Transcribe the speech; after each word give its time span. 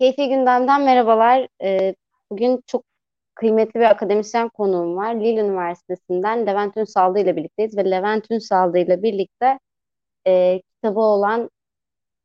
Keyfi 0.00 0.28
Gündem'den 0.28 0.82
merhabalar. 0.82 1.48
Ee, 1.62 1.94
bugün 2.30 2.62
çok 2.66 2.84
kıymetli 3.34 3.80
bir 3.80 3.90
akademisyen 3.90 4.48
konuğum 4.48 4.96
var. 4.96 5.14
Lille 5.14 5.40
Üniversitesi'nden 5.40 6.46
Levent 6.46 6.76
Ünsaldı 6.76 7.18
ile 7.18 7.36
birlikteyiz 7.36 7.76
ve 7.76 7.90
Levent 7.90 8.30
Ünsaldı 8.30 8.78
ile 8.78 9.02
birlikte 9.02 9.58
e, 10.26 10.62
kitabı 10.62 11.00
olan 11.00 11.50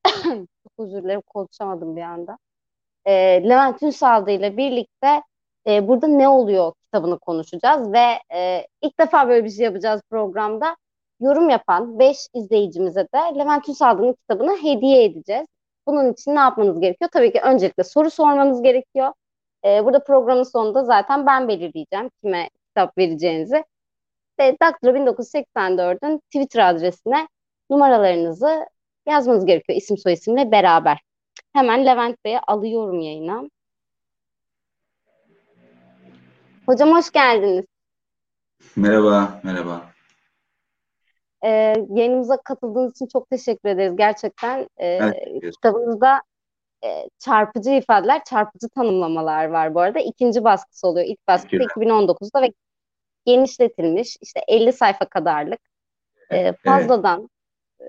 çok 0.64 0.74
özür 0.80 1.04
dilerim 1.04 1.22
konuşamadım 1.22 1.96
bir 1.96 2.02
anda. 2.02 2.38
E, 3.06 3.14
Levent 3.50 3.84
Ünsaldı 3.84 4.32
ile 4.32 4.58
birlikte 4.58 5.24
e, 5.68 5.88
burada 5.88 6.08
ne 6.08 6.30
oluyor 6.30 6.74
kitabını 6.84 7.20
konuşacağız 7.20 7.94
ve 7.94 8.06
e, 8.36 8.68
ilk 8.82 9.00
defa 9.00 9.30
böyle 9.30 9.46
bir 9.46 9.50
şey 9.50 9.66
yapacağız 9.66 10.02
programda. 10.10 10.78
Yorum 11.20 11.50
yapan 11.50 12.00
5 12.00 12.18
izleyicimize 12.36 13.02
de 13.16 13.40
Levent 13.40 13.70
Ünsaldı'nın 13.70 14.14
kitabını 14.14 14.58
hediye 14.64 15.04
edeceğiz. 15.06 15.48
Bunun 15.88 16.14
için 16.14 16.36
ne 16.36 16.40
yapmanız 16.40 16.80
gerekiyor? 16.80 17.10
Tabii 17.14 17.32
ki 17.32 17.42
öncelikle 17.42 17.84
soru 17.84 18.12
sormanız 18.12 18.62
gerekiyor. 18.64 19.14
Ee, 19.66 19.86
burada 19.86 20.04
programın 20.04 20.44
sonunda 20.44 20.84
zaten 20.84 21.26
ben 21.26 21.48
belirleyeceğim 21.48 22.10
kime 22.24 22.50
kitap 22.68 22.98
vereceğinizi. 22.98 23.64
Ve 24.40 24.58
Dr. 24.62 24.88
1984'ün 24.88 26.20
Twitter 26.20 26.70
adresine 26.70 27.28
numaralarınızı 27.70 28.66
yazmanız 29.08 29.46
gerekiyor 29.46 29.78
isim 29.78 29.98
soyisimle 29.98 30.52
beraber. 30.52 31.02
Hemen 31.54 31.86
Levent 31.86 32.26
Bey'e 32.26 32.40
alıyorum 32.40 33.00
yayına. 33.00 33.44
Hocam 36.66 36.92
hoş 36.92 37.12
geldiniz. 37.12 37.66
Merhaba, 38.76 39.42
merhaba. 39.44 39.82
Ee, 41.44 41.74
yayınımıza 41.90 42.38
katıldığınız 42.38 42.92
için 42.92 43.08
çok 43.08 43.30
teşekkür 43.30 43.70
ederiz. 43.70 43.96
Gerçekten 43.96 44.68
e, 44.78 44.88
evet, 44.88 45.56
kitabınızda 45.56 46.22
e, 46.84 47.10
çarpıcı 47.20 47.70
ifadeler, 47.70 48.24
çarpıcı 48.24 48.70
tanımlamalar 48.70 49.46
var 49.46 49.76
bu 49.76 49.80
arada. 49.80 50.00
İkinci 50.00 50.44
baskısı 50.44 50.88
oluyor. 50.88 51.06
İlk 51.08 51.28
baskısı 51.28 51.56
2019'da 51.56 52.42
ve 52.42 52.54
genişletilmiş 53.26 54.18
işte 54.22 54.42
50 54.48 54.74
sayfa 54.74 55.06
kadarlık 55.06 55.60
e, 56.30 56.54
fazladan 56.54 57.30
e, 57.82 57.86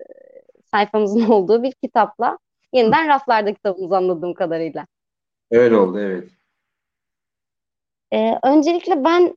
sayfamızın 0.70 1.22
olduğu 1.30 1.62
bir 1.62 1.72
kitapla 1.72 2.38
yeniden 2.72 3.08
raflarda 3.08 3.54
kitabımız 3.54 3.92
anladığım 3.92 4.34
kadarıyla. 4.34 4.86
Öyle 5.50 5.76
oldu 5.76 6.00
evet. 6.00 6.28
E, 8.12 8.38
öncelikle 8.42 9.04
ben 9.04 9.36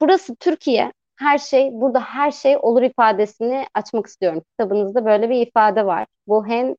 burası 0.00 0.36
Türkiye 0.36 0.92
her 1.16 1.38
şey 1.38 1.70
burada 1.72 2.00
her 2.00 2.30
şey 2.30 2.56
olur 2.62 2.82
ifadesini 2.82 3.66
açmak 3.74 4.06
istiyorum. 4.06 4.42
Kitabınızda 4.50 5.04
böyle 5.04 5.30
bir 5.30 5.46
ifade 5.46 5.86
var. 5.86 6.06
Bu 6.26 6.46
hem 6.46 6.74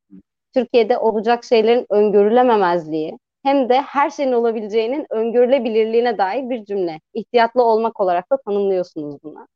Türkiye'de 0.53 0.97
olacak 0.97 1.43
şeylerin 1.43 1.85
öngörülememezliği 1.89 3.17
hem 3.43 3.69
de 3.69 3.81
her 3.81 4.09
şeyin 4.09 4.31
olabileceğinin 4.31 5.05
öngörülebilirliğine 5.09 6.17
dair 6.17 6.49
bir 6.49 6.65
cümle. 6.65 7.01
İhtiyatlı 7.13 7.63
olmak 7.63 7.99
olarak 7.99 8.31
da 8.31 8.37
tanımlıyorsunuz 8.45 9.15
bunu. 9.23 9.47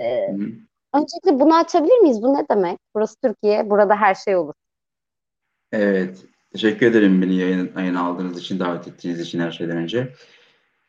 Ee, 0.00 0.28
öncelikle 0.94 1.40
bunu 1.40 1.56
açabilir 1.56 1.98
miyiz? 1.98 2.22
Bu 2.22 2.34
ne 2.34 2.48
demek? 2.50 2.78
Burası 2.94 3.16
Türkiye, 3.20 3.70
burada 3.70 3.96
her 3.96 4.14
şey 4.14 4.36
olur. 4.36 4.54
Evet, 5.72 6.24
teşekkür 6.52 6.86
ederim 6.86 7.22
beni 7.22 7.34
yayın, 7.34 7.72
yayın 7.76 7.94
aldığınız 7.94 8.38
için, 8.38 8.58
davet 8.58 8.88
ettiğiniz 8.88 9.20
için 9.20 9.40
her 9.40 9.50
şeyden 9.50 9.76
önce. 9.76 10.12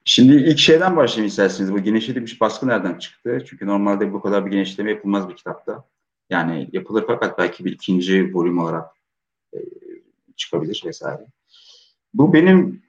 Şimdi 0.05 0.33
ilk 0.33 0.59
şeyden 0.59 0.95
başlayayım 0.95 1.27
isterseniz. 1.27 1.73
Bu 1.73 1.79
genişletilmiş 1.79 2.41
baskı 2.41 2.67
nereden 2.67 2.97
çıktı? 2.97 3.43
Çünkü 3.49 3.67
normalde 3.67 4.13
bu 4.13 4.21
kadar 4.21 4.45
bir 4.45 4.51
genişleme 4.51 4.91
yapılmaz 4.91 5.29
bir 5.29 5.35
kitapta. 5.35 5.85
Yani 6.29 6.69
yapılır 6.71 7.03
fakat 7.07 7.37
belki 7.37 7.65
bir 7.65 7.71
ikinci 7.71 8.33
bölüm 8.33 8.59
olarak 8.59 8.85
e, 9.53 9.57
çıkabilir 10.35 10.83
vesaire. 10.85 11.25
Bu 12.13 12.33
benim 12.33 12.81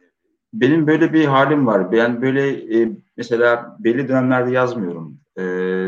benim 0.53 0.87
böyle 0.87 1.13
bir 1.13 1.25
halim 1.25 1.67
var. 1.67 1.93
Ben 1.93 2.23
böyle 2.23 2.79
e, 2.79 2.93
mesela 3.17 3.77
belli 3.81 4.09
dönemlerde 4.09 4.53
yazmıyorum. 4.53 5.21
E, 5.37 5.43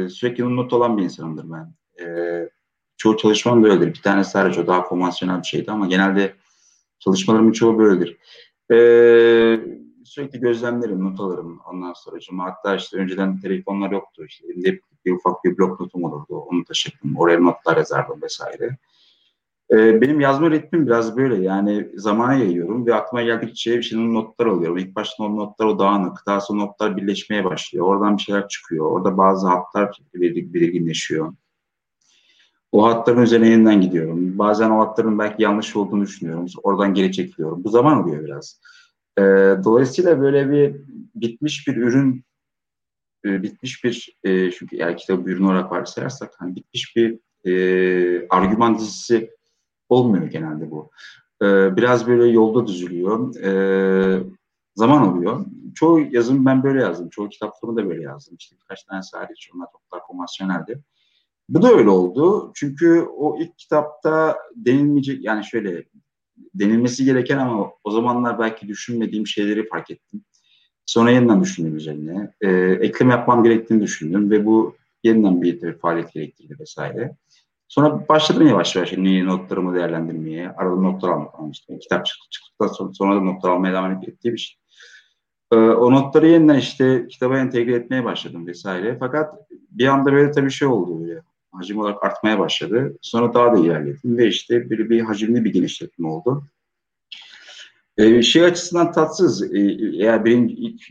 sürekli 0.09 0.57
not 0.57 0.73
olan 0.73 0.97
bir 0.97 1.03
insanımdır 1.03 1.47
ben. 1.53 1.75
E, 2.05 2.49
çoğu 2.97 3.17
çalışmam 3.17 3.63
böyledir. 3.63 3.87
Bir 3.87 4.03
tanesi 4.03 4.31
sadece 4.31 4.61
o 4.61 4.67
daha 4.67 4.85
konvansiyonel 4.85 5.39
bir 5.39 5.47
şeydi 5.47 5.71
ama 5.71 5.87
genelde 5.87 6.35
çalışmalarımın 6.99 7.53
çoğu 7.53 7.79
böyledir. 7.79 8.17
E, 8.73 8.77
sürekli 10.05 10.41
gözlemlerim, 10.41 11.05
not 11.05 11.21
alırım 11.21 11.61
ondan 11.71 11.93
sonra. 11.93 12.19
Hatta 12.39 12.77
işte 12.77 12.97
önceden 12.97 13.41
telefonlar 13.41 13.91
yoktu. 13.91 14.25
İşte 14.25 14.47
elimde 14.47 14.81
bir 15.05 15.13
ufak 15.13 15.45
bir 15.45 15.59
blok 15.59 15.81
notum 15.81 16.05
olurdu. 16.05 16.37
Onu 16.37 16.65
taşırdım. 16.65 17.17
Oraya 17.17 17.39
notlar 17.39 17.77
yazardım 17.77 18.23
vesaire. 18.23 18.77
Ee, 19.71 20.01
benim 20.01 20.21
yazma 20.21 20.51
ritmim 20.51 20.87
biraz 20.87 21.17
böyle 21.17 21.43
yani 21.43 21.89
zamana 21.95 22.35
yayıyorum 22.35 22.87
ve 22.87 22.95
aklıma 22.95 23.23
geldikçe 23.23 23.77
bir 23.77 23.83
şeyin 23.83 24.15
notlar 24.15 24.47
alıyorum. 24.47 24.79
İlk 24.79 24.97
başta 24.97 25.25
o 25.25 25.37
notlar 25.37 25.67
o 25.67 25.79
dağınık, 25.79 26.19
daha 26.27 26.41
sonra 26.41 26.65
notlar 26.65 26.97
birleşmeye 26.97 27.45
başlıyor. 27.45 27.87
Oradan 27.87 28.17
bir 28.17 28.23
şeyler 28.23 28.49
çıkıyor. 28.49 28.87
Orada 28.87 29.17
bazı 29.17 29.49
hatlar 29.49 29.99
belirginleşiyor. 30.15 31.33
O 32.73 32.87
hatların 32.87 33.23
üzerine 33.23 33.49
yeniden 33.49 33.81
gidiyorum. 33.81 34.39
Bazen 34.39 34.71
o 34.71 34.81
hatların 34.81 35.19
belki 35.19 35.43
yanlış 35.43 35.77
olduğunu 35.77 36.03
düşünüyorum. 36.03 36.47
Oradan 36.63 36.95
geri 36.95 37.13
çekiliyorum. 37.13 37.65
Bu 37.65 37.69
zaman 37.69 38.03
oluyor 38.03 38.25
biraz. 38.25 38.61
E, 39.19 39.23
dolayısıyla 39.65 40.21
böyle 40.21 40.51
bir 40.51 40.77
bitmiş 41.15 41.69
bir 41.69 41.77
ürün, 41.77 42.25
e, 43.25 43.43
bitmiş 43.43 43.85
bir, 43.85 44.17
e, 44.25 44.51
çünkü 44.51 44.77
eğer 44.77 44.97
kitabı 44.97 45.31
ürün 45.31 45.45
olarak 45.45 45.73
varsayarsak, 45.73 46.35
hani 46.39 46.57
bitmiş 46.57 46.97
bir 46.97 47.19
e, 47.45 48.29
argüman 48.29 48.79
dizisi 48.79 49.31
olmuyor 49.89 50.27
genelde 50.27 50.71
bu. 50.71 50.91
E, 51.43 51.77
biraz 51.77 52.07
böyle 52.07 52.27
yolda 52.27 52.67
düzülüyor. 52.67 53.37
E, 53.37 54.23
zaman 54.75 55.03
alıyor. 55.03 55.47
Çoğu 55.75 56.01
yazım 56.01 56.47
ben 56.47 56.63
böyle 56.63 56.83
yazdım. 56.83 57.09
Çoğu 57.09 57.29
kitaplarımı 57.29 57.77
da 57.77 57.89
böyle 57.89 58.03
yazdım. 58.03 58.37
İşte 58.39 58.57
birkaç 58.63 58.85
tane 58.85 59.03
hariç 59.13 59.51
onlar 59.55 59.69
daha 59.93 60.01
konvansiyoneldi. 60.01 60.83
Bu 61.49 61.63
da 61.63 61.73
öyle 61.73 61.91
oldu. 61.91 62.53
Çünkü 62.55 63.01
o 63.17 63.39
ilk 63.41 63.59
kitapta 63.59 64.39
denilmeyecek 64.57 65.25
yani 65.25 65.45
şöyle 65.45 65.85
denilmesi 66.55 67.05
gereken 67.05 67.39
ama 67.39 67.73
o 67.85 67.91
zamanlar 67.91 68.39
belki 68.39 68.69
düşünmediğim 68.69 69.27
şeyleri 69.27 69.69
fark 69.69 69.91
ettim. 69.91 70.25
Sonra 70.87 71.11
yeniden 71.11 71.43
düşündüm 71.43 71.77
üzerine. 71.77 72.33
E, 72.41 72.51
eklem 72.81 73.11
yapmam 73.11 73.45
gerektiğini 73.45 73.83
düşündüm 73.83 74.31
ve 74.31 74.47
bu 74.47 74.77
yeniden 75.05 75.43
bir, 75.43 75.63
bir 75.63 75.79
faaliyet 75.79 76.13
gerektirdi 76.13 76.57
vesaire. 76.61 77.17
Sonra 77.69 78.09
başladım 78.09 78.47
yavaş 78.47 78.77
yavaş 78.77 78.93
yeni 78.93 79.27
notlarımı 79.27 79.75
değerlendirmeye, 79.75 80.51
arada 80.51 80.77
notlar 80.77 81.09
almak 81.09 81.55
işte. 81.55 81.79
Kitap 81.79 82.07
çıktıktan 82.07 82.67
sonra, 82.67 82.93
sonra 82.93 83.17
da 83.17 83.21
notlar 83.21 83.51
almaya 83.51 83.73
devam 83.73 83.93
ettiğim 83.93 84.35
için. 84.35 84.59
Ee, 85.53 85.57
o 85.57 85.93
notları 85.93 86.29
yeniden 86.29 86.59
işte 86.59 87.07
kitaba 87.11 87.39
entegre 87.39 87.75
etmeye 87.75 88.05
başladım 88.05 88.47
vesaire. 88.47 88.97
Fakat 89.01 89.35
bir 89.71 89.87
anda 89.87 90.13
böyle 90.13 90.31
tabii 90.31 90.51
şey 90.51 90.69
oldu 90.69 91.01
böyle. 91.01 91.23
Hacim 91.53 91.79
olarak 91.79 92.05
artmaya 92.05 92.39
başladı. 92.39 92.99
Sonra 93.03 93.35
daha 93.35 93.57
da 93.57 93.61
ilerledim 93.61 94.19
ve 94.19 94.29
işte 94.29 94.71
böyle 94.71 94.91
bir 94.91 95.01
hacimli 95.01 95.45
bir 95.45 95.53
genişletme 95.53 96.09
oldu. 96.09 96.45
Ee, 97.97 98.23
şey 98.23 98.45
açısından 98.45 98.93
tatsız. 98.93 99.55
Ee, 99.55 99.79
eğer 99.99 100.25
benim 100.25 100.49
ilk 100.49 100.83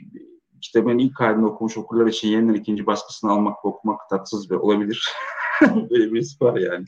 kitabın 0.62 0.98
ilk 0.98 1.20
halini 1.20 1.46
okumuş 1.46 1.78
okurlar 1.78 2.08
için 2.08 2.28
yeniden 2.28 2.54
ikinci 2.54 2.86
baskısını 2.86 3.32
almak 3.32 3.66
ve 3.66 3.70
okumak 3.70 4.10
tatsız 4.10 4.52
ve 4.52 4.58
olabilir. 4.58 5.10
Böyle 5.62 6.14
birisi 6.14 6.44
var 6.46 6.58
yani. 6.58 6.86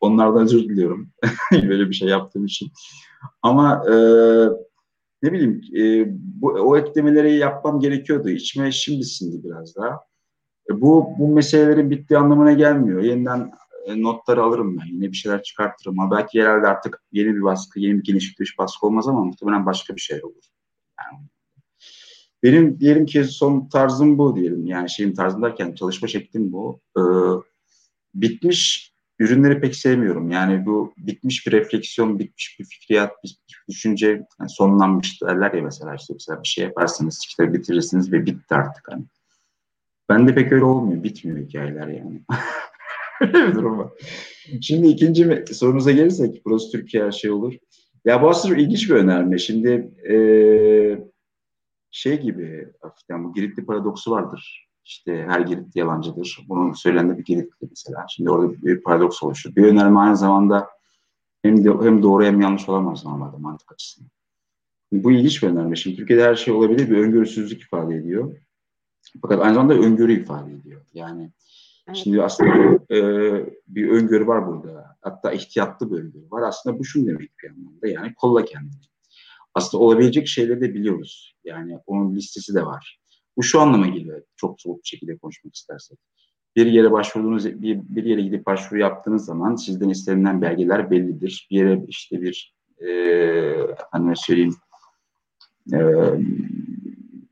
Onlardan 0.00 0.42
özür 0.42 0.64
diliyorum. 0.64 1.10
Böyle 1.52 1.88
bir 1.88 1.94
şey 1.94 2.08
yaptığım 2.08 2.44
için. 2.44 2.68
Ama 3.42 3.84
e, 3.86 3.94
ne 5.22 5.32
bileyim 5.32 5.62
e, 5.76 6.06
bu, 6.12 6.48
o 6.48 6.76
eklemeleri 6.76 7.36
yapmam 7.36 7.80
gerekiyordu. 7.80 8.28
İçime 8.28 8.72
şimdi 8.72 9.04
sindi 9.04 9.44
biraz 9.44 9.76
daha. 9.76 10.09
E, 10.70 10.80
bu, 10.80 11.08
bu 11.18 11.28
meselelerin 11.28 11.90
bittiği 11.90 12.18
anlamına 12.18 12.52
gelmiyor. 12.52 13.02
Yeniden 13.02 13.52
e, 13.86 14.02
notları 14.02 14.42
alırım 14.42 14.78
ben. 14.78 14.86
Yine 14.86 15.12
bir 15.12 15.16
şeyler 15.16 15.42
çıkartırım. 15.42 16.00
Ama 16.00 16.16
belki 16.16 16.38
yerelde 16.38 16.66
artık 16.66 17.02
yeni 17.12 17.34
bir 17.34 17.42
baskı, 17.42 17.80
yeni 17.80 17.98
bir 17.98 18.04
genişlik 18.04 18.58
baskı 18.58 18.86
olmaz 18.86 19.08
ama 19.08 19.24
muhtemelen 19.24 19.66
başka 19.66 19.96
bir 19.96 20.00
şey 20.00 20.24
olur. 20.24 20.44
Yani 21.00 21.18
benim 22.42 22.80
diyelim 22.80 23.06
ki 23.06 23.24
son 23.24 23.68
tarzım 23.68 24.18
bu 24.18 24.36
diyelim. 24.36 24.66
Yani 24.66 24.90
şeyim 24.90 25.14
tarzım 25.14 25.42
derken 25.42 25.74
çalışma 25.74 26.08
şeklim 26.08 26.52
bu. 26.52 26.80
Ee, 26.98 27.02
bitmiş 28.14 28.92
ürünleri 29.18 29.60
pek 29.60 29.76
sevmiyorum. 29.76 30.30
Yani 30.30 30.66
bu 30.66 30.94
bitmiş 30.96 31.46
bir 31.46 31.52
refleksiyon, 31.52 32.18
bitmiş 32.18 32.56
bir 32.60 32.64
fikriyat, 32.64 33.24
bitmiş 33.24 33.58
bir 33.68 33.72
düşünce 33.72 34.26
yani 34.40 34.50
sonlanmış 34.50 35.22
derler 35.22 35.52
ya 35.52 35.62
mesela 35.62 35.94
işte 35.94 36.14
mesela 36.14 36.42
bir 36.42 36.48
şey 36.48 36.64
yaparsınız, 36.64 37.24
işte 37.28 37.52
bitirirsiniz 37.52 38.12
ve 38.12 38.26
bitti 38.26 38.54
artık 38.54 38.88
hani. 38.88 39.04
Ben 40.10 40.28
de 40.28 40.34
pek 40.34 40.52
öyle 40.52 40.64
olmuyor. 40.64 41.02
Bitmiyor 41.02 41.38
hikayeler 41.38 41.88
yani. 41.88 42.22
öyle 43.20 43.48
bir 43.48 43.54
durum 43.54 43.78
var. 43.78 43.88
Şimdi 44.62 44.86
ikinci 44.86 45.44
sorunuza 45.52 45.90
gelirsek 45.90 46.42
burası 46.44 46.70
Türkiye 46.72 47.04
her 47.04 47.12
şey 47.12 47.30
olur. 47.30 47.54
Ya 48.04 48.22
bu 48.22 48.28
aslında 48.28 48.56
ilginç 48.56 48.90
bir 48.90 48.94
önerme. 48.94 49.38
Şimdi 49.38 49.90
ee, 50.10 50.98
şey 51.90 52.20
gibi 52.20 52.68
hafiften 52.80 53.24
bu 53.24 53.34
Giritli 53.34 53.66
paradoksu 53.66 54.10
vardır. 54.10 54.68
İşte 54.84 55.24
her 55.28 55.40
Giritli 55.40 55.78
yalancıdır. 55.78 56.46
Bunun 56.48 56.72
söylendiği 56.72 57.18
bir 57.18 57.24
Giritli 57.24 57.68
mesela. 57.70 58.06
Şimdi 58.08 58.30
orada 58.30 58.52
bir 58.52 58.82
paradoks 58.82 59.22
oluşuyor. 59.22 59.56
Bir 59.56 59.64
önerme 59.64 59.98
aynı 60.00 60.16
zamanda 60.16 60.68
hem, 61.42 61.64
hem 61.64 62.02
doğru 62.02 62.24
hem 62.24 62.40
yanlış 62.40 62.68
olamaz 62.68 63.04
normalde 63.04 63.36
mantık 63.36 63.72
açısından. 63.72 64.10
Bu 64.92 65.12
ilginç 65.12 65.42
bir 65.42 65.48
önerme. 65.48 65.76
Şimdi 65.76 65.96
Türkiye'de 65.96 66.24
her 66.24 66.34
şey 66.34 66.54
olabilir 66.54 66.90
bir 66.90 66.98
öngörüsüzlük 66.98 67.62
ifade 67.62 67.94
ediyor. 67.94 68.36
Fakat 69.22 69.40
aynı 69.40 69.54
zamanda 69.54 69.74
öngörü 69.74 70.12
ifade 70.12 70.52
ediyor. 70.52 70.80
Yani 70.94 71.30
evet. 71.88 71.96
şimdi 71.96 72.22
aslında 72.22 72.78
e, 72.94 72.98
bir 73.68 73.88
öngörü 73.88 74.26
var 74.26 74.46
burada. 74.46 74.96
Hatta 75.00 75.32
ihtiyatlı 75.32 75.90
bir 75.90 75.96
öngörü 75.96 76.30
var. 76.30 76.42
Aslında 76.42 76.78
bu 76.78 76.84
şunu 76.84 77.06
demek 77.06 77.30
bir 77.42 77.50
anlamda. 77.50 77.88
Yani 77.88 78.14
kolla 78.14 78.44
kendini. 78.44 78.80
Aslında 79.54 79.84
olabilecek 79.84 80.28
şeyleri 80.28 80.60
de 80.60 80.74
biliyoruz. 80.74 81.36
Yani 81.44 81.78
onun 81.86 82.14
listesi 82.14 82.54
de 82.54 82.66
var. 82.66 83.00
Bu 83.36 83.42
şu 83.42 83.60
anlama 83.60 83.86
geliyor. 83.86 84.22
Çok 84.36 84.60
soğuk 84.60 84.82
bir 84.82 84.88
şekilde 84.88 85.16
konuşmak 85.18 85.54
istersek. 85.54 85.98
Bir 86.56 86.66
yere 86.66 86.92
başvurduğunuz, 86.92 87.46
bir, 87.46 87.80
bir 87.82 88.04
yere 88.04 88.22
gidip 88.22 88.46
başvuru 88.46 88.80
yaptığınız 88.80 89.24
zaman 89.24 89.56
sizden 89.56 89.88
istenilen 89.88 90.42
belgeler 90.42 90.90
bellidir. 90.90 91.48
Bir 91.50 91.56
yere 91.56 91.84
işte 91.88 92.22
bir 92.22 92.54
e, 92.88 92.90
hani 93.90 94.16
söyleyeyim 94.16 94.54
e, 95.72 95.78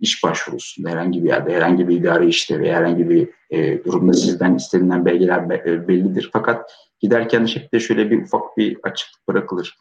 iş 0.00 0.24
başvurusunda 0.24 0.90
herhangi 0.90 1.24
bir 1.24 1.28
yerde, 1.28 1.54
herhangi 1.54 1.88
bir 1.88 1.96
idari 1.96 2.28
işte 2.28 2.60
veya 2.60 2.76
herhangi 2.76 3.08
bir 3.08 3.28
e, 3.50 3.84
durumda 3.84 4.12
sizden 4.12 4.54
istenilen 4.54 5.04
belgeler 5.04 5.66
e, 5.66 5.88
bellidir. 5.88 6.30
Fakat 6.32 6.70
giderken 7.00 7.44
şekilde 7.44 7.80
şöyle 7.80 8.10
bir 8.10 8.22
ufak 8.22 8.56
bir 8.56 8.78
açıklık 8.82 9.28
bırakılır. 9.28 9.78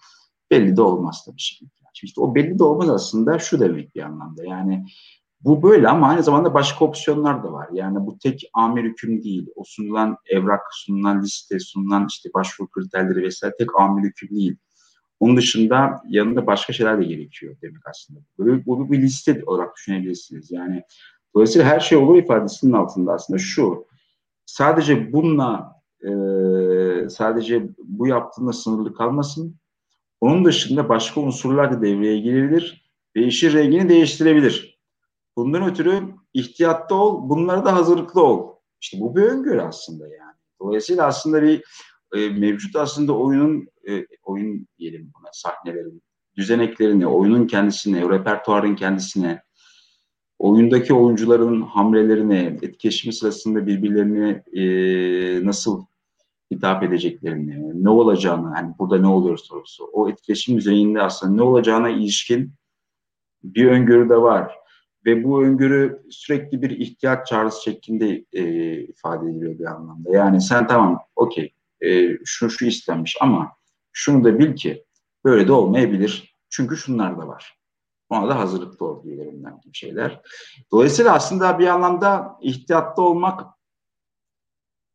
Belli 0.51 0.77
de 0.77 0.81
olmaz 0.81 1.23
tabii 1.25 1.39
şimdi. 1.39 1.71
İşte 2.03 2.21
o 2.21 2.35
belli 2.35 2.59
de 2.59 2.63
olmaz 2.63 2.89
aslında 2.89 3.39
şu 3.39 3.59
demek 3.59 3.95
bir 3.95 4.01
anlamda. 4.01 4.45
Yani 4.45 4.85
bu 5.41 5.63
böyle 5.63 5.87
ama 5.87 6.07
aynı 6.07 6.23
zamanda 6.23 6.53
başka 6.53 6.85
opsiyonlar 6.85 7.43
da 7.43 7.53
var. 7.53 7.67
Yani 7.73 8.05
bu 8.05 8.17
tek 8.17 8.49
amir 8.53 8.83
hüküm 8.83 9.23
değil. 9.23 9.47
O 9.55 9.63
sunulan 9.65 10.17
evrak, 10.25 10.61
sunulan 10.71 11.23
liste, 11.23 11.59
sunulan 11.59 12.07
işte 12.09 12.29
başvuru 12.33 12.69
kriterleri 12.69 13.23
vesaire 13.23 13.55
tek 13.57 13.79
amir 13.79 14.03
hüküm 14.03 14.29
değil. 14.29 14.57
Onun 15.19 15.37
dışında 15.37 16.01
yanında 16.07 16.47
başka 16.47 16.73
şeyler 16.73 17.01
de 17.01 17.05
gerekiyor 17.05 17.55
demek 17.61 17.87
aslında. 17.89 18.19
Bu, 18.37 18.65
bu 18.65 18.91
bir 18.91 19.01
liste 19.01 19.41
olarak 19.45 19.75
düşünebilirsiniz. 19.75 20.51
Yani 20.51 20.83
dolayısıyla 21.35 21.67
her 21.67 21.79
şey 21.79 21.97
olur 21.97 22.17
ifadesinin 22.17 22.73
altında 22.73 23.13
aslında 23.13 23.39
şu. 23.39 23.85
Sadece 24.45 25.13
bununla 25.13 25.81
e, 26.01 26.09
sadece 27.09 27.69
bu 27.83 28.07
yaptığında 28.07 28.53
sınırlı 28.53 28.93
kalmasın. 28.93 29.55
Onun 30.21 30.45
dışında 30.45 30.89
başka 30.89 31.21
unsurlar 31.21 31.71
da 31.71 31.81
devreye 31.81 32.19
girebilir 32.19 32.91
ve 33.15 33.23
işin 33.23 33.53
rengini 33.53 33.89
değiştirebilir. 33.89 34.79
Bundan 35.35 35.69
ötürü 35.69 36.01
ihtiyatlı 36.33 36.95
ol, 36.95 37.29
bunlara 37.29 37.65
da 37.65 37.75
hazırlıklı 37.75 38.23
ol. 38.23 38.55
İşte 38.81 38.99
bu 38.99 39.15
bir 39.15 39.21
öngörü 39.21 39.61
aslında 39.61 40.03
yani. 40.03 40.35
Dolayısıyla 40.61 41.05
aslında 41.05 41.41
bir 41.43 41.63
e, 42.15 42.29
mevcut 42.29 42.75
aslında 42.75 43.13
oyunun 43.17 43.67
e, 43.87 44.05
oyun 44.23 44.67
diyelim 44.79 45.11
buna 45.19 45.29
sahnelerin 45.33 46.01
düzeneklerini, 46.37 47.07
oyunun 47.07 47.47
kendisine, 47.47 48.09
repertuarın 48.09 48.75
kendisine, 48.75 49.41
oyundaki 50.39 50.93
oyuncuların 50.93 51.61
hamlelerini, 51.61 52.57
etkileşimi 52.61 53.13
sırasında 53.13 53.67
birbirlerini 53.67 54.43
e, 54.53 55.45
nasıl 55.45 55.85
hitap 56.51 56.83
edeceklerini, 56.83 57.83
ne 57.83 57.89
olacağını, 57.89 58.47
hani 58.47 58.73
burada 58.79 58.97
ne 58.97 59.07
oluyor 59.07 59.37
sorusu, 59.37 59.89
o 59.93 60.09
etkileşim 60.09 60.57
düzeyinde 60.57 61.01
aslında 61.01 61.33
ne 61.33 61.41
olacağına 61.41 61.89
ilişkin 61.89 62.53
bir 63.43 63.65
öngörü 63.65 64.09
de 64.09 64.17
var. 64.17 64.55
Ve 65.05 65.23
bu 65.23 65.43
öngörü 65.43 66.01
sürekli 66.09 66.61
bir 66.61 66.69
ihtiyaç 66.69 67.27
çağrısı 67.27 67.63
şeklinde 67.63 68.25
e, 68.33 68.43
ifade 68.81 69.29
ediliyor 69.29 69.59
bir 69.59 69.65
anlamda. 69.65 70.09
Yani 70.11 70.41
sen 70.41 70.67
tamam, 70.67 70.99
okey, 71.15 71.53
e, 71.81 72.17
şu 72.25 72.49
şu 72.49 72.65
istenmiş 72.65 73.17
ama 73.21 73.56
şunu 73.97 74.23
da 74.23 74.39
bil 74.39 74.55
ki 74.55 74.85
böyle 75.25 75.47
de 75.47 75.51
olmayabilir. 75.51 76.35
Çünkü 76.49 76.77
şunlar 76.77 77.17
da 77.17 77.27
var. 77.27 77.59
Ona 78.09 78.29
da 78.29 78.39
hazırlıklı 78.39 78.85
ol 78.85 79.03
diyelim 79.03 79.45
gibi 79.63 79.73
şeyler. 79.73 80.21
Dolayısıyla 80.71 81.13
aslında 81.13 81.59
bir 81.59 81.67
anlamda 81.67 82.38
ihtiyatlı 82.41 83.03
olmak 83.03 83.45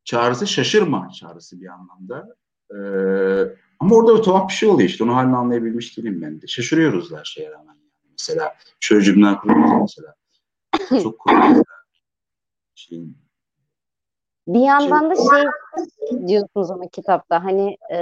çağrısı 0.04 0.46
şaşırma 0.46 1.10
çağrısı 1.10 1.60
bir 1.60 1.66
anlamda. 1.66 2.36
Ee, 2.70 3.56
ama 3.80 3.96
orada 3.96 4.18
bir 4.18 4.22
tuhaf 4.22 4.48
bir 4.48 4.54
şey 4.54 4.68
oluyor 4.68 4.88
işte. 4.88 5.04
Onu 5.04 5.16
halini 5.16 5.36
anlayabilmiş 5.36 5.96
değilim 5.96 6.22
ben 6.22 6.42
de. 6.42 6.46
Şaşırıyoruz 6.46 7.12
her 7.12 7.24
şeye 7.24 7.50
rağmen. 7.50 7.74
Yani. 7.74 8.10
Mesela 8.10 8.54
şöyle 8.80 9.04
cümleler 9.04 9.38
kuruyoruz 9.38 9.80
mesela. 9.80 10.14
Çok 11.02 11.18
kuruyoruz. 11.18 11.62
Şeyin, 12.74 13.22
bir 14.46 14.60
yandan 14.60 15.10
da 15.10 15.14
şey 15.16 16.28
diyorsunuz 16.28 16.70
ama 16.70 16.88
kitapta 16.88 17.44
hani 17.44 17.76
e, 17.92 17.98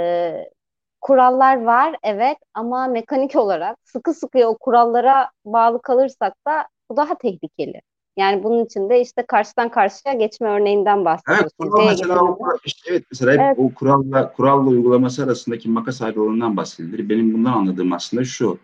kurallar 1.01 1.61
var 1.61 1.95
evet 2.03 2.37
ama 2.53 2.87
mekanik 2.87 3.35
olarak 3.35 3.77
sıkı 3.83 4.13
sıkıya 4.13 4.49
o 4.49 4.57
kurallara 4.57 5.29
bağlı 5.45 5.81
kalırsak 5.81 6.33
da 6.47 6.67
bu 6.91 6.97
daha 6.97 7.15
tehlikeli. 7.15 7.81
Yani 8.17 8.43
bunun 8.43 8.65
için 8.65 8.89
de 8.89 9.01
işte 9.01 9.25
karşıdan 9.27 9.69
karşıya 9.69 10.13
geçme 10.13 10.49
örneğinden 10.49 11.05
bahsediyorsunuz. 11.05 11.51
Evet, 11.59 11.71
kural 11.71 11.85
mesela, 11.85 12.23
o, 12.23 12.37
işte, 12.65 12.91
evet, 12.91 13.03
mesela 13.11 13.33
evet. 13.33 13.57
o 13.59 13.73
kuralla, 13.73 14.33
kuralla 14.33 14.69
uygulaması 14.69 15.23
arasındaki 15.23 15.69
makas 15.69 16.01
ayrılığından 16.01 16.57
bahsedilir. 16.57 17.09
Benim 17.09 17.33
bundan 17.33 17.53
anladığım 17.53 17.93
aslında 17.93 18.23
şu. 18.23 18.57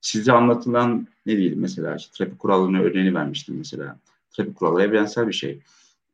Size 0.00 0.32
anlatılan 0.32 1.06
ne 1.26 1.36
diyelim 1.36 1.60
mesela 1.60 1.96
işte, 1.96 2.12
trafik 2.12 2.38
kurallarına 2.38 2.80
örneğini 2.80 3.14
vermiştim 3.14 3.54
mesela. 3.58 3.96
Trafik 4.30 4.56
kuralları 4.56 4.82
evrensel 4.82 5.28
bir 5.28 5.32
şey 5.32 5.60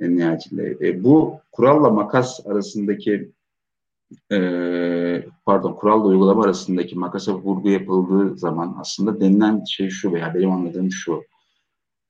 en 0.01 0.17
nihayetinde. 0.17 0.77
E, 0.81 1.05
bu 1.05 1.41
kuralla 1.53 1.91
makas 1.91 2.47
arasındaki 2.47 3.31
e, 4.33 5.27
pardon 5.47 5.73
kuralla 5.73 6.05
uygulama 6.05 6.45
arasındaki 6.45 6.99
makasa 6.99 7.35
vurgu 7.35 7.69
yapıldığı 7.69 8.39
zaman 8.39 8.77
aslında 8.81 9.21
denilen 9.21 9.65
şey 9.65 9.91
şu 9.91 10.13
veya 10.13 10.35
benim 10.35 10.51
anladığım 10.51 10.91
şu. 10.91 11.23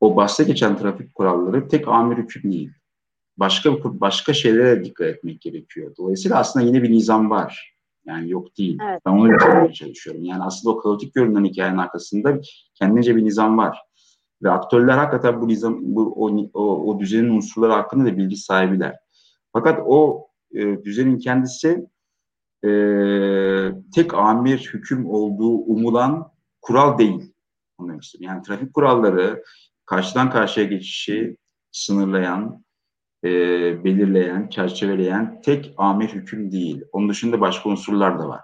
O 0.00 0.16
bahse 0.16 0.44
geçen 0.44 0.78
trafik 0.78 1.14
kuralları 1.14 1.68
tek 1.68 1.88
amir 1.88 2.16
hüküm 2.16 2.52
değil. 2.52 2.70
Başka 3.36 3.70
başka 3.84 4.32
şeylere 4.32 4.84
dikkat 4.84 5.06
etmek 5.06 5.40
gerekiyor. 5.40 5.94
Dolayısıyla 5.98 6.38
aslında 6.38 6.66
yine 6.66 6.82
bir 6.82 6.90
nizam 6.90 7.30
var. 7.30 7.72
Yani 8.06 8.30
yok 8.30 8.58
değil. 8.58 8.78
Evet. 8.88 9.00
Ben 9.06 9.10
onu 9.10 9.32
bitirmeye 9.32 9.72
çalışıyorum. 9.72 10.24
Yani 10.24 10.42
aslında 10.42 10.74
o 10.74 10.78
kaotik 10.78 11.14
görünen 11.14 11.44
hikayenin 11.44 11.78
arkasında 11.78 12.40
kendince 12.74 13.16
bir 13.16 13.24
nizam 13.24 13.58
var. 13.58 13.78
Ve 14.42 14.50
aktörler 14.50 14.98
hakikaten 14.98 15.40
bu 15.40 15.48
nizam, 15.48 15.78
bu, 15.80 16.14
o, 16.16 16.48
o, 16.54 16.90
o 16.90 17.00
düzenin 17.00 17.30
unsurları 17.30 17.72
hakkında 17.72 18.04
da 18.04 18.16
bilgi 18.16 18.36
sahibiler. 18.36 18.96
Fakat 19.52 19.80
o 19.86 20.26
e, 20.54 20.84
düzenin 20.84 21.18
kendisi 21.18 21.86
e, 22.64 22.70
tek 23.94 24.14
amir 24.14 24.70
hüküm 24.74 25.10
olduğu 25.10 25.50
umulan 25.50 26.32
kural 26.60 26.98
değil. 26.98 27.32
Yani 28.18 28.42
trafik 28.42 28.74
kuralları 28.74 29.44
karşıdan 29.86 30.30
karşıya 30.30 30.66
geçişi 30.66 31.36
sınırlayan, 31.72 32.64
e, 33.24 33.28
belirleyen, 33.84 34.48
çerçeveleyen 34.48 35.40
tek 35.44 35.74
amir 35.76 36.08
hüküm 36.08 36.52
değil. 36.52 36.84
Onun 36.92 37.08
dışında 37.08 37.40
başka 37.40 37.68
unsurlar 37.68 38.18
da 38.18 38.28
var. 38.28 38.40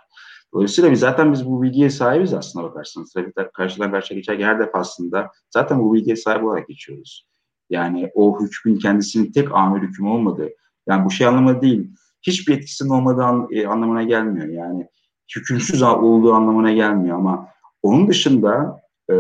Dolayısıyla 0.54 0.92
biz 0.92 1.00
zaten 1.00 1.32
biz 1.32 1.46
bu 1.46 1.62
bilgiye 1.62 1.90
sahibiz 1.90 2.34
aslında 2.34 2.64
bakarsanız. 2.64 3.12
Trafikler 3.12 3.52
karşıdan 3.52 3.90
karşıya 3.90 4.20
geçerken 4.20 4.46
her 4.46 4.60
defasında 4.60 5.30
zaten 5.50 5.80
bu 5.80 5.94
bilgiye 5.94 6.16
sahip 6.16 6.44
olarak 6.44 6.68
geçiyoruz. 6.68 7.28
Yani 7.70 8.10
o 8.14 8.40
hükmün 8.40 8.78
kendisinin 8.78 9.32
tek 9.32 9.54
amir 9.54 9.82
hüküm 9.82 10.06
olmadığı. 10.06 10.48
Yani 10.88 11.04
bu 11.04 11.10
şey 11.10 11.26
anlamı 11.26 11.62
değil. 11.62 11.90
Hiçbir 12.22 12.58
etkisinin 12.58 12.90
olmadığı 12.90 13.54
e, 13.54 13.66
anlamına 13.66 14.02
gelmiyor. 14.02 14.48
Yani 14.48 14.88
hükümsüz 15.36 15.82
olduğu 15.82 16.32
anlamına 16.32 16.72
gelmiyor 16.72 17.16
ama 17.16 17.48
onun 17.82 18.08
dışında 18.08 18.80
e, 19.10 19.14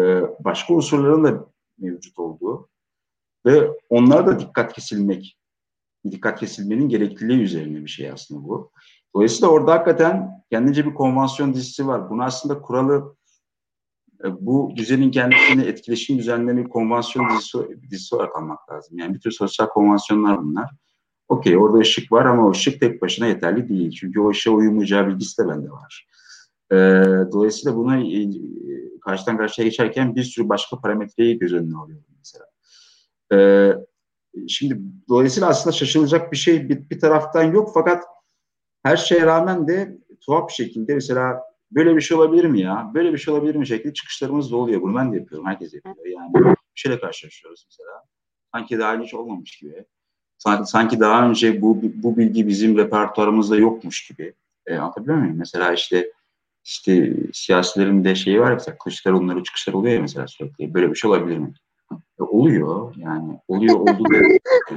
başka 0.44 0.74
unsurların 0.74 1.24
da 1.24 1.46
mevcut 1.78 2.18
olduğu 2.18 2.68
ve 3.46 3.70
onlara 3.88 4.26
da 4.26 4.40
dikkat 4.40 4.72
kesilmek, 4.72 5.38
dikkat 6.10 6.40
kesilmenin 6.40 6.88
gerekliliği 6.88 7.40
üzerine 7.40 7.84
bir 7.84 7.90
şey 7.90 8.10
aslında 8.10 8.44
bu. 8.44 8.70
Dolayısıyla 9.14 9.48
orada 9.48 9.72
hakikaten 9.72 10.42
kendince 10.50 10.86
bir 10.86 10.94
konvansiyon 10.94 11.54
dizisi 11.54 11.86
var. 11.86 12.10
Bunu 12.10 12.24
aslında 12.24 12.60
kuralı 12.62 13.16
e, 14.24 14.46
bu 14.46 14.72
düzenin 14.76 15.10
kendisini 15.10 15.64
etkileşim 15.64 16.18
düzenlerini 16.18 16.68
konvansiyon 16.68 17.30
dizisi, 17.30 17.58
dizisi 17.90 18.14
olarak 18.14 18.36
almak 18.36 18.70
lazım. 18.70 18.98
Yani 18.98 19.14
bir 19.14 19.20
tür 19.20 19.30
sosyal 19.30 19.68
konvansiyonlar 19.68 20.42
bunlar. 20.42 20.70
Okey 21.28 21.56
orada 21.56 21.78
ışık 21.78 22.12
var 22.12 22.24
ama 22.24 22.46
o 22.46 22.50
ışık 22.50 22.80
tek 22.80 23.02
başına 23.02 23.26
yeterli 23.26 23.68
değil. 23.68 23.90
Çünkü 23.90 24.20
o 24.20 24.30
ışığa 24.30 24.54
uyumayacağı 24.54 25.06
bilgisi 25.06 25.42
de 25.42 25.48
bende 25.48 25.70
var. 25.70 26.08
Ee, 26.72 26.76
dolayısıyla 27.32 27.76
buna 27.76 27.98
e, 27.98 28.30
karşıdan 29.00 29.36
karşıya 29.36 29.68
geçerken 29.68 30.16
bir 30.16 30.22
sürü 30.22 30.48
başka 30.48 30.80
parametreyi 30.80 31.38
göz 31.38 31.52
önüne 31.52 31.76
alıyorum 31.76 32.06
mesela. 32.18 32.46
Ee, 33.32 33.72
şimdi 34.48 34.80
dolayısıyla 35.08 35.48
aslında 35.48 35.76
şaşılacak 35.76 36.32
bir 36.32 36.36
şey 36.36 36.68
bir, 36.68 36.90
bir 36.90 37.00
taraftan 37.00 37.42
yok 37.42 37.70
fakat 37.74 38.04
her 38.82 38.96
şeye 38.96 39.26
rağmen 39.26 39.68
de 39.68 39.98
tuhaf 40.20 40.48
bir 40.48 40.54
şekilde 40.54 40.94
mesela 40.94 41.42
böyle 41.70 41.96
bir 41.96 42.00
şey 42.00 42.16
olabilir 42.16 42.44
mi 42.44 42.60
ya? 42.60 42.90
Böyle 42.94 43.12
bir 43.12 43.18
şey 43.18 43.34
olabilir 43.34 43.54
mi 43.54 43.66
şekilde 43.66 43.92
çıkışlarımız 43.94 44.52
da 44.52 44.56
oluyor. 44.56 44.82
Bunu 44.82 44.96
ben 44.96 45.12
de 45.12 45.16
yapıyorum. 45.16 45.46
Herkes 45.46 45.74
yapıyor. 45.74 46.06
Yani 46.06 46.34
bir 46.34 46.56
şeyle 46.74 47.00
karşılaşıyoruz 47.00 47.66
mesela. 47.70 48.02
Sanki 48.52 48.78
daha 48.78 49.00
hiç 49.00 49.14
olmamış 49.14 49.56
gibi. 49.58 49.84
Sanki, 50.38 51.00
daha 51.00 51.28
önce 51.28 51.62
bu, 51.62 51.82
bu 51.82 52.16
bilgi 52.16 52.48
bizim 52.48 52.78
repertuarımızda 52.78 53.56
yokmuş 53.56 54.08
gibi. 54.08 54.34
E, 54.66 54.76
anlatabiliyor 54.76 55.18
muyum? 55.18 55.36
Mesela 55.38 55.72
işte 55.72 56.12
işte 56.64 57.14
siyasilerin 57.32 58.04
de 58.04 58.14
şeyi 58.14 58.40
var 58.40 58.52
mesela 58.52 58.78
Kılıçdaroğlu'nun 58.78 59.42
çıkışlar 59.42 59.74
oluyor 59.74 59.94
ya 59.94 60.00
mesela 60.00 60.26
sürekli. 60.26 60.74
Böyle 60.74 60.90
bir 60.90 60.94
şey 60.94 61.10
olabilir 61.10 61.38
mi? 61.38 61.52
E, 61.92 62.22
oluyor 62.22 62.94
yani. 62.96 63.38
Oluyor 63.48 63.80
oldu 63.80 64.04
da 64.04 64.18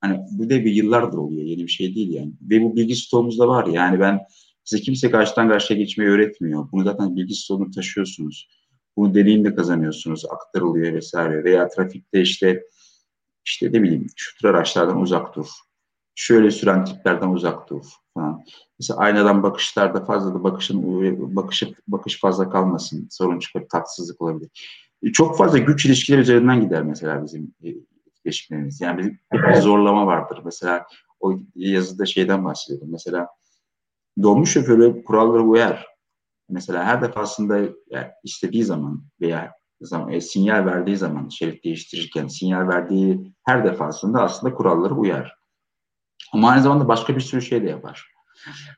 hani 0.00 0.20
bu 0.30 0.50
da 0.50 0.64
bir 0.64 0.72
yıllardır 0.72 1.18
oluyor. 1.18 1.42
Yeni 1.42 1.62
bir 1.62 1.68
şey 1.68 1.94
değil 1.94 2.12
yani. 2.12 2.32
Ve 2.42 2.62
bu 2.62 2.76
bilgi 2.76 2.96
stoğumuzda 2.96 3.48
var. 3.48 3.66
Yani 3.66 4.00
ben 4.00 4.20
size 4.64 4.82
kimse 4.82 5.10
karşıdan 5.10 5.48
karşıya 5.48 5.78
geçmeyi 5.78 6.10
öğretmiyor. 6.10 6.68
Bunu 6.72 6.84
zaten 6.84 7.16
bilgi 7.16 7.34
stoğunu 7.34 7.70
taşıyorsunuz. 7.70 8.48
Bunu 8.96 9.14
deneyimle 9.14 9.54
kazanıyorsunuz. 9.54 10.24
Aktarılıyor 10.30 10.94
vesaire. 10.94 11.44
Veya 11.44 11.68
trafikte 11.68 12.20
işte 12.20 12.62
işte 13.46 13.66
ne 13.72 13.82
bileyim 13.82 14.06
şu 14.16 14.48
araçlardan 14.48 15.00
uzak 15.00 15.36
dur. 15.36 15.46
Şöyle 16.14 16.50
süren 16.50 16.84
tiplerden 16.84 17.28
uzak 17.28 17.70
dur 17.70 17.84
falan. 18.14 18.44
Mesela 18.78 18.98
aynadan 18.98 19.42
bakışlarda 19.42 20.04
fazla 20.04 20.34
da 20.34 20.44
bakışın 20.44 20.82
bakışı, 21.36 21.74
bakış 21.88 22.20
fazla 22.20 22.50
kalmasın. 22.50 23.08
Sorun 23.10 23.38
çıkıp 23.38 23.70
tatsızlık 23.70 24.22
olabilir. 24.22 24.50
E, 25.02 25.12
çok 25.12 25.38
fazla 25.38 25.58
güç 25.58 25.86
ilişkileri 25.86 26.20
üzerinden 26.20 26.60
gider 26.60 26.82
mesela 26.82 27.24
bizim 27.24 27.54
etkileşimlerimiz. 28.06 28.80
Yani 28.80 28.98
bizim 28.98 29.18
bir 29.32 29.54
zorlama 29.54 30.06
vardır. 30.06 30.40
Mesela 30.44 30.86
o 31.20 31.38
yazıda 31.54 32.06
şeyden 32.06 32.44
bahsediyorum. 32.44 32.88
Mesela 32.90 33.28
dolmuş 34.22 34.52
şoförü 34.52 35.04
kurallara 35.04 35.42
uyar. 35.42 35.86
Mesela 36.48 36.84
her 36.84 37.02
defasında 37.02 37.58
yani 37.90 38.08
istediği 38.24 38.64
zaman 38.64 39.04
veya 39.20 39.52
zaman, 39.80 40.12
e, 40.12 40.20
sinyal 40.20 40.66
verdiği 40.66 40.96
zaman 40.96 41.28
şerit 41.28 41.64
değiştirirken 41.64 42.26
sinyal 42.26 42.68
verdiği 42.68 43.32
her 43.44 43.64
defasında 43.64 44.22
aslında 44.22 44.54
kurallara 44.54 44.94
uyar. 44.94 45.36
Ama 46.32 46.50
aynı 46.50 46.62
zamanda 46.62 46.88
başka 46.88 47.16
bir 47.16 47.20
sürü 47.20 47.42
şey 47.42 47.62
de 47.62 47.68
yapar. 47.68 48.06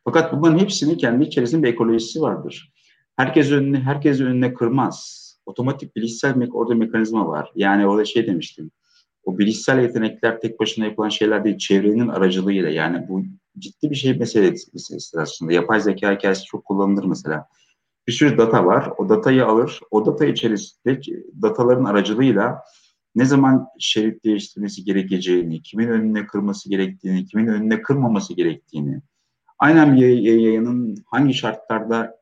Fakat 0.05 0.33
bunların 0.33 0.59
hepsinin 0.59 0.95
kendi 0.95 1.25
içerisinde 1.25 1.63
bir 1.63 1.73
ekolojisi 1.73 2.21
vardır. 2.21 2.73
Herkes 3.17 3.51
önüne, 3.51 3.81
herkes 3.81 4.21
önüne 4.21 4.55
kırmaz. 4.55 5.25
Otomatik 5.47 5.97
bilişsel 5.97 6.37
me 6.37 6.49
orada 6.53 6.75
mekanizma 6.75 7.29
var. 7.29 7.53
Yani 7.55 7.87
orada 7.87 8.05
şey 8.05 8.27
demiştim. 8.27 8.71
O 9.25 9.39
bilişsel 9.39 9.83
yetenekler 9.83 10.41
tek 10.41 10.61
başına 10.61 10.85
yapılan 10.85 11.09
şeyler 11.09 11.45
değil, 11.45 11.59
çevrenin 11.59 12.09
aracılığıyla. 12.09 12.71
Yani 12.71 13.09
bu 13.09 13.23
ciddi 13.59 13.91
bir 13.91 13.97
şey 13.97 14.15
mesele, 14.15 14.51
meselesi 14.51 15.21
aslında. 15.21 15.53
Yapay 15.53 15.81
zeka 15.81 16.13
hikayesi 16.13 16.45
çok 16.45 16.65
kullanılır 16.65 17.05
mesela. 17.05 17.49
Bir 18.09 18.13
sürü 18.13 18.39
data 18.39 18.67
var. 18.67 18.93
O 18.99 19.09
datayı 19.09 19.47
alır. 19.47 19.81
O 19.91 20.07
data 20.07 20.27
içerisinde 20.27 21.01
dataların 21.43 21.85
aracılığıyla 21.85 22.63
ne 23.15 23.25
zaman 23.25 23.69
şerit 23.79 24.25
değiştirmesi 24.25 24.85
gerekeceğini, 24.85 25.63
kimin 25.63 25.89
önüne 25.89 26.27
kırması 26.27 26.71
gerektiğini, 26.71 27.27
kimin 27.27 27.47
önüne 27.47 27.83
kırmaması 27.83 28.35
gerektiğini, 28.35 29.03
aynen 29.59 29.97
bir 29.97 30.09
yayının 30.09 31.05
hangi 31.07 31.35
şartlarda 31.35 32.19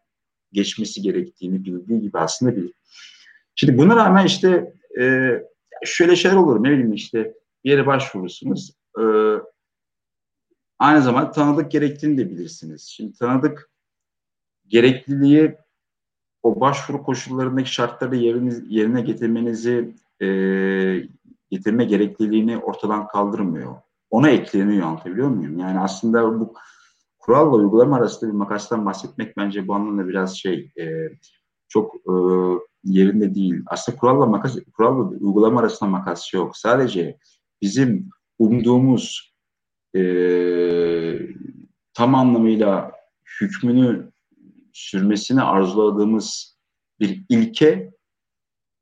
geçmesi 0.53 1.03
gerektiğini 1.03 1.65
bildiği 1.65 2.01
gibi 2.01 2.19
aslında 2.19 2.57
bilir. 2.57 2.73
Şimdi 3.55 3.79
buna 3.79 3.97
rağmen 3.97 4.27
işte 4.27 4.75
e, 5.01 5.31
şöyle 5.85 6.17
şeyler 6.17 6.37
olur 6.37 6.65
ne 6.65 6.71
bileyim 6.71 6.93
işte 6.93 7.35
bir 7.65 7.71
yere 7.71 7.87
başvurursunuz. 7.87 8.73
E, 8.99 9.03
aynı 10.79 11.03
zamanda 11.03 11.31
tanıdık 11.31 11.71
gerektiğini 11.71 12.19
de 12.19 12.31
bilirsiniz. 12.31 12.83
Şimdi 12.83 13.19
tanıdık 13.19 13.71
gerekliliği 14.69 15.66
o 16.47 16.61
başvuru 16.61 17.03
koşullarındaki 17.03 17.73
şartları 17.73 18.17
yeriniz, 18.17 18.63
yerine 18.69 19.01
getirmenizi 19.01 19.95
e, 20.23 20.27
getirme 21.51 21.85
gerekliliğini 21.85 22.59
ortadan 22.59 23.09
kaldırmıyor. 23.09 23.75
Ona 24.11 24.29
ekleniyor 24.29 24.87
anlatabiliyor 24.87 25.29
muyum? 25.29 25.59
Yani 25.59 25.81
aslında 25.81 26.41
bu 26.41 26.55
kuralla 27.19 27.57
uygulama 27.57 27.97
arasında 27.97 28.31
bir 28.31 28.37
makastan 28.37 28.87
bahsetmek 28.87 29.37
bence 29.37 29.69
bu 29.69 29.75
anlamda 29.75 30.09
biraz 30.09 30.37
şey 30.39 30.73
e, 30.79 30.85
çok 31.69 31.95
e, 31.95 32.13
yerinde 32.85 33.35
değil. 33.35 33.63
Aslında 33.67 33.99
kuralla 33.99 34.27
makas, 34.27 34.57
kuralla 34.77 35.03
uygulama 35.03 35.61
arasında 35.61 35.91
makas 35.91 36.35
yok. 36.35 36.57
Sadece 36.57 37.19
bizim 37.63 38.09
umduğumuz 38.39 39.35
e, 39.97 40.03
tam 41.95 42.15
anlamıyla 42.15 42.93
hükmünü 43.41 44.11
sürmesini 44.77 45.43
arzuladığımız 45.43 46.57
bir 47.01 47.25
ilke 47.29 47.91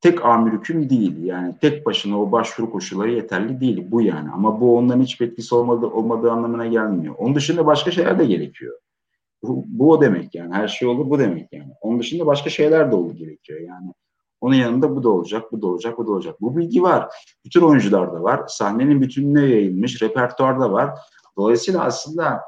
tek 0.01 0.25
amir 0.25 0.51
hüküm 0.51 0.89
değil. 0.89 1.23
Yani 1.23 1.55
tek 1.61 1.85
başına 1.85 2.21
o 2.21 2.31
başvuru 2.31 2.71
koşulları 2.71 3.11
yeterli 3.11 3.59
değil. 3.59 3.87
Bu 3.91 4.01
yani. 4.01 4.29
Ama 4.31 4.61
bu 4.61 4.77
onların 4.77 5.01
hiç 5.01 5.21
etkisi 5.21 5.55
olmadığı, 5.55 5.87
olmadığı 5.87 6.31
anlamına 6.31 6.67
gelmiyor. 6.67 7.15
Onun 7.17 7.35
dışında 7.35 7.65
başka 7.65 7.91
şeyler 7.91 8.19
de 8.19 8.25
gerekiyor. 8.25 8.79
Bu, 9.43 9.63
bu 9.67 9.91
o 9.91 10.01
demek 10.01 10.35
yani. 10.35 10.53
Her 10.53 10.67
şey 10.67 10.87
olur 10.87 11.09
bu 11.09 11.19
demek 11.19 11.53
yani. 11.53 11.71
Onun 11.81 11.99
dışında 11.99 12.25
başka 12.25 12.49
şeyler 12.49 12.91
de 12.91 12.95
olur 12.95 13.15
gerekiyor 13.15 13.59
yani. 13.59 13.93
Onun 14.41 14.55
yanında 14.55 14.95
bu 14.95 15.03
da 15.03 15.09
olacak, 15.09 15.51
bu 15.51 15.61
da 15.61 15.67
olacak, 15.67 15.97
bu 15.97 16.07
da 16.07 16.11
olacak. 16.11 16.41
Bu 16.41 16.57
bilgi 16.57 16.83
var. 16.83 17.13
Bütün 17.45 17.61
oyuncularda 17.61 18.23
var. 18.23 18.43
Sahnenin 18.47 19.01
bütününe 19.01 19.45
yayılmış, 19.45 20.01
repertuarda 20.01 20.71
var. 20.71 20.99
Dolayısıyla 21.37 21.83
aslında 21.83 22.41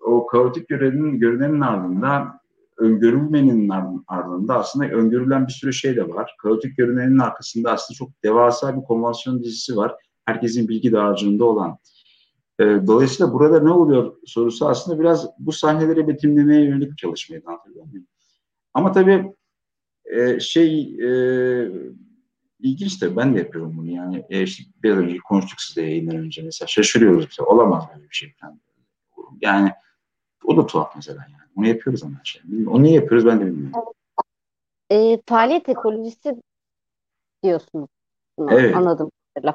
o 0.00 0.26
kaotik 0.26 0.68
görünenin, 0.68 1.18
görünenin 1.18 1.60
ardında 1.60 2.37
öngörülmenin 2.78 3.68
ardında 4.08 4.58
aslında 4.58 4.88
öngörülen 4.88 5.46
bir 5.46 5.52
sürü 5.52 5.72
şey 5.72 5.96
de 5.96 6.08
var. 6.08 6.36
Kaotik 6.42 6.76
görünenin 6.76 7.18
arkasında 7.18 7.72
aslında 7.72 7.96
çok 7.96 8.22
devasa 8.24 8.76
bir 8.76 8.82
konvansiyon 8.82 9.42
dizisi 9.42 9.76
var. 9.76 9.94
Herkesin 10.24 10.68
bilgi 10.68 10.92
dağarcığında 10.92 11.44
olan. 11.44 11.78
E, 12.60 12.64
dolayısıyla 12.64 13.32
burada 13.32 13.60
ne 13.60 13.70
oluyor 13.70 14.16
sorusu 14.26 14.68
aslında 14.68 15.00
biraz 15.00 15.26
bu 15.38 15.52
sahneleri 15.52 16.08
betimlemeye 16.08 16.64
yönelik 16.64 16.90
bir 16.90 16.96
çalışmaydı 16.96 17.44
muyum? 17.46 18.06
Ama 18.74 18.92
tabii 18.92 19.32
e, 20.04 20.40
şey 20.40 20.80
e, 20.80 21.10
ilginç 22.60 23.02
de 23.02 23.16
ben 23.16 23.34
de 23.34 23.38
yapıyorum 23.38 23.76
bunu 23.76 23.90
yani 23.90 24.24
e, 24.30 24.42
işte 24.42 24.64
biraz 24.82 24.98
önce 24.98 25.18
konuştuk 25.28 25.60
size 25.60 25.82
yayından 25.82 26.16
önce 26.16 26.42
mesela 26.42 26.66
şaşırıyoruz 26.66 27.24
mesela 27.24 27.46
olamaz 27.46 27.84
böyle 27.94 28.10
bir 28.10 28.14
şey 28.14 28.32
falan. 28.40 28.60
Yani 29.40 29.72
o 30.44 30.56
da 30.56 30.66
tuhaf 30.66 30.96
mesela 30.96 31.26
yani. 31.30 31.37
Onu 31.58 31.66
yapıyoruz 31.66 32.02
ama 32.02 32.20
şey. 32.24 32.42
Onu 32.66 32.82
niye 32.82 32.94
yapıyoruz 32.94 33.26
ben 33.26 33.40
de 33.40 33.46
bilmiyorum. 33.46 33.82
E, 34.90 35.18
faaliyet 35.26 35.68
ekolojisi 35.68 36.36
diyorsunuz. 37.42 37.88
Evet. 38.48 38.76
Anladım. 38.76 39.10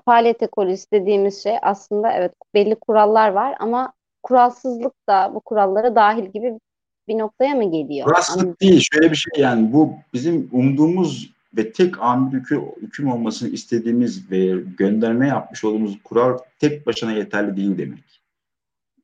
Faaliyet 0.05 0.43
ekolojisi 0.43 0.91
dediğimiz 0.91 1.43
şey 1.43 1.55
aslında 1.61 2.11
evet 2.11 2.33
belli 2.53 2.75
kurallar 2.75 3.29
var 3.29 3.55
ama 3.59 3.93
kuralsızlık 4.23 4.93
da 5.09 5.31
bu 5.35 5.39
kurallara 5.39 5.95
dahil 5.95 6.25
gibi 6.25 6.59
bir 7.07 7.17
noktaya 7.17 7.55
mı 7.55 7.71
geliyor? 7.71 8.05
Kuralsızlık 8.05 8.61
değil. 8.61 8.81
Şöyle 8.91 9.11
bir 9.11 9.15
şey 9.15 9.43
yani 9.43 9.73
bu 9.73 9.93
bizim 10.13 10.49
umduğumuz 10.51 11.33
ve 11.57 11.71
tek 11.71 12.01
amir 12.01 12.33
hüküm, 12.33 12.61
hüküm 12.81 13.11
olmasını 13.11 13.49
istediğimiz 13.49 14.31
ve 14.31 14.61
gönderme 14.77 15.27
yapmış 15.27 15.63
olduğumuz 15.63 16.03
kural 16.03 16.37
tek 16.59 16.87
başına 16.87 17.11
yeterli 17.11 17.57
değil 17.57 17.77
demek 17.77 18.22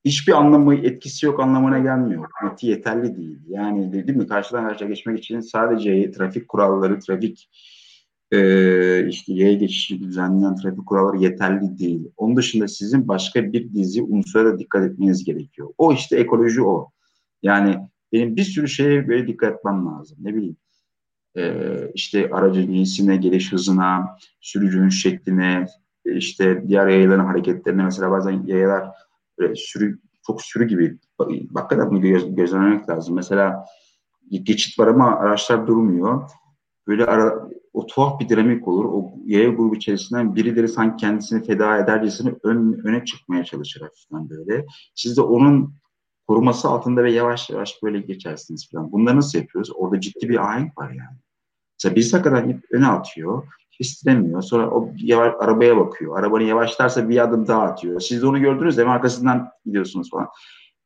hiçbir 0.06 0.34
anlamı 0.34 0.75
etkisi 0.75 1.25
yok 1.25 1.39
anlamına 1.39 1.79
gelmiyor. 1.79 2.25
Hükümeti 2.27 2.68
yeterli 2.68 3.18
değil. 3.18 3.39
Yani 3.48 3.94
değil 3.94 4.18
mi 4.18 4.27
karşıdan 4.27 4.68
karşıya 4.68 4.89
geçmek 4.89 5.20
için 5.20 5.39
sadece 5.39 6.12
trafik 6.12 6.48
kuralları, 6.48 7.00
trafik 7.00 7.50
e, 8.32 9.08
işte 9.08 9.34
yaya 9.34 9.53
geçişi 9.53 10.00
düzenleyen 10.00 10.56
trafik 10.56 10.86
kuralları 10.86 11.18
yeterli 11.18 11.79
değil. 11.79 12.12
Onun 12.18 12.36
dışında 12.36 12.68
sizin 12.68 13.08
başka 13.08 13.53
bir 13.53 13.74
dizi 13.74 14.01
unsura 14.01 14.46
da 14.46 14.60
dikkat 14.60 14.84
etmeniz 14.84 15.24
gerekiyor. 15.24 15.70
O 15.77 15.94
işte 15.94 16.18
ekoloji 16.18 16.62
o. 16.62 16.91
Yani 17.44 17.75
benim 18.13 18.36
bir 18.36 18.44
sürü 18.44 18.68
şeye 18.68 19.08
böyle 19.08 19.27
dikkat 19.27 19.56
etmem 19.56 19.86
lazım. 19.86 20.18
Ne 20.22 20.36
bileyim 20.36 20.58
e, 21.38 21.63
işte 21.94 22.29
aracın 22.32 22.74
cinsine, 22.74 23.18
geliş 23.18 23.51
hızına, 23.51 24.18
sürücünün 24.39 24.89
şekline, 24.89 25.65
işte 26.06 26.63
diğer 26.68 26.88
yayaların 26.88 27.25
hareketlerine 27.25 27.84
mesela 27.84 28.12
bazen 28.12 28.44
yayalar 28.46 28.89
sürü 29.55 30.00
çok 30.27 30.41
sürü 30.41 30.67
gibi 30.67 30.98
hakikaten 31.55 31.91
bunu 31.91 32.01
göz, 32.01 32.36
gözlemek 32.36 32.89
lazım. 32.89 33.15
Mesela 33.15 33.65
geçit 34.29 34.79
var 34.79 34.88
ama 34.88 35.15
araçlar 35.15 35.67
durmuyor. 35.67 36.29
Böyle 36.88 37.05
ara, 37.05 37.50
o 37.74 37.86
tuhaf 37.86 38.19
bir 38.19 38.29
dinamik 38.29 38.67
olur. 38.67 38.86
O 38.86 39.12
yaya 39.25 39.50
grubu 39.50 39.75
içerisinden 39.75 40.36
birileri 40.36 40.67
sanki 40.67 41.01
kendisini 41.01 41.46
feda 41.46 41.77
edercesine 41.77 42.34
ön, 42.43 42.81
öne 42.84 43.05
çıkmaya 43.05 43.43
çalışır 43.43 43.81
hafiften 43.81 44.29
böyle. 44.29 44.65
Siz 44.96 45.17
de 45.17 45.22
onun 45.22 45.74
koruması 46.27 46.67
altında 46.67 47.03
ve 47.03 47.12
yavaş 47.12 47.50
yavaş 47.50 47.84
böyle 47.84 48.00
geçersiniz 48.00 48.69
falan. 48.72 48.91
Bunları 48.91 49.17
nasıl 49.17 49.39
yapıyoruz? 49.39 49.72
Orada 49.75 50.00
ciddi 50.00 50.29
bir 50.29 50.38
ahenk 50.38 50.77
var 50.77 50.89
yani. 50.89 51.17
Mesela 51.77 51.96
birisi 51.96 52.17
hakikaten 52.17 52.62
öne 52.72 52.88
atıyor 52.88 53.48
kestiremiyor. 53.81 54.41
Sonra 54.41 54.69
o 54.69 54.89
yavaş, 54.98 55.33
arabaya 55.39 55.77
bakıyor. 55.77 56.19
Arabanı 56.19 56.43
yavaşlarsa 56.43 57.09
bir 57.09 57.24
adım 57.24 57.48
daha 57.48 57.62
atıyor. 57.62 58.00
Siz 58.00 58.21
de 58.21 58.27
onu 58.27 58.39
gördünüz 58.39 58.77
mi? 58.77 58.89
Arkasından 58.89 59.50
gidiyorsunuz 59.65 60.09
falan. 60.09 60.27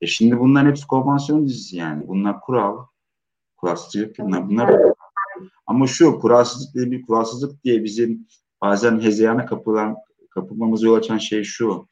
E 0.02 0.08
şimdi 0.08 0.40
bunların 0.40 0.70
hepsi 0.70 0.88
konvansiyon 0.88 1.48
dizisi 1.48 1.78
yani. 1.78 2.08
Bunlar 2.08 2.42
kural. 2.42 2.78
Kuralsızlık 3.58 4.20
bunlar. 4.20 4.50
bunlar 4.50 4.80
ama 5.68 5.88
şu 5.88 6.20
kuralsızlık 6.20 6.76
diye 6.76 6.92
bir 6.92 7.02
kuralsızlık 7.02 7.64
diye 7.64 7.84
bizim 7.84 8.28
bazen 8.62 9.00
hezeyana 9.00 9.46
kapılan 9.46 9.96
kapılmamızı 10.30 10.86
yol 10.86 10.96
açan 10.96 11.18
şey 11.18 11.44
şu. 11.44 11.88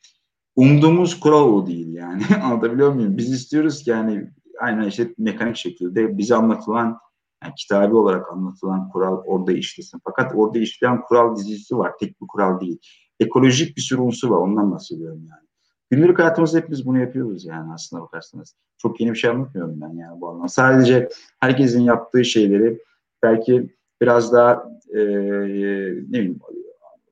Umduğumuz 0.56 1.20
kural 1.20 1.54
o 1.54 1.68
değil 1.68 1.94
yani. 1.94 2.24
Anlatabiliyor 2.44 2.94
muyum? 2.94 3.18
Biz 3.18 3.34
istiyoruz 3.34 3.84
ki 3.84 3.90
yani 3.90 4.32
aynen 4.60 4.88
işte 4.88 5.14
mekanik 5.18 5.56
şekilde 5.56 6.18
bize 6.18 6.36
anlatılan 6.36 7.00
yani 7.44 7.54
kitabi 7.56 7.96
olarak 7.96 8.32
anlatılan 8.32 8.90
kural 8.90 9.24
orada 9.26 9.52
işlesin. 9.52 10.02
Fakat 10.04 10.32
orada 10.36 10.60
işleyen 10.60 11.02
kural 11.02 11.36
dizisi 11.36 11.78
var. 11.78 11.92
Tek 12.00 12.22
bir 12.22 12.28
kural 12.28 12.60
değil. 12.60 12.80
Ekolojik 13.20 13.78
bir 13.78 13.82
sürü 13.82 14.02
unsur 14.02 14.30
var. 14.30 14.38
Ondan 14.38 14.72
bahsediyorum 14.72 15.28
yani. 15.30 15.48
Günlük 15.90 16.20
hayatımızda 16.20 16.58
hepimiz 16.58 16.86
bunu 16.86 17.00
yapıyoruz 17.00 17.46
yani 17.46 17.74
aslında 17.74 18.02
bakarsanız. 18.04 18.56
Çok 18.78 19.02
yeni 19.02 19.12
bir 19.12 19.18
şey 19.18 19.30
anlatmıyorum 19.30 19.82
ben 19.82 19.94
yani 19.98 20.22
bu 20.22 20.30
anlamda. 20.30 20.48
Sadece 20.48 21.10
herkesin 21.40 21.82
yaptığı 21.82 22.26
şeyleri 22.26 22.80
belki 23.24 23.76
biraz 24.02 24.34
daha 24.34 24.54
e, 24.94 25.00
ne 25.00 26.20
bileyim 26.20 26.40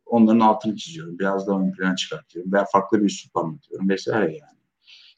onların 0.06 0.40
altını 0.40 0.76
çiziyorum. 0.76 1.20
Biraz 1.20 1.48
daha 1.48 1.60
ön 1.60 1.72
plana 1.72 1.96
çıkartıyorum. 1.96 2.54
Veya 2.54 2.66
farklı 2.72 3.00
bir 3.00 3.06
üslup 3.06 3.38
anlatıyorum 3.38 3.90
vesaire 3.90 4.32
yani. 4.32 4.60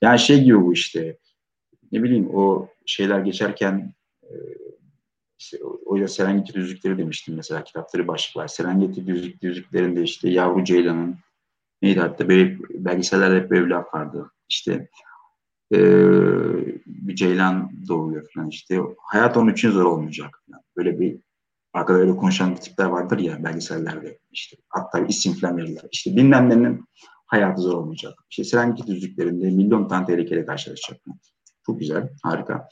Yani 0.01 0.19
şey 0.19 0.43
gibi 0.43 0.61
bu 0.61 0.73
işte 0.73 1.17
ne 1.91 2.03
bileyim 2.03 2.29
o 2.35 2.67
şeyler 2.85 3.19
geçerken 3.19 3.93
e, 4.23 4.33
o 5.85 5.95
ya 5.95 6.07
Serengeti 6.07 6.53
düzlükleri 6.53 6.97
demiştim 6.97 7.35
mesela 7.35 7.63
kitapları 7.63 8.07
başlıklar. 8.07 8.47
Serengeti 8.47 9.07
düzlük, 9.07 9.41
düzlüklerinde 9.41 10.03
işte 10.03 10.29
yavru 10.29 10.63
ceylanın 10.63 11.15
neydi 11.81 11.99
hatta 11.99 12.29
böyle 12.29 12.57
belgesellerde 12.69 13.35
hep 13.35 13.51
böyle 13.51 13.69
laf 13.69 13.93
vardı. 13.93 14.31
İşte 14.49 14.89
e, 15.73 15.79
bir 16.85 17.15
ceylan 17.15 17.71
doğuyor 17.87 18.27
falan 18.33 18.49
işte. 18.49 18.79
Hayat 18.97 19.37
onun 19.37 19.51
için 19.51 19.71
zor 19.71 19.85
olmayacak. 19.85 20.43
Falan. 20.47 20.61
Böyle 20.77 20.99
bir 20.99 21.19
arkada 21.73 21.97
öyle 21.97 22.15
konuşan 22.15 22.55
tipler 22.55 22.85
vardır 22.85 23.19
ya 23.19 23.43
belgesellerde. 23.43 24.19
işte 24.31 24.57
hatta 24.69 24.99
isim 24.99 25.33
falan 25.33 25.57
verirler. 25.57 25.83
İşte 25.91 26.15
bilmem 26.15 26.49
nenin 26.49 26.85
hayatı 27.25 27.61
zor 27.61 27.73
olmayacak. 27.73 28.13
İşte 28.29 28.43
Serengeti 28.43 28.87
düzlüklerinde 28.87 29.49
milyon 29.49 29.87
tane 29.87 30.05
tehlikeyle 30.05 30.45
karşılaşacak. 30.45 31.01
Çok 31.65 31.79
güzel, 31.79 32.09
harika. 32.23 32.69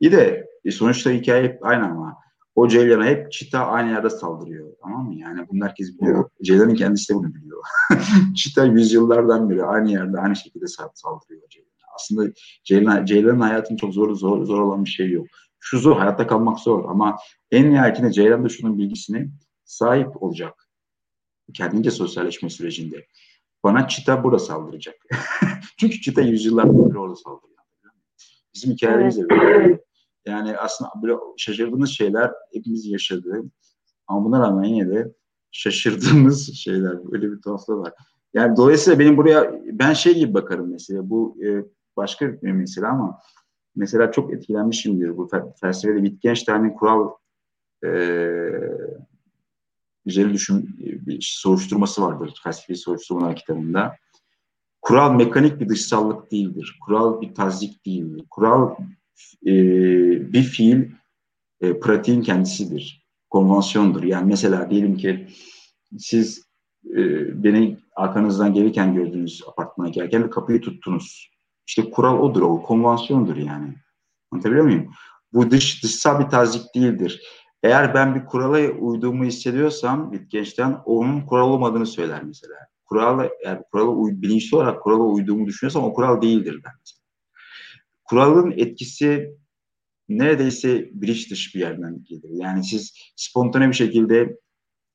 İyi 0.00 0.12
de 0.12 0.46
e, 0.64 0.70
sonuçta 0.70 1.10
hikaye 1.10 1.42
hep 1.42 1.66
aynı 1.66 1.84
ama 1.84 2.16
o 2.54 2.68
Ceylan'a 2.68 3.04
hep 3.06 3.32
çita 3.32 3.66
aynı 3.66 3.90
yerde 3.90 4.10
saldırıyor. 4.10 4.72
Tamam 4.82 5.06
mı? 5.06 5.14
Yani 5.14 5.48
bunu 5.48 5.64
herkes 5.64 5.98
biliyor. 5.98 6.30
Ceylan'ın 6.42 6.74
kendisi 6.74 7.12
de 7.12 7.16
bunu 7.16 7.34
biliyor. 7.34 7.62
çita 8.36 8.64
yüzyıllardan 8.64 9.50
beri 9.50 9.64
aynı 9.64 9.90
yerde 9.90 10.18
aynı 10.18 10.36
şekilde 10.36 10.66
saldırıyor 10.94 11.48
Ceylan'a. 11.50 11.94
Aslında 11.94 12.32
Ceylan, 12.64 13.04
Ceylan'ın 13.04 13.40
hayatının 13.40 13.76
çok 13.76 13.94
zor, 13.94 14.14
zor, 14.14 14.44
zor 14.44 14.60
olan 14.60 14.84
bir 14.84 14.90
şey 14.90 15.10
yok. 15.10 15.26
Şu 15.60 15.78
zor, 15.78 15.96
hayatta 15.96 16.26
kalmak 16.26 16.58
zor 16.58 16.84
ama 16.88 17.18
en 17.50 17.70
nihayetinde 17.70 18.12
Ceylan 18.12 18.44
da 18.44 18.48
şunun 18.48 18.78
bilgisini 18.78 19.30
sahip 19.64 20.22
olacak. 20.22 20.68
Kendince 21.54 21.90
sosyalleşme 21.90 22.50
sürecinde. 22.50 23.06
Bana 23.64 23.88
çita 23.88 24.24
burada 24.24 24.38
saldıracak. 24.38 24.94
Çünkü 25.78 26.00
çita 26.00 26.20
yüzyıllardan 26.20 26.90
beri 26.90 26.98
orada 26.98 27.16
saldırıyor. 27.16 27.56
Bizim 28.54 28.72
hikayemiz 28.72 29.18
de 29.18 29.28
böyle. 29.28 29.85
Yani 30.26 30.56
aslında 30.56 30.90
böyle 31.02 31.14
şaşırdığımız 31.36 31.90
şeyler 31.90 32.32
hepimiz 32.52 32.86
yaşadığı 32.86 33.42
ama 34.06 34.24
buna 34.24 34.40
rağmen 34.40 34.64
yine 34.64 34.88
de 34.88 35.14
şaşırdığımız 35.50 36.54
şeyler. 36.54 37.12
Öyle 37.12 37.32
bir 37.32 37.40
tuhaflığı 37.40 37.78
var. 37.78 37.92
Yani 38.34 38.56
dolayısıyla 38.56 38.98
benim 38.98 39.16
buraya 39.16 39.60
ben 39.72 39.92
şey 39.92 40.14
gibi 40.14 40.34
bakarım 40.34 40.70
mesela 40.70 41.10
bu 41.10 41.36
e, 41.44 41.64
başka 41.96 42.42
bir 42.42 42.52
mesela 42.52 42.88
ama 42.88 43.18
mesela 43.76 44.12
çok 44.12 44.32
etkilenmişimdir 44.32 45.16
bu 45.16 45.28
felsefede 45.60 45.98
Wittgenstein'in 45.98 46.70
kural 46.70 47.10
e, 47.84 47.90
üzerine 50.06 50.32
düşün 50.32 50.76
bir 50.78 51.18
soruşturması 51.20 52.02
vardır 52.02 52.40
felsefi 52.44 52.76
soruşturmalar 52.76 53.36
kitabında. 53.36 53.96
Kural 54.82 55.12
mekanik 55.12 55.60
bir 55.60 55.68
dışsallık 55.68 56.32
değildir. 56.32 56.78
Kural 56.84 57.20
bir 57.20 57.34
tazik 57.34 57.86
değildir. 57.86 58.24
Kural 58.30 58.76
e, 59.46 59.52
bir 60.32 60.42
fiil 60.42 60.90
e, 61.60 61.80
pratiğin 61.80 62.22
kendisidir. 62.22 63.06
Konvansiyondur. 63.30 64.02
Yani 64.02 64.26
mesela 64.26 64.70
diyelim 64.70 64.96
ki 64.96 65.28
siz 65.98 66.46
e, 66.90 66.98
beni 67.44 67.78
arkanızdan 67.96 68.54
gelirken 68.54 68.94
gördüğünüz 68.94 69.42
apartmana 69.48 69.88
gelirken 69.88 70.30
kapıyı 70.30 70.60
tuttunuz. 70.60 71.30
İşte 71.66 71.90
kural 71.90 72.18
odur, 72.18 72.42
o 72.42 72.62
konvansiyondur 72.62 73.36
yani. 73.36 73.74
Anlatabiliyor 74.30 74.64
muyum? 74.64 74.90
Bu 75.32 75.50
dış 75.50 75.84
dışsal 75.84 76.20
bir 76.20 76.30
tazik 76.30 76.74
değildir. 76.74 77.22
Eğer 77.62 77.94
ben 77.94 78.14
bir 78.14 78.24
kurala 78.24 78.72
uyduğumu 78.72 79.24
hissediyorsam 79.24 80.10
Wittgenstein 80.12 80.76
onun 80.84 81.20
kural 81.20 81.50
olmadığını 81.50 81.86
söyler 81.86 82.22
mesela. 82.24 82.54
Kurala, 82.84 83.28
yani 83.44 83.62
kurala 83.72 83.88
uy, 83.88 84.12
bilinçli 84.22 84.56
olarak 84.56 84.82
kurala 84.82 85.02
uyduğumu 85.02 85.46
düşünüyorsam 85.46 85.84
o 85.84 85.92
kural 85.92 86.22
değildir 86.22 86.60
ben 86.64 86.72
mesela. 86.80 87.05
Kuralın 88.08 88.50
etkisi 88.50 89.36
neredeyse 90.08 90.90
bilinç 90.92 91.30
dışı 91.30 91.58
bir 91.58 91.64
yerden 91.64 92.04
gelir. 92.04 92.30
Yani 92.30 92.64
siz 92.64 92.94
spontane 93.16 93.68
bir 93.68 93.74
şekilde 93.74 94.38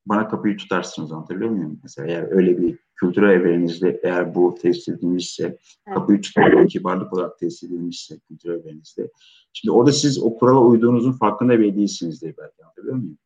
bana 0.06 0.28
kapıyı 0.28 0.58
tutarsınız 0.58 1.12
anlatabiliyor 1.12 1.50
muyum? 1.50 1.80
Mesela 1.84 2.08
eğer 2.08 2.32
öyle 2.32 2.62
bir 2.62 2.80
kültürel 2.96 3.30
evrenizde 3.30 4.00
eğer 4.04 4.36
bu 4.36 4.56
tesis 4.62 4.88
edilmişse, 4.88 5.44
evet. 5.44 5.98
kapıyı 5.98 6.22
tutmak 6.22 6.70
kibarlık 6.70 7.14
olarak 7.14 7.40
tesis 7.40 7.64
edilmişse 7.64 8.20
kültürel 8.20 8.60
evrenizde. 8.60 9.12
Şimdi 9.54 9.72
orada 9.72 9.92
siz 9.92 10.24
o 10.24 10.36
kurala 10.36 10.60
uyduğunuzun 10.60 11.12
farkında 11.12 11.60
bile 11.60 11.76
değilsinizdir 11.76 12.36
belki 12.38 12.64
anlatabiliyor 12.64 12.96
muyum? 12.96 13.18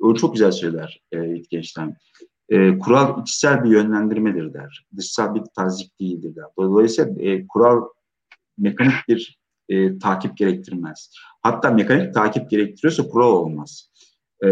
O 0.00 0.14
çok 0.14 0.32
güzel 0.32 0.52
söyler 0.52 1.02
e, 1.12 1.34
Wittgenstein. 1.34 1.94
E, 2.48 2.78
kural 2.78 3.22
içsel 3.22 3.64
bir 3.64 3.70
yönlendirmedir 3.70 4.54
der. 4.54 4.86
Dışsal 4.96 5.34
bir 5.34 5.42
tazik 5.56 6.00
değildir 6.00 6.36
der. 6.36 6.44
Dolayısıyla 6.58 7.22
e, 7.22 7.46
kural 7.46 7.82
mekanik 8.58 9.08
bir 9.08 9.38
e, 9.68 9.98
takip 9.98 10.36
gerektirmez. 10.36 11.10
Hatta 11.42 11.70
mekanik 11.70 12.14
takip 12.14 12.50
gerektiriyorsa 12.50 13.08
kural 13.08 13.32
olmaz. 13.32 13.90
E, 14.44 14.48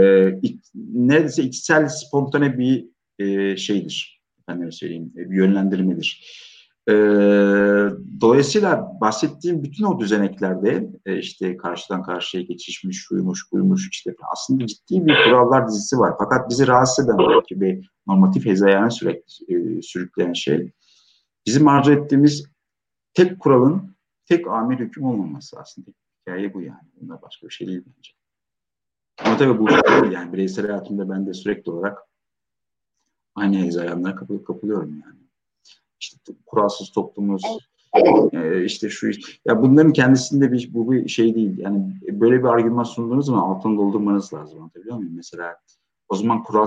neredeyse 0.74 1.42
içsel 1.42 1.88
spontane 1.88 2.58
bir 2.58 2.86
e, 3.18 3.56
şeydir. 3.56 4.22
Efendim 4.40 4.72
söyleyeyim, 4.72 5.12
e, 5.16 5.30
bir 5.30 5.36
yönlendirmedir. 5.36 6.26
E, 6.88 6.92
dolayısıyla 8.20 8.92
bahsettiğim 9.00 9.62
bütün 9.62 9.84
o 9.84 10.00
düzeneklerde 10.00 10.90
e, 11.06 11.18
işte 11.18 11.56
karşıdan 11.56 12.02
karşıya 12.02 12.42
geçişmiş, 12.42 12.98
şuymuş, 12.98 13.52
buymuş 13.52 13.88
işte 13.92 14.14
aslında 14.32 14.66
ciddi 14.66 15.06
bir 15.06 15.14
kurallar 15.24 15.68
dizisi 15.68 15.98
var. 15.98 16.14
Fakat 16.18 16.50
bizi 16.50 16.66
rahatsız 16.66 17.04
eden 17.04 17.18
belki 17.18 17.60
bir 17.60 17.90
normatif 18.06 18.46
hezayana 18.46 18.90
sürekli 18.90 19.78
e, 19.78 19.82
sürükleyen 19.82 20.32
şey 20.32 20.72
bizim 21.46 21.68
arzu 21.68 21.92
ettiğimiz 21.92 22.44
tek 23.14 23.40
kuralın 23.40 23.91
tek 24.24 24.46
amir 24.46 24.78
hüküm 24.78 25.04
olmaması 25.04 25.60
aslında. 25.60 25.90
Hikaye 26.20 26.54
bu 26.54 26.62
yani. 26.62 26.88
Bunda 27.00 27.22
başka 27.22 27.46
bir 27.46 27.52
şey 27.52 27.66
değil 27.66 27.82
bence. 27.96 28.10
Ama 29.24 29.36
tabii 29.36 29.58
bu 29.58 29.70
yani 30.12 30.32
bireysel 30.32 30.66
hayatımda 30.66 31.10
ben 31.10 31.26
de 31.26 31.34
sürekli 31.34 31.72
olarak 31.72 31.98
aynı 33.34 33.56
hezeyanlara 33.56 34.14
kapı, 34.14 34.44
kapılıyorum 34.44 35.02
yani. 35.06 35.18
İşte 36.00 36.32
kuralsız 36.46 36.90
toplumuz, 36.90 37.42
e, 38.32 38.64
işte 38.64 38.90
şu 38.90 39.10
ya 39.44 39.62
bunların 39.62 39.92
kendisinde 39.92 40.52
bir 40.52 40.74
bu 40.74 40.92
bir 40.92 41.08
şey 41.08 41.34
değil. 41.34 41.58
Yani 41.58 42.00
böyle 42.08 42.38
bir 42.38 42.48
argüman 42.48 42.84
sunduğunuz 42.84 43.26
zaman 43.26 43.40
altını 43.40 43.76
doldurmanız 43.76 44.34
lazım. 44.34 44.60
Anlatabiliyor 44.60 44.96
muyum? 44.96 45.16
Mesela 45.16 45.56
o 46.08 46.16
zaman 46.16 46.42
kural, 46.42 46.66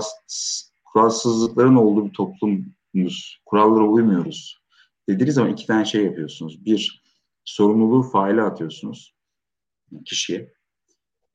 kuralsızlıkların 0.84 1.76
olduğu 1.76 2.06
bir 2.06 2.12
toplumuz, 2.12 3.40
kurallara 3.46 3.84
uymuyoruz. 3.84 4.62
Dediğiniz 5.08 5.34
zaman 5.34 5.52
iki 5.52 5.66
tane 5.66 5.84
şey 5.84 6.04
yapıyorsunuz. 6.04 6.64
Bir, 6.64 7.02
sorumluluğu 7.46 8.02
faile 8.02 8.42
atıyorsunuz 8.42 9.16
kişiye. 10.04 10.52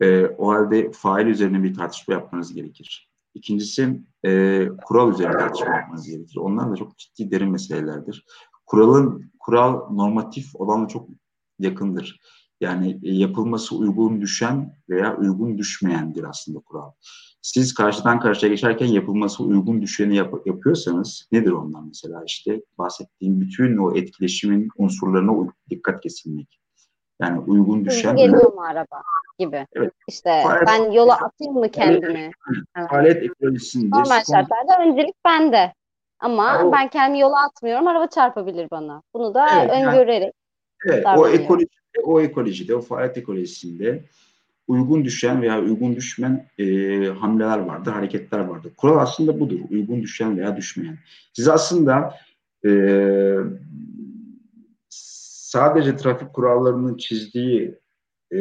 E, 0.02 0.26
o 0.26 0.50
halde 0.52 0.91
fail 0.91 1.28
üzerine 1.28 1.63
bir 1.63 1.74
tartışma 1.74 2.13
yapmanız 2.13 2.54
gerekir. 2.54 3.12
İkincisi 3.34 4.02
e, 4.26 4.67
kural 4.86 5.13
üzerine 5.13 5.38
tartışma 5.38 5.76
yapmanız 5.76 6.08
gerekir. 6.08 6.38
Onlar 6.38 6.71
da 6.71 6.76
çok 6.76 6.97
ciddi 6.97 7.32
derin 7.32 7.52
meselelerdir. 7.52 8.26
Kuralın 8.65 9.32
kural 9.39 9.93
normatif 9.93 10.56
olanla 10.56 10.88
çok 10.88 11.10
yakındır. 11.60 12.19
Yani 12.62 13.00
e, 13.04 13.13
yapılması 13.13 13.76
uygun 13.76 14.21
düşen 14.21 14.76
veya 14.89 15.17
uygun 15.17 15.58
düşmeyendir 15.58 16.24
aslında 16.24 16.60
kural. 16.60 16.91
Siz 17.41 17.74
karşıdan 17.74 18.19
karşıya 18.19 18.52
geçerken 18.52 18.86
yapılması 18.86 19.43
uygun 19.43 19.82
düşeni 19.82 20.15
yap 20.15 20.34
yapıyorsanız 20.45 21.28
nedir 21.32 21.52
ondan 21.52 21.88
mesela 21.88 22.24
işte 22.26 22.62
bahsettiğim 22.78 23.41
bütün 23.41 23.78
o 23.78 23.95
etkileşimin 23.95 24.69
unsurlarına 24.78 25.54
dikkat 25.69 26.02
kesilmek. 26.02 26.60
Yani 27.21 27.39
uygun 27.39 27.86
düşen... 27.86 28.15
Geliyor 28.15 28.54
mu 28.54 28.62
araba 28.62 29.02
gibi. 29.39 29.67
Evet. 29.74 29.93
İşte 30.08 30.41
faaliyet, 30.43 30.67
ben 30.67 30.91
yola 30.91 31.13
atayım 31.13 31.54
mı 31.54 31.69
kendimi? 31.71 32.32
Faaliyet 32.89 33.17
evet. 33.17 33.32
ekolojisinde. 33.32 33.95
Normal 33.95 34.24
şartlarda 34.32 34.84
öncelik 34.88 35.15
bende. 35.26 35.74
Ama 36.19 36.63
o, 36.63 36.71
ben 36.71 36.88
kendimi 36.88 37.19
yola 37.19 37.45
atmıyorum. 37.45 37.88
Araba 37.88 38.08
çarpabilir 38.08 38.67
bana. 38.71 39.02
Bunu 39.13 39.34
da 39.34 39.47
evet, 39.60 39.71
öngörerek. 39.71 40.34
Evet, 40.86 41.06
o 41.17 41.28
ekoloji, 41.28 41.67
o 42.04 42.22
ekolojide, 42.22 42.76
o 42.76 42.82
faaliyet 42.82 43.17
ekolojisinde 43.17 44.04
uygun 44.67 45.06
düşen 45.06 45.41
veya 45.41 45.62
uygun 45.62 45.96
düşmeyen 45.96 46.48
e, 46.60 46.65
hamleler 47.06 47.58
vardır, 47.58 47.91
hareketler 47.91 48.39
vardır. 48.39 48.72
Kural 48.78 48.98
aslında 48.98 49.39
budur. 49.39 49.60
Uygun 49.70 50.02
düşen 50.02 50.38
veya 50.38 50.58
düşmeyen. 50.58 50.98
Siz 51.34 51.48
aslında 51.48 52.15
e, 52.65 52.72
sadece 54.89 55.96
trafik 55.96 56.34
kurallarının 56.34 56.98
çizdiği 56.98 57.76
e, 58.34 58.39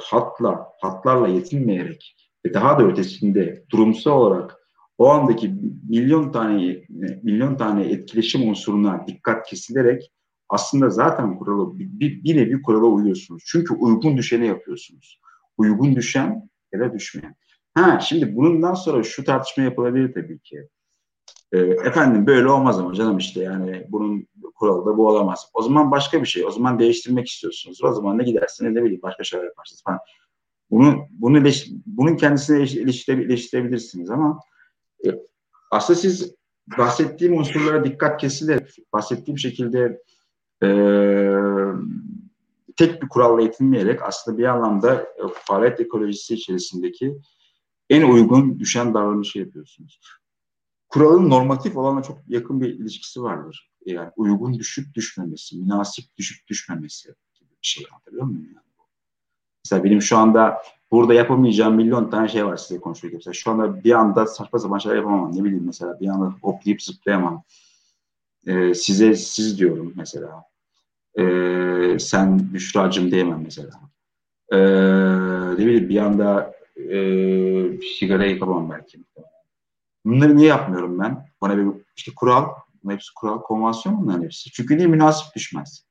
hatla, 0.00 0.68
hatlarla 0.80 1.28
yetinmeyerek 1.28 2.16
ve 2.46 2.54
daha 2.54 2.78
da 2.78 2.84
ötesinde 2.84 3.64
durumsal 3.70 4.12
olarak 4.12 4.56
o 4.98 5.08
andaki 5.08 5.54
milyon 5.88 6.32
tane 6.32 6.84
milyon 7.22 7.54
tane 7.54 7.84
etkileşim 7.84 8.48
unsuruna 8.48 9.04
dikkat 9.06 9.46
kesilerek 9.46 10.10
aslında 10.50 10.90
zaten 10.90 11.38
kuralı 11.38 11.78
bir, 11.78 12.24
bir 12.24 12.36
nevi 12.36 12.62
kurala 12.62 12.86
uyuyorsunuz. 12.86 13.42
Çünkü 13.46 13.74
uygun 13.74 14.16
düşeni 14.16 14.46
yapıyorsunuz. 14.46 15.20
Uygun 15.58 15.96
düşen 15.96 16.50
ya 16.72 16.80
da 16.80 16.94
düşmeyen. 16.94 17.36
Ha 17.74 18.00
şimdi 18.00 18.36
bundan 18.36 18.74
sonra 18.74 19.02
şu 19.02 19.24
tartışma 19.24 19.62
yapılabilir 19.62 20.12
tabii 20.14 20.38
ki. 20.38 20.68
E, 21.52 21.58
efendim 21.58 22.26
böyle 22.26 22.48
olmaz 22.48 22.78
ama 22.78 22.94
canım 22.94 23.18
işte 23.18 23.42
yani 23.42 23.86
bunun 23.88 24.26
kuralı 24.54 24.86
da 24.86 24.96
bu 24.96 25.08
olamaz. 25.08 25.50
O 25.54 25.62
zaman 25.62 25.90
başka 25.90 26.20
bir 26.20 26.26
şey. 26.26 26.44
O 26.44 26.50
zaman 26.50 26.78
değiştirmek 26.78 27.28
istiyorsunuz. 27.28 27.84
O 27.84 27.92
zaman 27.92 28.18
ne 28.18 28.22
gidersiniz 28.22 28.72
ne 28.72 28.82
bileyim 28.82 29.02
başka 29.02 29.24
şeyler 29.24 29.44
yaparsınız 29.44 29.82
falan. 29.82 29.98
Bunu, 30.70 31.06
bunu 31.10 31.50
bunun 31.86 32.16
kendisine 32.16 32.62
eleştirebilirsiniz 33.22 34.10
ama 34.10 34.40
e, 35.06 35.08
aslında 35.70 35.98
siz 35.98 36.34
bahsettiğim 36.78 37.38
unsurlara 37.38 37.84
dikkat 37.84 38.20
kesilerek 38.20 38.76
bahsettiğim 38.92 39.38
şekilde 39.38 40.00
e, 40.62 40.68
tek 42.76 43.02
bir 43.02 43.08
kuralla 43.08 43.42
yetinmeyerek 43.42 44.02
aslında 44.02 44.38
bir 44.38 44.44
anlamda 44.44 44.94
e, 44.94 45.22
faaliyet 45.34 45.80
ekolojisi 45.80 46.34
içerisindeki 46.34 47.18
en 47.90 48.02
uygun 48.02 48.58
düşen 48.58 48.94
davranışı 48.94 49.38
yapıyorsunuz 49.38 50.00
kuralın 50.90 51.30
normatif 51.30 51.76
olanla 51.76 52.02
çok 52.02 52.18
yakın 52.28 52.60
bir 52.60 52.68
ilişkisi 52.68 53.22
vardır. 53.22 53.70
Yani 53.86 54.10
uygun 54.16 54.58
düşüp 54.58 54.94
düşmemesi, 54.94 55.58
münasip 55.58 56.16
düşüp 56.16 56.48
düşmemesi 56.48 57.08
gibi 57.34 57.50
bir 57.50 57.66
şey 57.66 57.86
anlatabiliyor 57.92 58.26
muyum? 58.26 58.46
Yani? 58.46 58.64
Mesela 59.64 59.84
benim 59.84 60.02
şu 60.02 60.16
anda 60.16 60.62
burada 60.90 61.14
yapamayacağım 61.14 61.74
milyon 61.74 62.10
tane 62.10 62.28
şey 62.28 62.46
var 62.46 62.56
size 62.56 62.80
konuşurken. 62.80 63.16
Mesela 63.16 63.34
şu 63.34 63.50
anda 63.50 63.84
bir 63.84 63.92
anda 63.92 64.26
saçma 64.26 64.58
sapan 64.58 64.78
şeyler 64.78 64.96
yapamam. 64.96 65.36
Ne 65.36 65.44
bileyim 65.44 65.66
mesela 65.66 66.00
bir 66.00 66.08
anda 66.08 66.34
hoplayıp 66.42 66.82
zıplayamam. 66.82 67.42
Ee, 68.46 68.74
size 68.74 69.14
siz 69.14 69.58
diyorum 69.58 69.92
mesela. 69.96 70.44
Ee, 71.18 71.96
sen 71.98 72.52
Büşra'cım 72.54 73.10
diyemem 73.10 73.42
mesela. 73.44 73.70
Ee, 74.52 74.58
ne 75.54 75.66
bileyim 75.66 75.88
bir 75.88 75.96
anda 75.96 76.54
e, 76.76 76.96
sigara 77.98 78.26
yapamam 78.26 78.70
belki. 78.70 78.98
Bunları 80.04 80.36
niye 80.36 80.48
yapmıyorum 80.48 80.98
ben? 80.98 81.26
Bana 81.40 81.58
bir 81.58 81.66
işte 81.96 82.12
kural, 82.16 82.48
hepsi 82.88 83.14
kural, 83.14 83.42
konvansiyon 83.42 84.02
bunların 84.02 84.22
hepsi. 84.24 84.50
Çünkü 84.50 84.76
niye 84.76 84.86
münasip 84.86 85.34
düşmez? 85.34 85.84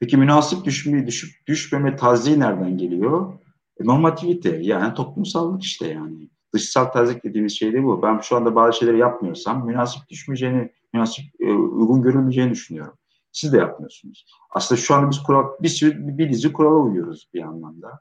Peki 0.00 0.16
münasip 0.16 0.64
düşmeyi 0.64 1.06
düşüp 1.06 1.46
düşmeme 1.46 1.96
taziği 1.96 2.40
nereden 2.40 2.78
geliyor? 2.78 3.32
E, 3.80 3.86
normativite 3.86 4.58
yani 4.62 4.94
toplumsallık 4.94 5.62
işte 5.62 5.86
yani. 5.86 6.28
Dışsal 6.54 6.84
tazik 6.84 7.24
dediğimiz 7.24 7.58
şey 7.58 7.72
de 7.72 7.84
bu. 7.84 8.02
Ben 8.02 8.18
şu 8.18 8.36
anda 8.36 8.54
bazı 8.54 8.78
şeyleri 8.78 8.98
yapmıyorsam 8.98 9.66
münasip 9.66 10.08
düşmeyeceğini, 10.08 10.72
münasip 10.92 11.24
e, 11.40 11.52
uygun 11.52 12.02
görülmeyeceğini 12.02 12.50
düşünüyorum. 12.50 12.97
Siz 13.32 13.52
de 13.52 13.56
yapmıyorsunuz. 13.56 14.26
Aslında 14.50 14.80
şu 14.80 14.94
anda 14.94 15.10
biz 15.10 15.22
kural, 15.22 15.48
bir, 15.60 15.68
sürü, 15.68 16.18
bir 16.18 16.30
dizi 16.30 16.52
kurala 16.52 16.74
uyuyoruz 16.74 17.30
bir 17.34 17.42
anlamda. 17.42 18.00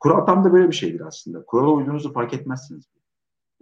Kural 0.00 0.26
tam 0.26 0.44
da 0.44 0.52
böyle 0.52 0.68
bir 0.68 0.74
şeydir 0.74 1.00
aslında. 1.00 1.44
Kurala 1.44 1.70
uyduğunuzu 1.70 2.12
fark 2.12 2.34
etmezsiniz. 2.34 2.84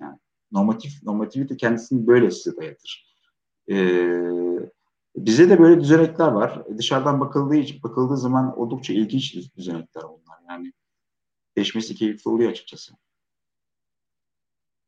Yani 0.01 0.19
normatif 0.53 1.03
normativite 1.03 1.57
kendisini 1.57 2.07
böyle 2.07 2.31
size 2.31 2.57
dayatır. 2.57 3.07
Ee, 3.71 4.71
bize 5.17 5.51
de 5.51 5.59
böyle 5.59 5.81
düzenekler 5.81 6.29
var. 6.29 6.63
Dışarıdan 6.79 7.21
bakıldığı 7.21 7.83
bakıldığı 7.83 8.17
zaman 8.17 8.59
oldukça 8.59 8.93
ilginç 8.93 9.57
düzenekler 9.57 10.03
onlar. 10.03 10.39
Yani 10.49 10.73
değişmesi 11.57 11.95
keyifli 11.95 12.31
oluyor 12.31 12.51
açıkçası. 12.51 12.93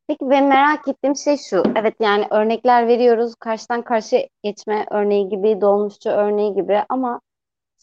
Peki 0.09 0.31
ben 0.31 0.49
merak 0.49 0.89
ettiğim 0.89 1.17
şey 1.17 1.37
şu. 1.37 1.63
Evet 1.77 1.95
yani 2.01 2.27
örnekler 2.31 2.87
veriyoruz. 2.87 3.35
Karşıdan 3.35 3.83
karşıya 3.83 4.29
geçme 4.43 4.87
örneği 4.91 5.29
gibi, 5.29 5.61
dolmuşçu 5.61 6.11
örneği 6.11 6.55
gibi 6.55 6.83
ama 6.89 7.21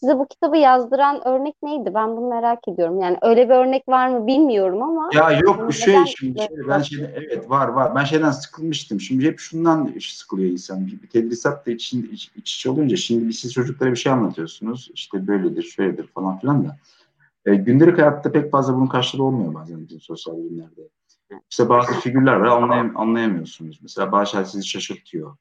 Size 0.00 0.18
bu 0.18 0.26
kitabı 0.26 0.56
yazdıran 0.56 1.28
örnek 1.28 1.54
neydi? 1.62 1.94
Ben 1.94 2.16
bunu 2.16 2.28
merak 2.28 2.68
ediyorum. 2.68 3.00
Yani 3.00 3.18
öyle 3.22 3.48
bir 3.48 3.54
örnek 3.54 3.88
var 3.88 4.08
mı 4.08 4.26
bilmiyorum 4.26 4.82
ama. 4.82 5.10
Ya 5.14 5.30
yok 5.30 5.68
bu 5.68 5.72
şey 5.72 5.96
şimdi 6.06 6.38
şey, 6.38 6.48
ben 6.68 6.82
şeyden, 6.82 7.12
evet 7.16 7.50
var 7.50 7.68
var. 7.68 7.94
Ben 7.94 8.04
şeyden 8.04 8.30
sıkılmıştım. 8.30 9.00
Şimdi 9.00 9.26
hep 9.26 9.38
şundan 9.38 9.94
sıkılıyor 10.00 10.50
insan. 10.50 10.86
Bir, 10.86 11.02
bir 11.02 11.08
tedrisat 11.08 11.66
da 11.66 11.70
için, 11.70 12.08
iç, 12.12 12.30
iç 12.36 12.54
içe 12.54 12.70
olunca 12.70 12.96
şimdi 12.96 13.32
siz 13.32 13.52
çocuklara 13.52 13.90
bir 13.90 13.96
şey 13.96 14.12
anlatıyorsunuz. 14.12 14.90
İşte 14.94 15.26
böyledir, 15.26 15.62
şöyledir 15.62 16.06
falan 16.06 16.38
filan 16.38 16.64
da. 16.64 16.76
E, 17.46 17.54
gündelik 17.54 17.98
hayatta 17.98 18.32
pek 18.32 18.50
fazla 18.50 18.74
bunun 18.74 18.86
karşılığı 18.86 19.24
olmuyor 19.24 19.54
bazen 19.54 19.84
bizim 19.84 20.00
sosyal 20.00 20.36
bilimlerde. 20.36 20.88
İşte 21.50 21.68
bazı 21.68 22.00
figürler 22.00 22.36
var 22.36 22.46
anlayam 22.46 22.96
anlayamıyorsunuz. 22.96 23.78
Mesela 23.82 24.12
bazı 24.12 24.30
şeyler 24.30 24.44
sizi 24.44 24.66
şaşırtıyor. 24.66 25.36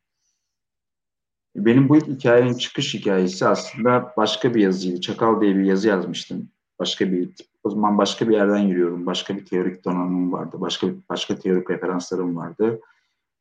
Benim 1.56 1.90
bu 1.90 1.96
hikayenin 1.96 2.54
çıkış 2.54 2.94
hikayesi 2.94 3.48
aslında 3.48 4.14
başka 4.18 4.56
bir 4.56 4.62
yazıydı. 4.62 5.02
Çakal 5.02 5.42
diye 5.42 5.56
bir 5.56 5.64
yazı 5.64 5.88
yazmıştım. 5.88 6.50
Başka 6.80 7.12
bir 7.12 7.30
o 7.64 7.70
zaman 7.70 7.98
başka 7.98 8.30
bir 8.30 8.34
yerden 8.34 8.58
yürüyorum. 8.58 9.06
Başka 9.06 9.38
bir 9.38 9.46
teorik 9.46 9.86
donanımım 9.86 10.32
vardı. 10.32 10.58
Başka 10.60 10.88
başka 11.10 11.36
teorik 11.36 11.70
referanslarım 11.70 12.36
vardı. 12.36 12.80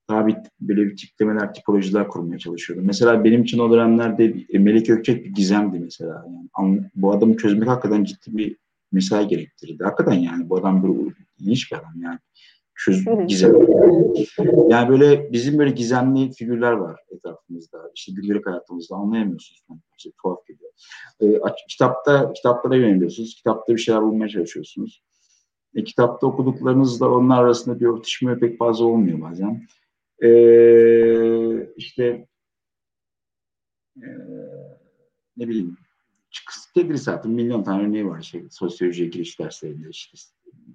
Daha 0.08 0.26
bir 0.26 0.36
böyle 0.60 0.86
bir 0.86 0.96
tiplemeler, 0.96 1.54
tipolojiler 1.54 2.08
kurmaya 2.08 2.38
çalışıyordum. 2.38 2.86
Mesela 2.86 3.24
benim 3.24 3.42
için 3.42 3.58
o 3.58 3.70
dönemlerde 3.70 4.34
Melek 4.52 4.86
Gökçek 4.86 5.24
bir 5.24 5.30
gizemdi 5.30 5.78
mesela. 5.78 6.26
Yani 6.58 6.82
bu 6.94 7.12
adamı 7.12 7.36
çözmek 7.36 7.68
hakikaten 7.68 8.04
ciddi 8.04 8.36
bir 8.36 8.56
mesai 8.94 9.28
gerektirdi. 9.28 9.84
Hakikaten 9.84 10.18
yani 10.18 10.48
bu 10.48 10.56
adam 10.56 10.82
bir 10.82 11.14
ilginç 11.38 11.72
bir 11.72 11.76
adam 11.76 12.02
yani 12.02 12.18
çöz 12.74 13.04
gizem. 13.28 13.54
Yani 14.68 14.88
böyle 14.88 15.32
bizim 15.32 15.58
böyle 15.58 15.70
gizemli 15.70 16.32
figürler 16.32 16.72
var 16.72 17.00
etrafımızda. 17.10 17.90
İşte 17.94 18.12
gündelik 18.12 18.46
hayatımızda 18.46 18.96
anlayamıyorsunuz. 18.96 19.62
Yani 19.70 19.80
işte 19.98 20.10
tuhaf 20.22 20.38
geliyor. 20.46 20.72
E, 21.20 21.54
kitapta 21.68 22.32
kitaplara 22.32 22.76
yöneliyorsunuz. 22.76 23.34
Kitapta 23.34 23.72
bir 23.72 23.80
şeyler 23.80 24.02
bulmaya 24.02 24.28
çalışıyorsunuz. 24.28 25.02
E, 25.74 25.84
kitapta 25.84 26.26
okuduklarınızla 26.26 27.08
onlar 27.08 27.44
arasında 27.44 27.80
bir 27.80 27.86
örtüşme 27.86 28.38
pek 28.38 28.58
fazla 28.58 28.84
olmuyor 28.84 29.20
bazen. 29.20 29.66
E, 30.22 30.30
işte 31.76 32.26
e, 33.96 34.08
ne 35.36 35.48
bileyim 35.48 35.76
tedrisatın 36.74 37.32
milyon 37.32 37.62
tane 37.62 37.82
örneği 37.82 38.08
var. 38.08 38.22
Şey, 38.22 38.44
sosyolojiye 38.50 39.08
giriş 39.08 39.40
derslerinde 39.40 39.88
işte 39.88 40.18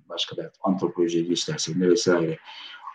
başka 0.10 0.38
da 0.38 0.52
antropolojiye 0.64 1.24
giriş 1.24 1.50
derslerinde 1.50 1.90
vesaire. 1.90 2.38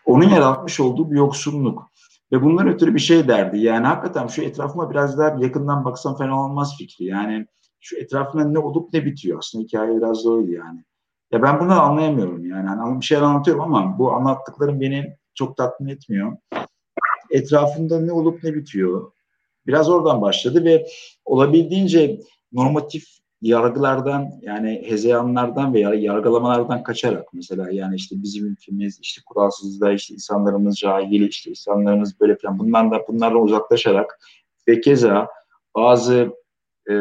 Onun 0.04 0.28
yaratmış 0.28 0.80
olduğu 0.80 1.10
bir 1.10 1.16
yoksunluk. 1.16 1.90
Ve 2.32 2.42
bundan 2.42 2.68
ötürü 2.68 2.94
bir 2.94 3.00
şey 3.00 3.28
derdi. 3.28 3.58
Yani 3.58 3.86
hakikaten 3.86 4.26
şu 4.26 4.42
etrafıma 4.42 4.90
biraz 4.90 5.18
daha 5.18 5.36
yakından 5.40 5.84
baksam 5.84 6.16
fena 6.16 6.44
olmaz 6.44 6.74
fikri. 6.78 7.04
Yani 7.04 7.46
şu 7.80 7.96
etrafında 7.96 8.44
ne 8.44 8.58
olup 8.58 8.92
ne 8.92 9.04
bitiyor. 9.04 9.38
Aslında 9.38 9.64
hikaye 9.64 9.96
biraz 9.96 10.24
da 10.24 10.30
oydu 10.30 10.52
yani. 10.52 10.84
Ya 11.32 11.42
ben 11.42 11.60
bunu 11.60 11.82
anlayamıyorum 11.82 12.46
yani. 12.46 12.66
yani 12.66 13.00
bir 13.00 13.04
şeyler 13.04 13.22
anlatıyorum 13.22 13.62
ama 13.62 13.98
bu 13.98 14.12
anlattıklarım 14.12 14.80
beni 14.80 15.16
çok 15.34 15.56
tatmin 15.56 15.88
etmiyor. 15.88 16.36
Etrafında 17.30 18.00
ne 18.00 18.12
olup 18.12 18.44
ne 18.44 18.54
bitiyor. 18.54 19.12
Biraz 19.66 19.90
oradan 19.90 20.22
başladı 20.22 20.64
ve 20.64 20.86
olabildiğince 21.24 22.20
normatif 22.54 23.04
yargılardan 23.42 24.30
yani 24.42 24.82
hezeyanlardan 24.86 25.74
veya 25.74 25.94
yargılamalardan 25.94 26.82
kaçarak 26.82 27.34
mesela 27.34 27.70
yani 27.70 27.96
işte 27.96 28.16
bizim 28.22 28.46
ülkemiz 28.46 29.00
işte 29.02 29.22
kuralsızlığa 29.26 29.92
işte 29.92 30.14
insanlarımız 30.14 30.78
cahil 30.78 31.20
işte 31.20 31.50
insanlarımız 31.50 32.20
böyle 32.20 32.36
falan 32.36 32.58
bundan 32.58 32.90
da 32.90 33.04
bunlardan 33.08 33.42
uzaklaşarak 33.42 34.18
ve 34.68 34.80
keza 34.80 35.28
bazı 35.74 36.32
e, 36.90 36.94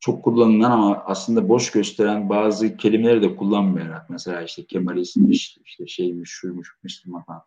çok 0.00 0.24
kullanılan 0.24 0.70
ama 0.70 1.02
aslında 1.06 1.48
boş 1.48 1.70
gösteren 1.70 2.28
bazı 2.28 2.76
kelimeleri 2.76 3.22
de 3.22 3.36
kullanmayarak 3.36 4.10
mesela 4.10 4.42
işte 4.42 4.64
Kemalistmiş, 4.64 5.58
işte 5.64 5.86
şeymiş, 5.86 6.30
şuymuş, 6.30 6.74
Müslüman 6.82 7.22
falan. 7.24 7.42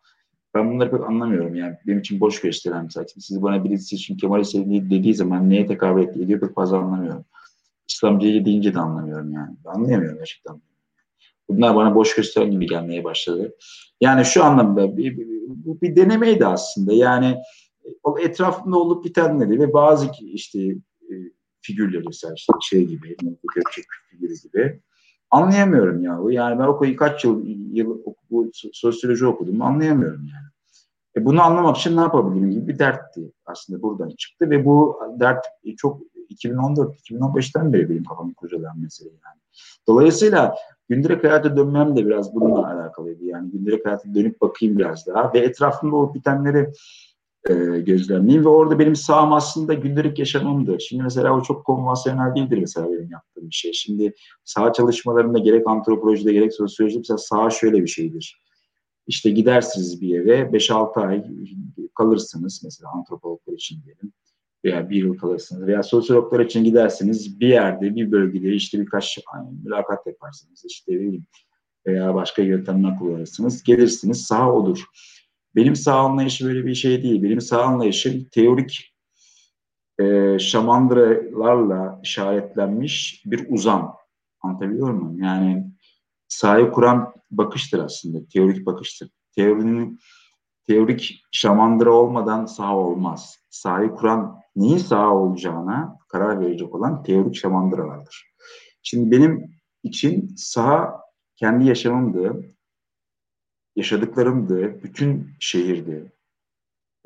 Ben 0.54 0.70
bunları 0.70 0.90
pek 0.90 1.00
anlamıyorum 1.00 1.54
yani. 1.54 1.76
Benim 1.86 1.98
için 1.98 2.20
boş 2.20 2.40
gösteren 2.40 2.88
zaten. 2.90 3.20
Siz 3.20 3.42
bana 3.42 3.64
birisi 3.64 3.96
için 3.96 4.16
Kemalist 4.16 4.54
dediği 4.54 5.14
zaman 5.14 5.50
neye 5.50 5.66
tekabül 5.66 6.08
ediyor 6.22 6.40
pek 6.40 6.54
fazla 6.54 6.78
anlamıyorum. 6.78 7.24
İslamcıyı 7.88 8.44
deyince 8.44 8.74
de 8.74 8.78
anlamıyorum 8.78 9.32
yani. 9.32 9.56
Anlayamıyorum 9.64 10.18
gerçekten. 10.18 10.60
Bunlar 11.48 11.76
bana 11.76 11.94
boş 11.94 12.14
gösteren 12.14 12.50
gibi 12.50 12.66
gelmeye 12.66 13.04
başladı. 13.04 13.54
Yani 14.00 14.24
şu 14.24 14.44
anlamda 14.44 14.96
bir, 14.96 15.18
bir, 15.18 15.28
bir, 15.28 15.80
bir 15.80 15.96
denemeydi 15.96 16.46
aslında. 16.46 16.92
Yani 16.92 17.36
o 18.02 18.18
etrafında 18.18 18.78
olup 18.78 19.04
bitenleri 19.04 19.60
ve 19.60 19.72
bazı 19.72 20.10
işte 20.20 20.60
e, 21.02 21.14
figürleri 21.60 22.02
mesela 22.06 22.34
işte 22.36 22.52
şey 22.62 22.84
gibi, 22.84 23.16
Gökçek 23.54 23.84
figürü 24.10 24.34
gibi 24.42 24.80
Anlayamıyorum 25.34 26.04
ya. 26.04 26.18
Yani 26.30 26.58
ben 26.58 26.64
okuyu 26.64 26.96
kaç 26.96 27.24
yıl, 27.24 27.46
yıl 27.72 27.98
bu 28.30 28.50
sosyoloji 28.72 29.26
okudum 29.26 29.62
anlayamıyorum 29.62 30.20
yani. 30.20 30.46
E 31.16 31.24
bunu 31.24 31.42
anlamak 31.42 31.76
için 31.76 31.96
ne 31.96 32.00
yapabilirim 32.00 32.50
gibi 32.50 32.68
bir 32.68 32.78
dertti 32.78 33.32
aslında 33.46 33.82
buradan 33.82 34.10
çıktı 34.18 34.50
ve 34.50 34.64
bu 34.64 35.00
dert 35.20 35.44
çok 35.76 36.00
2014-2015'ten 36.30 37.72
beri 37.72 37.90
benim 37.90 38.04
kafamı 38.04 38.34
kurcalayan 38.34 38.80
mesele 38.80 39.08
yani. 39.08 39.40
Dolayısıyla 39.86 40.54
gündelik 40.88 41.24
hayata 41.24 41.56
dönmem 41.56 41.96
de 41.96 42.06
biraz 42.06 42.34
bununla 42.34 42.72
alakalıydı. 42.72 43.24
Yani 43.24 43.50
gündelik 43.50 43.86
hayata 43.86 44.14
dönüp 44.14 44.40
bakayım 44.40 44.78
biraz 44.78 45.06
daha 45.06 45.32
ve 45.32 45.38
etrafımda 45.38 45.96
olup 45.96 46.14
bitenleri 46.14 46.72
e, 47.48 47.54
gözlemleyeyim 47.80 48.44
ve 48.44 48.48
orada 48.48 48.78
benim 48.78 48.96
sağım 48.96 49.32
aslında 49.32 49.74
gündelik 49.74 50.18
yaşamımdır. 50.18 50.80
Şimdi 50.80 51.02
mesela 51.02 51.36
o 51.36 51.42
çok 51.42 51.64
konvansiyonel 51.64 52.34
değildir 52.34 52.58
mesela 52.58 52.92
benim 52.92 53.10
yaptığım 53.10 53.50
bir 53.50 53.54
şey. 53.54 53.72
Şimdi 53.72 54.14
sağ 54.44 54.72
çalışmalarında 54.72 55.38
gerek 55.38 55.68
antropolojide 55.68 56.32
gerek 56.32 56.54
sosyolojide 56.54 56.98
mesela 56.98 57.18
sağ 57.18 57.50
şöyle 57.50 57.82
bir 57.82 57.88
şeydir. 57.88 58.44
İşte 59.06 59.30
gidersiniz 59.30 60.00
bir 60.00 60.08
yere 60.08 60.40
5-6 60.40 61.06
ay 61.06 61.24
kalırsınız 61.94 62.60
mesela 62.64 62.90
antropologlar 62.90 63.52
için 63.52 63.82
diyelim 63.84 64.12
veya 64.64 64.90
bir 64.90 64.96
yıl 64.96 65.18
kalırsınız 65.18 65.66
veya 65.66 65.82
sosyologlar 65.82 66.40
için 66.40 66.64
gidersiniz 66.64 67.40
bir 67.40 67.48
yerde 67.48 67.94
bir 67.94 68.12
bölgede 68.12 68.52
işte 68.52 68.80
birkaç 68.80 69.18
ay 69.26 69.42
mülakat 69.64 70.06
yaparsınız 70.06 70.64
işte 70.68 70.92
bileyim 70.92 71.26
veya 71.86 72.14
başka 72.14 72.42
yöntemler 72.42 72.98
kullanırsınız 72.98 73.62
gelirsiniz 73.62 74.22
sağ 74.22 74.52
olur. 74.52 74.84
Benim 75.56 75.76
sağ 75.76 75.98
anlayışı 75.98 76.46
böyle 76.46 76.66
bir 76.66 76.74
şey 76.74 77.02
değil. 77.02 77.22
Benim 77.22 77.40
sağ 77.40 77.62
anlayışım 77.62 78.24
teorik 78.24 78.94
e, 80.00 80.38
şamandıralarla 80.38 82.00
işaretlenmiş 82.02 83.22
bir 83.26 83.46
uzam. 83.48 83.96
Anlatabiliyor 84.40 84.90
muyum? 84.90 85.22
Yani 85.22 85.66
sahayı 86.28 86.70
kuran 86.70 87.14
bakıştır 87.30 87.78
aslında. 87.78 88.18
Teorik 88.32 88.66
bakıştır. 88.66 89.10
Teorinin 89.34 90.00
teorik 90.66 91.24
şamandıra 91.32 91.92
olmadan 91.92 92.46
saha 92.46 92.76
olmaz. 92.76 93.38
Sahayı 93.50 93.90
kuran 93.90 94.40
neyin 94.56 94.78
saha 94.78 95.14
olacağına 95.14 95.98
karar 96.08 96.40
verecek 96.40 96.74
olan 96.74 97.02
teorik 97.02 97.36
şamandıralardır. 97.36 98.34
Şimdi 98.82 99.10
benim 99.10 99.54
için 99.82 100.34
saha 100.36 101.00
kendi 101.36 101.66
yaşamımdı, 101.66 102.53
yaşadıklarımdı, 103.76 104.82
bütün 104.82 105.30
şehirdi, 105.40 106.12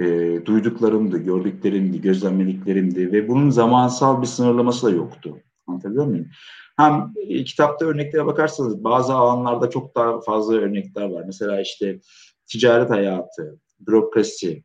e, 0.01 0.07
duyduklarımdı, 0.45 1.19
gördüklerimdi, 1.19 2.01
gözlemlediklerimdi 2.01 3.13
ve 3.13 3.29
bunun 3.29 3.51
zamansal 3.51 4.23
bir 4.23 4.27
sınırlaması 4.27 4.87
da 4.87 4.91
yoktu. 4.91 5.39
Anlatabiliyor 5.67 6.07
muyum? 6.07 6.27
Hem 6.77 7.13
e, 7.17 7.45
kitapta 7.45 7.87
örneklere 7.87 8.27
bakarsanız 8.27 8.85
bazı 8.85 9.15
alanlarda 9.15 9.71
çok 9.71 9.95
daha 9.97 10.21
fazla 10.21 10.55
örnekler 10.55 11.11
var. 11.11 11.23
Mesela 11.27 11.61
işte 11.61 12.01
ticaret 12.47 12.91
hayatı, 12.91 13.61
bürokrasi, 13.81 14.65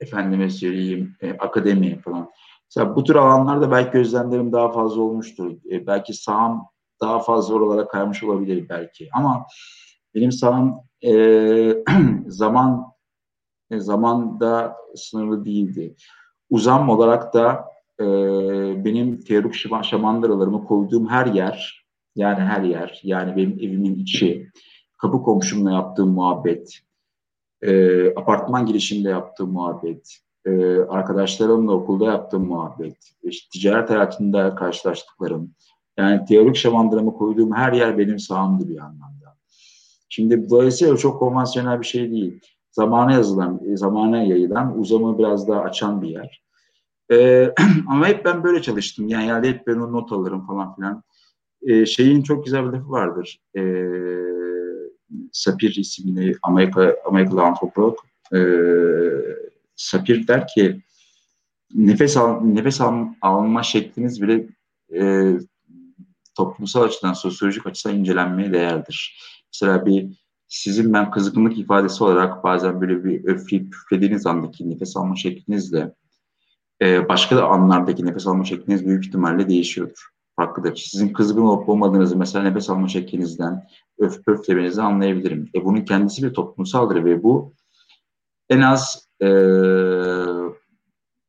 efendime 0.00 0.50
söyleyeyim 0.50 1.16
e, 1.20 1.30
akademi 1.32 2.00
falan. 2.00 2.30
Mesela 2.66 2.96
bu 2.96 3.04
tür 3.04 3.14
alanlarda 3.14 3.70
belki 3.70 3.92
gözlemlerim 3.92 4.52
daha 4.52 4.72
fazla 4.72 5.00
olmuştur. 5.02 5.56
E, 5.70 5.86
belki 5.86 6.14
saham 6.14 6.68
daha 7.00 7.20
fazla 7.20 7.54
oralara 7.54 7.88
kaymış 7.88 8.22
olabilir 8.22 8.68
belki. 8.68 9.08
Ama 9.12 9.46
benim 10.14 10.32
saham 10.32 10.80
e, 11.10 11.84
zaman 12.26 12.84
e, 13.70 13.80
zamanda 13.80 14.76
sınırlı 14.94 15.44
değildi. 15.44 15.94
Uzam 16.50 16.88
olarak 16.88 17.34
da 17.34 17.64
e, 18.00 18.04
benim 18.84 19.20
teorik 19.20 19.54
şamandıralarımı 19.84 20.64
koyduğum 20.64 21.08
her 21.08 21.26
yer, 21.26 21.86
yani 22.16 22.40
her 22.40 22.62
yer, 22.62 23.00
yani 23.02 23.36
benim 23.36 23.52
evimin 23.52 23.94
içi, 23.94 24.50
kapı 24.98 25.22
komşumla 25.22 25.72
yaptığım 25.72 26.10
muhabbet, 26.10 26.78
e, 27.62 28.06
apartman 28.14 28.66
girişinde 28.66 29.08
yaptığım 29.08 29.50
muhabbet, 29.50 30.18
e, 30.46 30.78
arkadaşlarımla 30.78 31.72
okulda 31.72 32.04
yaptığım 32.04 32.46
muhabbet, 32.46 32.96
işte 33.22 33.48
ticaret 33.52 33.90
hayatında 33.90 34.54
karşılaştıklarım, 34.54 35.54
yani 35.98 36.24
teorik 36.24 36.56
şamandıramı 36.56 37.14
koyduğum 37.14 37.54
her 37.54 37.72
yer 37.72 37.98
benim 37.98 38.18
sahamdı 38.18 38.68
bir 38.68 38.78
anlamda. 38.78 39.23
Şimdi 40.14 40.50
dolayısıyla 40.50 40.96
çok 40.96 41.18
konvansiyonel 41.18 41.80
bir 41.80 41.86
şey 41.86 42.10
değil. 42.10 42.40
Zamana 42.70 43.12
yazılan, 43.12 43.60
zamana 43.74 44.22
yayılan, 44.22 44.78
uzamı 44.78 45.18
biraz 45.18 45.48
daha 45.48 45.60
açan 45.60 46.02
bir 46.02 46.08
yer. 46.08 46.42
Ee, 47.12 47.54
ama 47.88 48.08
hep 48.08 48.24
ben 48.24 48.44
böyle 48.44 48.62
çalıştım. 48.62 49.08
Yani, 49.08 49.26
yani 49.26 49.48
hep 49.48 49.66
ben 49.66 49.74
o 49.74 49.92
not 49.92 50.12
alırım 50.12 50.46
falan 50.46 50.74
filan. 50.74 51.02
Ee, 51.62 51.86
şeyin 51.86 52.22
çok 52.22 52.44
güzel 52.44 52.66
bir 52.66 52.78
lafı 52.78 52.90
vardır. 52.90 53.40
Ee, 53.56 53.86
Sapir 55.32 55.74
isimli 55.76 56.36
Amerika, 56.42 56.96
Amerikalı 57.06 57.42
antropolog. 57.42 57.98
Ee, 58.34 58.38
Sapir 59.76 60.28
der 60.28 60.46
ki 60.46 60.82
nefes 61.74 62.16
al, 62.16 62.40
nefes 62.40 62.80
al, 62.80 63.06
alma 63.22 63.62
şekliniz 63.62 64.22
bile 64.22 64.46
e, 64.96 65.32
toplumsal 66.36 66.82
açıdan, 66.82 67.12
sosyolojik 67.12 67.66
açıdan 67.66 67.96
incelenmeye 67.96 68.52
değerdir. 68.52 69.18
Mesela 69.54 69.86
bir 69.86 70.24
sizin 70.48 70.92
ben 70.92 71.10
kızgınlık 71.10 71.58
ifadesi 71.58 72.04
olarak 72.04 72.44
bazen 72.44 72.80
böyle 72.80 73.04
bir 73.04 73.24
öfleyip 73.24 73.72
püflediğiniz 73.72 74.26
andaki 74.26 74.70
nefes 74.70 74.96
alma 74.96 75.16
şeklinizle 75.16 75.94
e, 76.82 77.08
başka 77.08 77.44
anlardaki 77.44 78.06
nefes 78.06 78.26
alma 78.26 78.44
şekliniz 78.44 78.86
büyük 78.86 79.06
ihtimalle 79.06 79.48
değişiyordur. 79.48 80.08
Farklıdır. 80.36 80.76
Sizin 80.76 81.12
kızgın 81.12 81.42
olup 81.42 81.68
olmadığınızı 81.68 82.16
mesela 82.16 82.44
nefes 82.44 82.70
alma 82.70 82.88
şeklinizden 82.88 83.68
öf 83.98 84.24
pöflemenizi 84.24 84.82
anlayabilirim. 84.82 85.50
E, 85.54 85.64
bunun 85.64 85.80
kendisi 85.80 86.22
bir 86.22 86.34
toplumsaldır 86.34 87.04
ve 87.04 87.22
bu 87.22 87.52
en 88.48 88.60
az 88.60 89.08
e, 89.22 89.28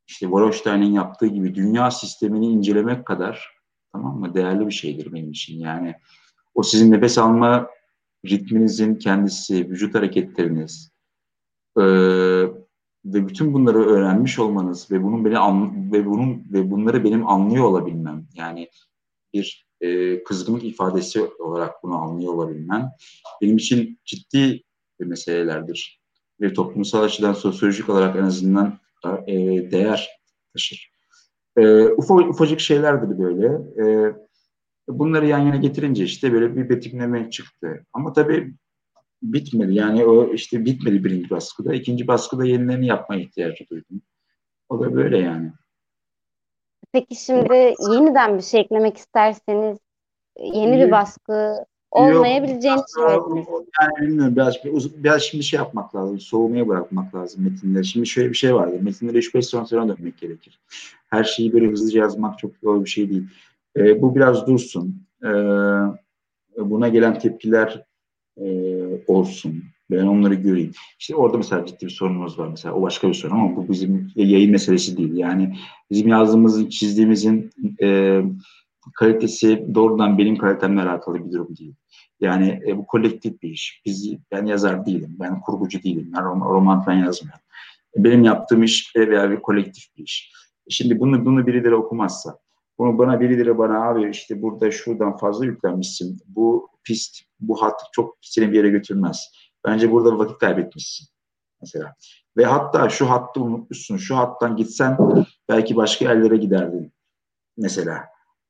işte 0.07 0.25
Wallerstein'in 0.25 0.93
yaptığı 0.93 1.27
gibi 1.27 1.55
dünya 1.55 1.91
sistemini 1.91 2.47
incelemek 2.47 3.05
kadar 3.05 3.49
tamam 3.91 4.19
mı 4.19 4.33
değerli 4.33 4.67
bir 4.67 4.71
şeydir 4.71 5.13
benim 5.13 5.31
için. 5.31 5.59
Yani 5.59 5.95
o 6.55 6.63
sizin 6.63 6.91
nefes 6.91 7.17
alma 7.17 7.67
ritminizin 8.29 8.95
kendisi, 8.95 9.69
vücut 9.69 9.95
hareketleriniz 9.95 10.91
e, 11.77 11.83
ve 13.05 13.27
bütün 13.27 13.53
bunları 13.53 13.85
öğrenmiş 13.85 14.39
olmanız 14.39 14.91
ve 14.91 15.03
bunun 15.03 15.25
beni 15.25 15.37
an, 15.37 15.91
ve 15.91 16.05
bunun 16.05 16.43
ve 16.53 16.71
bunları 16.71 17.03
benim 17.03 17.27
anlıyor 17.27 17.63
olabilmem 17.63 18.27
yani 18.33 18.69
bir 19.33 19.67
e, 19.81 20.23
kızgınlık 20.23 20.63
ifadesi 20.63 21.21
olarak 21.39 21.83
bunu 21.83 21.95
anlıyor 21.95 22.33
olabilmem 22.33 22.91
benim 23.41 23.57
için 23.57 23.99
ciddi 24.05 24.63
bir 24.99 25.05
meselelerdir 25.05 26.01
ve 26.41 26.53
toplumsal 26.53 27.03
açıdan 27.03 27.33
sosyolojik 27.33 27.89
olarak 27.89 28.15
en 28.15 28.23
azından 28.23 28.79
e, 29.27 29.35
değer 29.71 30.09
taşır. 30.53 30.91
E, 31.57 31.85
ufa, 31.85 32.13
ufacık 32.13 32.59
şeylerdir 32.59 33.19
böyle. 33.19 33.47
E, 33.81 34.15
bunları 34.87 35.27
yan 35.27 35.39
yana 35.39 35.55
getirince 35.55 36.03
işte 36.03 36.33
böyle 36.33 36.55
bir 36.55 36.69
betimleme 36.69 37.29
çıktı. 37.29 37.85
Ama 37.93 38.13
tabii 38.13 38.53
bitmedi. 39.23 39.73
Yani 39.73 40.05
o 40.05 40.33
işte 40.33 40.65
bitmedi 40.65 41.03
birinci 41.03 41.29
baskıda. 41.29 41.73
İkinci 41.73 42.07
baskıda 42.07 42.45
yenilerini 42.45 42.87
yapmaya 42.87 43.21
ihtiyacı 43.21 43.69
duydum. 43.69 44.01
O 44.69 44.79
da 44.79 44.95
böyle 44.95 45.17
yani. 45.17 45.51
Peki 46.91 47.15
şimdi 47.15 47.75
yeniden 47.91 48.37
bir 48.37 48.43
şey 48.43 48.61
eklemek 48.61 48.97
isterseniz 48.97 49.77
yeni 50.39 50.85
bir 50.85 50.91
baskı 50.91 51.55
olmayabileceğini 51.91 52.81
söylediniz. 52.87 53.47
Yani 53.81 54.07
bilmiyorum 54.07 54.35
biraz, 54.35 54.55
biraz 55.03 55.21
şimdi 55.21 55.43
şey 55.43 55.57
yapmak 55.57 55.95
lazım. 55.95 56.19
Soğumaya 56.19 56.67
bırakmak 56.67 57.15
lazım 57.15 57.43
metinleri. 57.43 57.85
Şimdi 57.85 58.07
şöyle 58.07 58.29
bir 58.29 58.35
şey 58.35 58.55
vardır. 58.55 58.79
Metinleri 58.81 59.17
3-5 59.17 59.41
sene 59.41 59.65
sonra 59.65 59.97
dönmek 59.97 60.17
gerekir. 60.17 60.59
Her 61.09 61.23
şeyi 61.23 61.53
böyle 61.53 61.67
hızlıca 61.67 61.99
yazmak 61.99 62.39
çok 62.39 62.63
doğru 62.63 62.85
bir 62.85 62.89
şey 62.89 63.09
değil. 63.09 63.27
E, 63.77 64.01
bu 64.01 64.15
biraz 64.15 64.47
dursun. 64.47 65.07
E, 65.23 65.29
buna 66.57 66.87
gelen 66.87 67.19
tepkiler 67.19 67.85
e, 68.37 68.47
olsun. 69.07 69.63
Ben 69.91 70.05
onları 70.05 70.33
göreyim. 70.33 70.71
İşte 70.99 71.15
orada 71.15 71.37
mesela 71.37 71.65
ciddi 71.65 71.85
bir 71.85 71.91
sorunumuz 71.91 72.39
var 72.39 72.47
mesela. 72.47 72.75
O 72.75 72.81
başka 72.81 73.07
bir 73.09 73.13
sorun 73.13 73.35
ama 73.35 73.55
bu 73.55 73.69
bizim 73.69 74.11
yayın 74.15 74.51
meselesi 74.51 74.97
değil. 74.97 75.13
Yani 75.13 75.55
bizim 75.91 76.07
yazdığımızın, 76.07 76.69
çizdiğimizin 76.69 77.49
e, 77.81 78.21
kalitesi 78.95 79.65
doğrudan 79.73 80.17
benim 80.17 80.37
kalitemle 80.37 80.81
alakalı 80.81 81.25
bir 81.25 81.31
durum 81.31 81.57
değil. 81.57 81.75
Yani 82.19 82.59
e, 82.67 82.77
bu 82.77 82.85
kolektif 82.85 83.41
bir 83.41 83.49
iş. 83.49 83.81
Biz, 83.85 84.13
ben 84.31 84.45
yazar 84.45 84.85
değilim. 84.85 85.15
Ben 85.19 85.41
kurgucu 85.41 85.83
değilim. 85.83 86.11
Ben 86.17 86.23
roman, 86.23 86.49
roman 86.49 86.81
falan 86.81 86.97
yazmıyorum. 86.97 87.41
Benim 87.97 88.23
yaptığım 88.23 88.63
iş 88.63 88.95
veya 88.95 89.31
bir 89.31 89.41
kolektif 89.41 89.97
bir 89.97 90.03
iş. 90.03 90.31
Şimdi 90.69 90.99
bunu, 90.99 91.25
bunu 91.25 91.47
birileri 91.47 91.75
okumazsa, 91.75 92.37
bunu 92.77 92.97
bana 92.97 93.19
birileri 93.21 93.57
bana 93.57 93.89
abi 93.89 94.09
işte 94.09 94.41
burada 94.41 94.71
şuradan 94.71 95.17
fazla 95.17 95.45
yüklenmişsin. 95.45 96.19
Bu 96.27 96.69
pist, 96.83 97.21
bu 97.39 97.61
hat 97.61 97.81
çok 97.91 98.17
seni 98.21 98.51
bir 98.51 98.57
yere 98.57 98.69
götürmez. 98.69 99.31
Bence 99.65 99.91
burada 99.91 100.17
vakit 100.17 100.37
kaybetmişsin 100.37 101.07
mesela. 101.61 101.95
Ve 102.37 102.45
hatta 102.45 102.89
şu 102.89 103.09
hattı 103.09 103.41
unutmuşsun. 103.41 103.97
Şu 103.97 104.17
hattan 104.17 104.55
gitsen 104.55 104.97
belki 105.49 105.75
başka 105.75 106.05
yerlere 106.05 106.37
giderdin 106.37 106.93
mesela. 107.57 108.05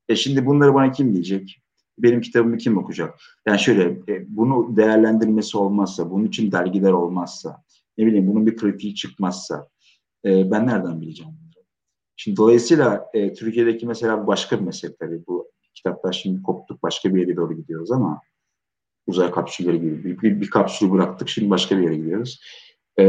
E 0.10 0.16
şimdi 0.16 0.46
bunları 0.46 0.74
bana 0.74 0.92
kim 0.92 1.14
diyecek? 1.14 1.62
Benim 1.98 2.22
kitabımı 2.22 2.58
kim 2.58 2.78
okuyacak? 2.78 3.20
Yani 3.48 3.60
şöyle 3.60 3.84
e, 3.84 4.26
bunu 4.28 4.78
değerlendirmesi 4.78 5.58
olmazsa, 5.58 6.12
bunun 6.12 6.26
için 6.26 6.52
dergiler 6.52 6.92
olmazsa, 6.92 7.64
ne 7.98 8.06
bileyim 8.06 8.28
bunun 8.28 8.48
bir 8.48 8.58
kritiği 8.58 8.96
çıkmazsa 8.96 9.68
e, 10.26 10.52
ben 10.52 10.68
nereden 10.68 11.02
bileceğim? 11.02 11.45
Şimdi 12.16 12.38
dolayısıyla 12.38 13.10
e, 13.14 13.34
Türkiye'deki 13.34 13.88
mesela 13.88 14.28
başka 14.28 14.60
bir 14.60 14.66
mesele 14.66 14.96
tabii 14.96 15.28
bu 15.28 15.52
kitaplar 15.74 16.14
şimdi 16.14 16.44
koptuk 16.44 16.84
başka 16.84 17.16
bir 17.16 17.22
yere 17.22 17.36
doğru 17.36 17.54
gidiyoruz 17.54 17.92
ama 17.92 18.22
uzay 19.08 19.32
kapsülleri 19.32 19.82
gibi 19.82 20.04
bir, 20.04 20.22
bir, 20.22 20.42
bir 20.42 20.50
kapsülü 20.50 20.92
bıraktık 20.92 21.30
şimdi 21.30 21.50
başka 21.50 21.78
bir 21.78 21.84
yere 21.84 21.96
gidiyoruz. 21.96 22.42
E, 23.00 23.06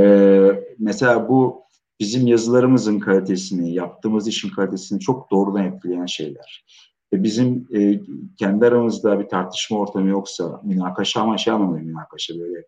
mesela 0.78 1.28
bu 1.28 1.62
bizim 2.00 2.26
yazılarımızın 2.26 2.98
kalitesini, 2.98 3.74
yaptığımız 3.74 4.28
işin 4.28 4.50
kalitesini 4.50 5.00
çok 5.00 5.30
doğrudan 5.30 5.64
etkileyen 5.64 6.06
şeyler. 6.06 6.64
Ve 7.12 7.22
bizim 7.22 7.68
e, 7.74 8.00
kendi 8.38 8.66
aramızda 8.66 9.20
bir 9.20 9.28
tartışma 9.28 9.78
ortamı 9.78 10.08
yoksa, 10.08 10.60
münakaşa 10.64 11.20
ama 11.20 11.38
şey 11.38 11.52
anlamıyor 11.52 11.84
münakaşa 11.84 12.34
böyle. 12.38 12.66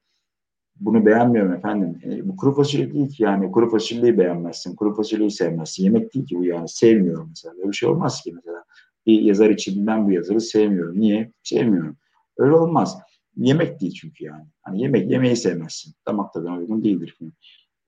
Bunu 0.81 1.07
beğenmiyorum 1.07 1.53
efendim. 1.53 1.99
E, 2.05 2.29
bu 2.29 2.37
kuru 2.37 2.55
fasulye 2.55 2.95
değil 2.95 3.09
ki 3.09 3.23
yani 3.23 3.51
kuru 3.53 3.71
fasulyeyi 3.71 4.19
beğenmezsin, 4.19 4.77
kuru 4.77 4.95
fasulyeyi 4.95 5.31
sevmezsin. 5.31 5.85
Yemek 5.85 6.15
değil 6.15 6.27
ki 6.27 6.37
bu 6.37 6.45
yani 6.45 6.69
sevmiyorum 6.69 7.27
mesela. 7.29 7.57
Böyle 7.57 7.69
bir 7.69 7.77
şey 7.77 7.89
olmaz 7.89 8.23
ki 8.23 8.33
mesela. 8.35 8.65
Bir 9.07 9.21
yazar 9.21 9.51
için 9.51 9.87
ben 9.87 10.07
bu 10.07 10.13
yazarı 10.13 10.41
sevmiyorum. 10.41 11.01
Niye? 11.01 11.33
Sevmiyorum. 11.43 11.97
Öyle 12.37 12.55
olmaz. 12.55 12.99
Yemek 13.37 13.81
değil 13.81 13.93
çünkü 13.93 14.25
yani. 14.25 14.45
Hani 14.63 14.83
yemek 14.83 15.11
yemeği 15.11 15.37
sevmezsin. 15.37 15.95
Damak 16.07 16.33
tadına 16.33 16.59
uygun 16.59 16.85
değildir. 16.85 17.19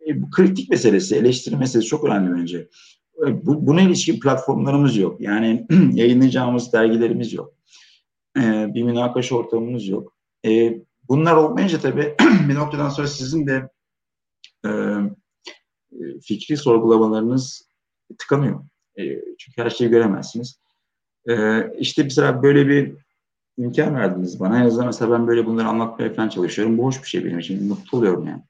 E, 0.06 0.22
bu 0.22 0.30
kritik 0.30 0.70
meselesi, 0.70 1.16
eleştiri 1.16 1.56
meselesi 1.56 1.88
çok 1.88 2.04
önemli 2.04 2.40
bence. 2.40 2.68
E, 3.26 3.46
bu, 3.46 3.66
buna 3.66 3.80
ilişkin 3.80 4.20
platformlarımız 4.20 4.96
yok. 4.96 5.20
Yani 5.20 5.66
yayınlayacağımız 5.92 6.72
dergilerimiz 6.72 7.32
yok. 7.32 7.54
E, 8.36 8.74
bir 8.74 8.82
münakaşa 8.82 9.36
ortamımız 9.36 9.88
yok. 9.88 10.14
E, 10.46 10.80
bunlar 11.10 11.36
olmayınca 11.36 11.80
tabii 11.80 12.16
bir 12.48 12.54
noktadan 12.54 12.88
sonra 12.88 13.06
sizin 13.06 13.46
de 13.46 13.68
e, 14.66 14.70
fikri 16.22 16.56
sorgulamalarınız 16.56 17.68
tıkanıyor. 18.18 18.60
E, 18.98 19.02
çünkü 19.38 19.62
her 19.62 19.70
şeyi 19.70 19.90
göremezsiniz. 19.90 20.60
E, 21.28 21.64
işte 21.78 22.02
mesela 22.02 22.42
böyle 22.42 22.68
bir 22.68 22.96
imkan 23.58 23.94
verdiniz 23.94 24.40
bana. 24.40 24.60
En 24.60 24.66
azından 24.66 24.86
mesela 24.86 25.10
ben 25.10 25.26
böyle 25.26 25.46
bunları 25.46 25.68
anlatmaya 25.68 26.14
falan 26.14 26.28
çalışıyorum. 26.28 26.78
Bu 26.78 26.84
hoş 26.84 27.02
bir 27.02 27.08
şey 27.08 27.24
benim 27.24 27.38
için. 27.38 27.68
Mutlu 27.68 27.98
oluyorum 27.98 28.26
yani. 28.26 28.42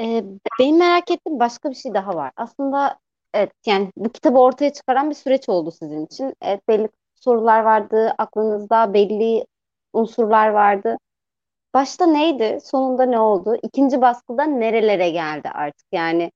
Ee, 0.00 0.24
benim 0.60 0.78
merak 0.78 1.10
ettiğim 1.10 1.40
başka 1.40 1.70
bir 1.70 1.74
şey 1.74 1.94
daha 1.94 2.14
var. 2.14 2.32
Aslında 2.36 2.98
evet 3.34 3.52
yani 3.66 3.92
bu 3.96 4.12
kitabı 4.12 4.38
ortaya 4.38 4.72
çıkaran 4.72 5.10
bir 5.10 5.14
süreç 5.14 5.48
oldu 5.48 5.70
sizin 5.70 6.06
için. 6.06 6.34
Evet 6.42 6.68
belli 6.68 6.88
sorular 7.14 7.60
vardı, 7.60 8.14
aklınızda 8.18 8.94
belli 8.94 9.46
unsurlar 9.92 10.48
vardı. 10.48 10.96
Başta 11.74 12.06
neydi, 12.06 12.58
sonunda 12.64 13.06
ne 13.06 13.18
oldu? 13.18 13.56
İkinci 13.62 14.00
baskıda 14.00 14.44
nerelere 14.44 15.10
geldi 15.10 15.48
artık? 15.48 15.86
Yani 15.92 16.32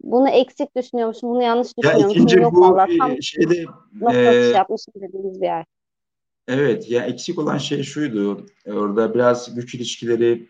bunu 0.00 0.28
eksik 0.28 0.76
düşünüyormuşum, 0.76 1.30
bunu 1.30 1.42
yanlış 1.42 1.68
Ya 1.68 1.82
düşünüyormuşum. 1.82 2.22
ikinci 2.22 2.36
Yok 2.36 2.52
bu 2.52 2.60
valla 2.60 2.86
tam 2.98 3.12
e, 3.12 3.20
şeyde 3.20 3.64
nokta 4.00 4.18
e, 4.18 4.28
atışı 4.28 4.54
yapmışım 4.56 4.94
dediğiniz 4.96 5.40
bir 5.40 5.46
yer. 5.46 5.64
evet 6.48 6.90
ya 6.90 7.04
eksik 7.04 7.38
olan 7.38 7.58
şey 7.58 7.82
şuydu. 7.82 8.46
Orada 8.66 9.14
biraz 9.14 9.54
güç 9.54 9.74
ilişkileri 9.74 10.48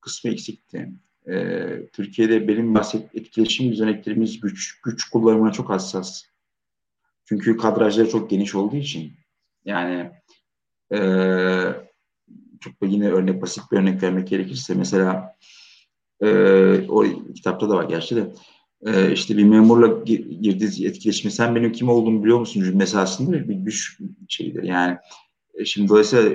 kısmı 0.00 0.30
eksikti. 0.30 0.92
Ee, 1.28 1.86
Türkiye'de 1.92 2.48
benim 2.48 2.74
bahset 2.74 3.14
etkileşim 3.14 3.72
düzeneklerimiz 3.72 4.40
güç 4.40 4.80
güç 4.80 5.10
kullanımına 5.10 5.52
çok 5.52 5.70
hassas. 5.70 6.24
Çünkü 7.24 7.56
kadrajları 7.56 8.08
çok 8.10 8.30
geniş 8.30 8.54
olduğu 8.54 8.76
için. 8.76 9.12
Yani 9.64 10.10
e, 10.92 11.00
çok 12.60 12.82
da 12.82 12.86
yine 12.86 13.10
örnek 13.10 13.42
basit 13.42 13.64
bir 13.72 13.76
örnek 13.76 14.02
vermek 14.02 14.28
gerekirse 14.28 14.74
mesela 14.74 15.36
e, 16.22 16.28
o 16.88 17.04
kitapta 17.34 17.70
da 17.70 17.74
var 17.74 17.84
gerçi 17.84 18.16
de 18.16 18.32
e, 18.86 19.12
işte 19.12 19.36
bir 19.36 19.44
memurla 19.44 19.86
gi- 19.86 20.40
girdiği 20.40 20.86
etkileşimi 20.86 21.32
sen 21.32 21.54
benim 21.54 21.72
kim 21.72 21.88
olduğumu 21.88 22.22
biliyor 22.24 22.38
musun 22.38 22.62
cümlesi 22.64 22.98
aslında 22.98 23.48
bir 23.48 23.54
güç 23.54 23.98
şeyidir. 24.28 24.62
Yani 24.62 24.96
e, 25.54 25.64
şimdi 25.64 25.88
dolayısıyla 25.88 26.30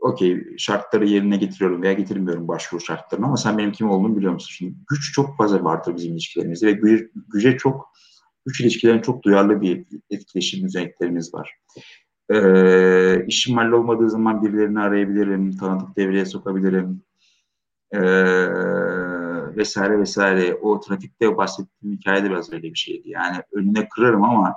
okey 0.00 0.44
şartları 0.58 1.06
yerine 1.08 1.36
getiriyorum 1.36 1.82
veya 1.82 1.92
getirmiyorum 1.92 2.48
başvuru 2.48 2.80
şartlarını 2.80 3.26
ama 3.26 3.36
sen 3.36 3.58
benim 3.58 3.72
kim 3.72 3.90
olduğumu 3.90 4.16
biliyor 4.16 4.32
musun? 4.32 4.50
Şimdi 4.50 4.74
güç 4.90 5.12
çok 5.12 5.36
fazla 5.36 5.64
vardır 5.64 5.96
bizim 5.96 6.12
ilişkilerimizde 6.12 6.66
ve 6.66 7.08
güce, 7.32 7.56
çok 7.56 7.88
güç 8.46 8.60
ilişkilerine 8.60 9.02
çok 9.02 9.22
duyarlı 9.22 9.60
bir 9.60 9.86
etkileşim 10.10 10.64
özelliklerimiz 10.66 11.34
var. 11.34 11.50
Ee, 12.34 13.24
işim 13.26 13.56
hallolmadığı 13.56 14.10
zaman 14.10 14.42
birilerini 14.42 14.80
arayabilirim, 14.80 15.56
tanıdık 15.56 15.96
devreye 15.96 16.24
sokabilirim. 16.24 17.02
Ee, 17.92 18.00
vesaire 19.56 19.98
vesaire. 19.98 20.54
O 20.54 20.80
trafikte 20.80 21.36
bahsettiğim 21.36 21.96
hikayede 21.96 22.30
biraz 22.30 22.52
öyle 22.52 22.62
bir 22.62 22.78
şeydi. 22.78 23.10
Yani 23.10 23.36
önüne 23.52 23.88
kırarım 23.88 24.24
ama 24.24 24.54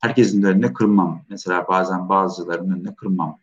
herkesin 0.00 0.42
de 0.42 0.46
önüne 0.46 0.72
kırmam. 0.72 1.24
Mesela 1.30 1.68
bazen 1.68 2.08
bazılarının 2.08 2.74
önüne 2.74 2.94
kırmam. 2.94 3.38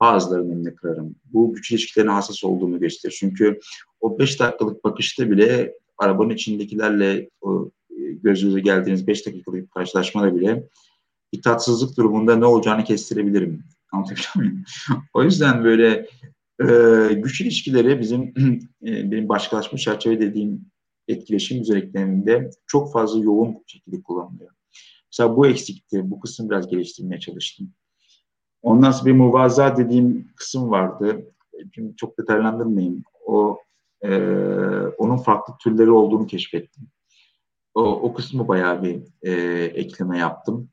Bazılarının 0.00 0.50
önüne 0.50 0.74
kırarım. 0.74 1.14
Bu 1.24 1.54
güç 1.54 1.70
ilişkilerine 1.70 2.10
hassas 2.10 2.44
olduğumu 2.44 2.80
gösterir. 2.80 3.16
Çünkü 3.20 3.60
o 4.00 4.18
5 4.18 4.40
dakikalık 4.40 4.84
bakışta 4.84 5.30
bile 5.30 5.74
arabanın 5.98 6.30
içindekilerle 6.30 7.30
o 7.40 7.70
göz 8.22 8.44
göze 8.44 8.60
geldiğiniz 8.60 9.06
5 9.06 9.26
dakikalık 9.26 9.70
karşılaşmada 9.70 10.36
bile 10.36 10.68
bir 11.32 11.42
tatsızlık 11.42 11.96
durumunda 11.96 12.36
ne 12.36 12.46
olacağını 12.46 12.84
kestirebilirim. 12.84 13.64
Anlatabiliyor 13.92 14.34
muyum? 14.34 14.64
o 15.14 15.22
yüzden 15.22 15.64
böyle 15.64 16.06
e, 16.62 17.14
güç 17.14 17.40
ilişkileri 17.40 18.00
bizim 18.00 18.22
e, 18.86 19.10
benim 19.10 19.28
başkalaşma 19.28 19.78
çerçeve 19.78 20.20
dediğim 20.20 20.66
etkileşim 21.08 21.60
özelliklerinde 21.60 22.50
çok 22.66 22.92
fazla 22.92 23.24
yoğun 23.24 23.64
şekilde 23.66 24.02
kullanılıyor. 24.02 24.50
Mesela 25.12 25.36
bu 25.36 25.46
eksikti. 25.46 26.10
Bu 26.10 26.20
kısım 26.20 26.50
biraz 26.50 26.68
geliştirmeye 26.68 27.20
çalıştım. 27.20 27.72
Ondan 28.62 28.90
sonra 28.90 29.06
bir 29.06 29.18
muvaza 29.18 29.76
dediğim 29.76 30.28
kısım 30.36 30.70
vardı. 30.70 31.34
Şimdi 31.74 31.96
çok 31.96 32.18
detaylandırmayayım. 32.18 33.02
O 33.26 33.58
e, 34.04 34.08
onun 34.98 35.16
farklı 35.16 35.54
türleri 35.60 35.90
olduğunu 35.90 36.26
keşfettim. 36.26 36.88
O, 37.74 37.82
o 37.82 38.14
kısmı 38.14 38.48
bayağı 38.48 38.82
bir 38.82 39.02
e, 39.22 39.32
ekleme 39.64 40.18
yaptım. 40.18 40.68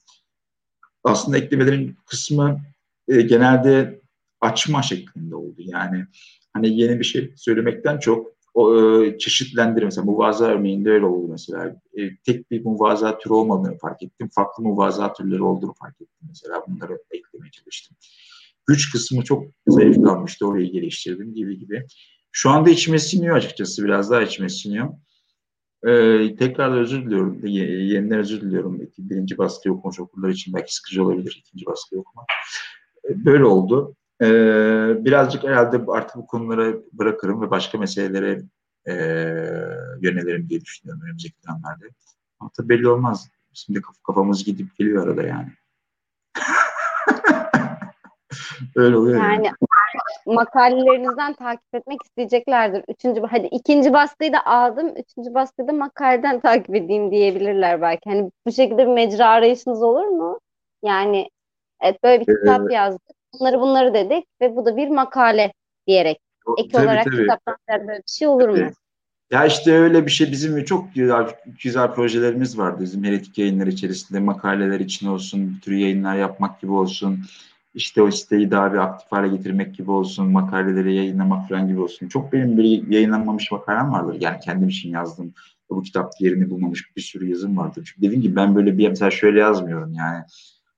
Aslında 1.06 1.38
eklemelerin 1.38 1.98
kısmı 2.06 2.62
e, 3.08 3.22
genelde 3.22 4.02
açma 4.42 4.82
şeklinde 4.82 5.36
oldu. 5.36 5.56
Yani 5.58 6.06
hani 6.54 6.80
yeni 6.80 7.00
bir 7.00 7.04
şey 7.04 7.34
söylemekten 7.36 8.00
çok 8.00 8.36
o, 8.54 8.84
e, 9.04 9.18
çeşitlendirme. 9.18 9.86
Mesela 9.86 10.06
muvaza 10.06 10.46
örneğinde 10.46 10.92
öyle 10.92 11.06
oldu 11.06 11.28
mesela. 11.32 11.82
E, 11.98 12.16
tek 12.26 12.52
bir 12.52 12.66
muvaza 12.66 13.18
türü 13.18 13.34
olmadığını 13.34 13.78
fark 13.78 14.04
ettim. 14.04 14.30
Farklı 14.36 14.64
muvaza 14.64 15.14
türleri 15.14 15.44
olduğunu 15.44 15.74
fark 15.74 16.02
ettim 16.02 16.28
mesela. 16.28 16.64
Bunları 16.68 17.00
eklemeye 17.12 17.52
çalıştım. 17.52 17.98
Güç 18.68 18.92
kısmı 18.92 19.24
çok 19.24 19.46
zayıf 19.68 20.04
kalmıştı. 20.04 20.48
Orayı 20.48 20.72
geliştirdim 20.72 21.34
gibi 21.34 21.60
gibi. 21.60 21.86
Şu 22.32 22.50
anda 22.50 22.70
içime 22.70 23.00
siniyor 23.00 23.36
açıkçası. 23.36 23.84
Biraz 23.84 24.12
daha 24.12 24.22
içime 24.22 24.50
siniyor. 24.50 24.90
Ee, 25.86 26.36
tekrar 26.36 26.78
özür 26.78 27.06
diliyorum. 27.06 27.46
Yeniden 27.46 28.20
özür 28.20 28.42
diliyorum. 28.42 28.80
Birinci 28.98 29.38
baskıyı 29.38 29.74
okumuş 29.74 30.00
okurlar 30.00 30.30
için 30.30 30.54
belki 30.54 30.76
sıkıcı 30.76 31.04
olabilir 31.04 31.44
ikinci 31.46 31.66
baskıyı 31.66 32.02
okumak. 32.02 32.26
Ee, 33.10 33.26
böyle 33.26 33.46
oldu. 33.46 33.96
Ee, 34.22 34.26
birazcık 35.00 35.44
herhalde 35.44 35.82
artık 35.88 36.16
bu 36.16 36.28
konuları 36.28 36.82
bırakırım 36.94 37.42
ve 37.42 37.52
başka 37.52 37.78
meselelere 37.78 38.42
e, 38.88 38.94
yönelirim 40.02 40.50
diye 40.50 40.62
düşünüyorum 40.62 41.04
önümüzdeki 41.06 41.36
dönemlerde. 41.48 41.86
Ama 42.40 42.52
tabii 42.58 42.70
belli 42.70 42.88
olmaz. 42.88 43.30
Şimdi 43.54 43.82
kaf 43.82 44.04
kafamız 44.04 44.44
gidip 44.44 44.78
geliyor 44.78 45.08
arada 45.08 45.24
yani. 45.24 45.52
Öyle 48.76 48.98
oluyor 48.98 49.24
yani. 49.24 49.52
Makalelerinizden 50.26 51.34
takip 51.34 51.76
etmek 51.76 52.00
isteyeceklerdir. 52.06 52.84
Üçüncü, 52.90 53.22
hadi 53.22 53.48
ikinci 53.48 53.94
baskıyı 53.94 54.34
da 54.34 54.46
aldım. 54.46 54.88
Üçüncü 54.88 55.34
baskıyı 55.34 55.68
da 55.68 55.74
makaleden 55.74 56.40
takip 56.42 56.76
edeyim 56.76 57.12
diyebilirler 57.12 57.82
belki. 57.82 58.10
Hani 58.10 58.32
bu 58.48 58.52
şekilde 58.52 58.78
bir 58.78 58.94
mecra 58.94 59.28
arayışınız 59.28 59.84
olur 59.84 60.06
mu? 60.06 60.40
Yani 60.84 61.30
evet 61.82 62.04
böyle 62.04 62.28
bir 62.28 62.36
kitap 62.36 62.72
yazdık. 62.72 63.02
Bunları 63.34 63.62
bunları 63.62 63.94
dedik 63.94 64.26
ve 64.42 64.56
bu 64.56 64.66
da 64.66 64.78
bir 64.78 64.88
makale 64.88 65.54
diyerek. 65.88 66.20
Ek 66.58 66.70
Tabii, 66.72 66.86
olarak 66.86 67.06
tabii. 67.06 67.18
kitaptan 67.18 67.58
böyle 67.70 67.98
bir 67.98 68.12
şey 68.12 68.28
olur 68.28 68.50
mu? 68.50 68.58
Evet. 68.58 68.74
Ya 69.32 69.46
işte 69.46 69.74
öyle 69.74 70.06
bir 70.06 70.12
şey 70.12 70.32
bizim 70.32 70.64
çok 70.64 70.96
güzel, 70.96 71.36
güzel 71.64 71.94
projelerimiz 71.94 72.58
vardı. 72.58 72.78
Bizim 72.82 73.04
heretik 73.04 73.38
yayınlar 73.38 73.68
içerisinde 73.68 74.20
makaleler 74.20 74.80
için 74.80 75.08
olsun, 75.08 75.56
bir 75.56 75.62
tür 75.62 75.72
yayınlar 75.72 76.16
yapmak 76.16 76.62
gibi 76.62 76.72
olsun. 76.72 77.20
İşte 77.76 78.02
o 78.02 78.12
siteyi 78.12 78.52
daha 78.52 78.74
bir 78.74 78.78
aktif 78.78 79.12
hale 79.12 79.28
getirmek 79.28 79.76
gibi 79.76 79.92
olsun, 79.92 80.32
makaleleri 80.32 80.96
yayınlamak 80.96 81.50
falan 81.50 81.68
gibi 81.68 81.80
olsun. 81.80 82.08
Çok 82.08 82.34
benim 82.34 82.58
bir 82.58 82.88
yayınlanmamış 82.88 83.52
makalem 83.52 83.92
vardır. 83.92 84.18
Yani 84.20 84.40
kendim 84.40 84.70
için 84.70 84.90
yazdım. 84.90 85.34
Bu 85.70 85.82
kitap 85.82 86.12
yerini 86.20 86.50
bulmamış 86.50 86.96
bir 86.96 87.02
sürü 87.02 87.30
yazım 87.30 87.58
vardır. 87.58 87.84
Çünkü 87.86 88.02
dediğim 88.02 88.22
gibi 88.22 88.36
ben 88.36 88.56
böyle 88.56 88.78
bir 88.78 88.90
mesela 88.90 89.12
şöyle 89.12 89.40
yazmıyorum 89.40 89.94
yani. 89.94 90.24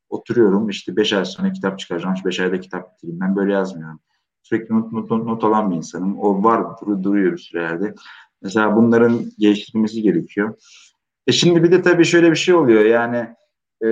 Oturuyorum 0.10 0.70
işte 0.70 0.96
beş 0.96 1.14
ay 1.14 1.26
sonra 1.26 1.54
kitap 1.54 1.80
çıkaracağım. 1.80 2.16
Beş 2.26 2.40
ayda 2.40 2.60
kitap 2.60 2.94
bitireyim. 2.94 3.20
Ben 3.20 3.36
böyle 3.36 3.54
yazmıyorum. 3.54 4.00
Sürekli 4.44 4.76
not, 4.76 4.92
not, 4.92 5.10
not, 5.10 5.44
alan 5.44 5.72
bir 5.72 5.76
insanım. 5.76 6.20
O 6.20 6.44
var 6.44 6.66
dur, 6.82 7.04
duruyor 7.04 7.32
bir 7.32 7.38
sürelerde. 7.38 7.94
Mesela 8.42 8.76
bunların 8.76 9.32
geliştirilmesi 9.40 10.02
gerekiyor. 10.02 10.56
E 11.28 11.32
şimdi 11.32 11.64
bir 11.64 11.72
de 11.72 11.82
tabii 11.82 12.06
şöyle 12.06 12.32
bir 12.32 12.36
şey 12.36 12.56
oluyor 12.56 12.86
yani 12.86 13.28
e, 13.84 13.88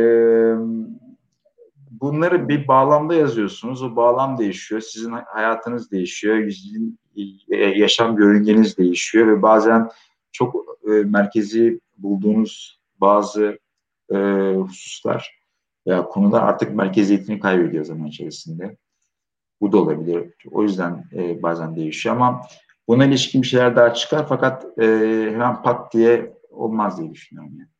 bunları 2.01 2.49
bir 2.49 2.67
bağlamda 2.67 3.13
yazıyorsunuz. 3.13 3.83
O 3.83 3.95
bağlam 3.95 4.37
değişiyor. 4.37 4.81
Sizin 4.81 5.11
hayatınız 5.11 5.91
değişiyor. 5.91 6.51
Sizin 6.51 6.99
e, 7.49 7.55
yaşam 7.57 8.15
görüngeniz 8.15 8.77
değişiyor 8.77 9.27
ve 9.27 9.41
bazen 9.41 9.89
çok 10.31 10.55
e, 10.87 10.89
merkezi 10.89 11.79
bulduğunuz 11.97 12.79
bazı 13.01 13.59
e, 14.11 14.17
hususlar 14.55 15.39
veya 15.87 16.05
konuda 16.05 16.41
artık 16.41 16.75
merkeziyetini 16.75 17.39
kaybediyor 17.39 17.85
zaman 17.85 18.07
içerisinde. 18.07 18.77
Bu 19.61 19.71
da 19.71 19.77
olabilir. 19.77 20.33
O 20.51 20.63
yüzden 20.63 21.05
e, 21.13 21.43
bazen 21.43 21.75
değişiyor 21.75 22.15
ama 22.15 22.41
buna 22.87 23.05
ilişkin 23.05 23.41
bir 23.41 23.47
şeyler 23.47 23.75
daha 23.75 23.93
çıkar 23.93 24.25
fakat 24.29 24.79
e, 24.79 24.85
hemen 25.31 25.61
pat 25.61 25.93
diye 25.93 26.33
olmaz 26.49 26.99
diye 26.99 27.11
düşünüyorum. 27.11 27.53
Yani. 27.59 27.74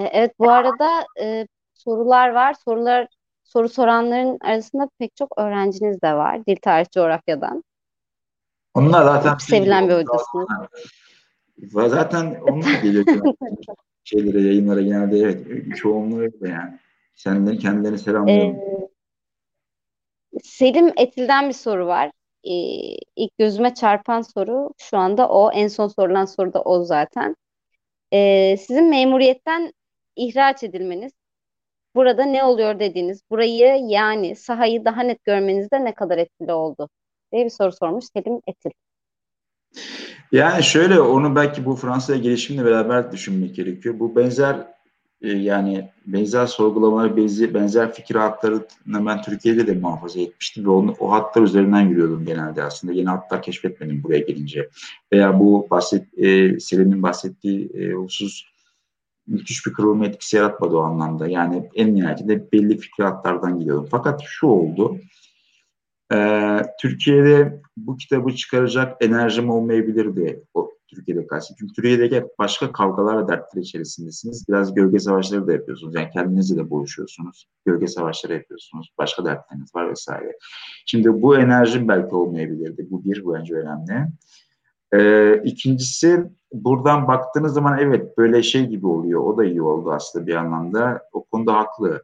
Evet 0.00 0.38
bu 0.38 0.50
arada 0.50 1.06
e, 1.20 1.46
sorular 1.74 2.28
var. 2.28 2.54
Sorular 2.64 3.08
soru 3.44 3.68
soranların 3.68 4.38
arasında 4.40 4.88
pek 4.98 5.16
çok 5.16 5.38
öğrenciniz 5.38 6.02
de 6.02 6.14
var. 6.14 6.46
Dil 6.46 6.56
tarih 6.62 6.90
coğrafyadan. 6.90 7.64
Onlar 8.74 9.04
zaten 9.04 9.30
çok 9.30 9.42
sevilen 9.42 9.88
bir 9.88 9.94
hocasınız. 9.94 10.48
Zaten 11.92 12.40
onlar 12.40 12.82
geliyor 12.82 13.04
şeylere, 14.04 14.40
yayınlara 14.40 14.82
genelde 14.82 15.18
evet. 15.18 15.46
Çoğunluğu 15.76 16.20
öyle 16.20 16.48
yani. 16.48 16.78
Senden 17.14 17.58
kendilerini 17.58 17.98
selamlıyorum. 17.98 18.56
Ee, 18.56 18.88
Selim 20.42 20.92
Etil'den 20.96 21.48
bir 21.48 21.54
soru 21.54 21.86
var. 21.86 22.10
Ee, 22.44 22.50
ilk 23.16 23.38
gözüme 23.38 23.74
çarpan 23.74 24.22
soru 24.22 24.70
şu 24.78 24.98
anda 24.98 25.28
o. 25.28 25.52
En 25.52 25.68
son 25.68 25.88
sorulan 25.88 26.24
soru 26.24 26.52
da 26.52 26.62
o 26.62 26.84
zaten. 26.84 27.36
Ee, 28.12 28.56
sizin 28.56 28.90
memuriyetten 28.90 29.72
ihraç 30.16 30.62
edilmeniz, 30.62 31.12
burada 31.94 32.24
ne 32.24 32.44
oluyor 32.44 32.78
dediğiniz, 32.78 33.22
burayı 33.30 33.76
yani 33.88 34.36
sahayı 34.36 34.84
daha 34.84 35.02
net 35.02 35.24
görmenizde 35.24 35.84
ne 35.84 35.94
kadar 35.94 36.18
etkili 36.18 36.52
oldu? 36.52 36.88
diye 37.32 37.44
bir 37.44 37.50
soru 37.50 37.72
sormuş 37.72 38.04
Selim 38.04 38.40
Etil. 38.46 38.70
Yani 40.32 40.62
şöyle 40.62 41.00
onu 41.00 41.36
belki 41.36 41.64
bu 41.64 41.76
Fransa'ya 41.76 42.18
gelişimle 42.18 42.64
beraber 42.64 43.12
düşünmek 43.12 43.54
gerekiyor. 43.54 43.98
Bu 43.98 44.16
benzer 44.16 44.66
e, 45.22 45.28
yani 45.28 45.90
benzer 46.06 46.46
sorgulamaları, 46.46 47.16
benzer, 47.16 47.54
benzer 47.54 47.92
fikir 47.92 48.14
hatlarını 48.14 49.06
ben 49.06 49.22
Türkiye'de 49.22 49.66
de 49.66 49.72
muhafaza 49.72 50.20
etmiştim 50.20 50.64
ve 50.64 50.70
onu, 50.70 50.94
o 51.00 51.12
hatlar 51.12 51.42
üzerinden 51.42 51.80
yürüyordum 51.80 52.24
genelde 52.24 52.62
aslında. 52.62 52.92
Yeni 52.92 53.08
hatlar 53.08 53.42
keşfetmedim 53.42 54.02
buraya 54.02 54.20
gelince. 54.20 54.68
Veya 55.12 55.40
bu 55.40 55.66
bahset, 55.70 56.18
e, 56.18 56.60
Selim'in 56.60 57.02
bahsettiği 57.02 57.70
e, 57.74 57.92
husus 57.92 58.55
müthiş 59.26 59.66
bir 59.66 59.72
kırılma 59.72 60.06
etkisi 60.06 60.36
yaratmadı 60.36 60.76
o 60.76 60.80
anlamda. 60.80 61.28
Yani 61.28 61.70
en 61.74 61.94
nihayetinde 61.94 62.52
belli 62.52 62.78
fikir 62.78 63.04
hatlardan. 63.04 63.86
Fakat 63.90 64.20
şu 64.24 64.46
oldu. 64.46 64.96
Ee, 66.12 66.62
Türkiye'de 66.80 67.60
bu 67.76 67.96
kitabı 67.96 68.34
çıkaracak 68.34 69.04
enerjim 69.04 69.50
olmayabilirdi 69.50 70.44
o 70.54 70.76
Türkiye'de 70.88 71.26
karşı. 71.26 71.54
Çünkü 71.58 71.72
Türkiye'de 71.72 72.28
başka 72.38 72.72
kavgalar 72.72 73.24
ve 73.24 73.28
dertler 73.28 73.62
içerisindesiniz. 73.62 74.44
Biraz 74.48 74.74
gölge 74.74 74.98
savaşları 74.98 75.46
da 75.46 75.52
yapıyorsunuz. 75.52 75.94
Yani 75.94 76.10
kendinizle 76.10 76.56
de 76.56 76.70
boğuşuyorsunuz. 76.70 77.48
Gölge 77.66 77.86
savaşları 77.86 78.34
yapıyorsunuz. 78.34 78.92
Başka 78.98 79.24
dertleriniz 79.24 79.74
var 79.74 79.90
vesaire. 79.90 80.38
Şimdi 80.86 81.22
bu 81.22 81.38
enerjim 81.38 81.88
belki 81.88 82.14
olmayabilirdi. 82.14 82.86
Bu 82.90 83.04
bir, 83.04 83.24
bu 83.24 83.34
bence 83.34 83.54
önemli. 83.54 84.08
Ee, 84.94 85.42
ikincisi 85.44 86.24
buradan 86.64 87.08
baktığınız 87.08 87.52
zaman 87.52 87.78
evet 87.78 88.18
böyle 88.18 88.42
şey 88.42 88.66
gibi 88.66 88.86
oluyor. 88.86 89.20
O 89.20 89.36
da 89.36 89.44
iyi 89.44 89.62
oldu 89.62 89.92
aslında 89.92 90.26
bir 90.26 90.34
anlamda. 90.34 91.02
O 91.12 91.24
konuda 91.24 91.54
haklı. 91.54 92.02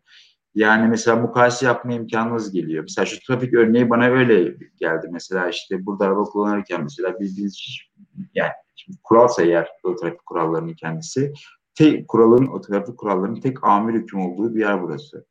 Yani 0.55 0.89
mesela 0.89 1.17
mukayese 1.17 1.67
yapma 1.67 1.93
imkanınız 1.93 2.53
geliyor. 2.53 2.83
Mesela 2.83 3.07
şu 3.07 3.19
trafik 3.27 3.55
örneği 3.55 3.91
bana 3.91 4.07
öyle 4.07 4.57
geldi. 4.81 5.09
Mesela 5.11 5.49
işte 5.49 5.87
burada 5.87 6.05
araba 6.05 6.25
kullanırken 6.25 6.83
mesela 6.83 7.21
bildiğiniz 7.21 7.79
yani 8.35 8.51
şimdi 8.77 8.99
kuralsa 9.03 9.43
eğer 9.43 9.69
o 9.85 9.97
trafik 9.97 10.27
kurallarının 10.27 10.75
kendisi 10.75 11.33
tek 11.75 12.09
kuralın 12.09 12.47
o 12.47 12.61
trafik 12.61 12.99
kurallarının 12.99 13.41
tek 13.41 13.65
amir 13.65 13.95
hüküm 13.95 14.21
olduğu 14.21 14.55
bir 14.55 14.61
yer 14.61 14.83
burası. 14.83 15.27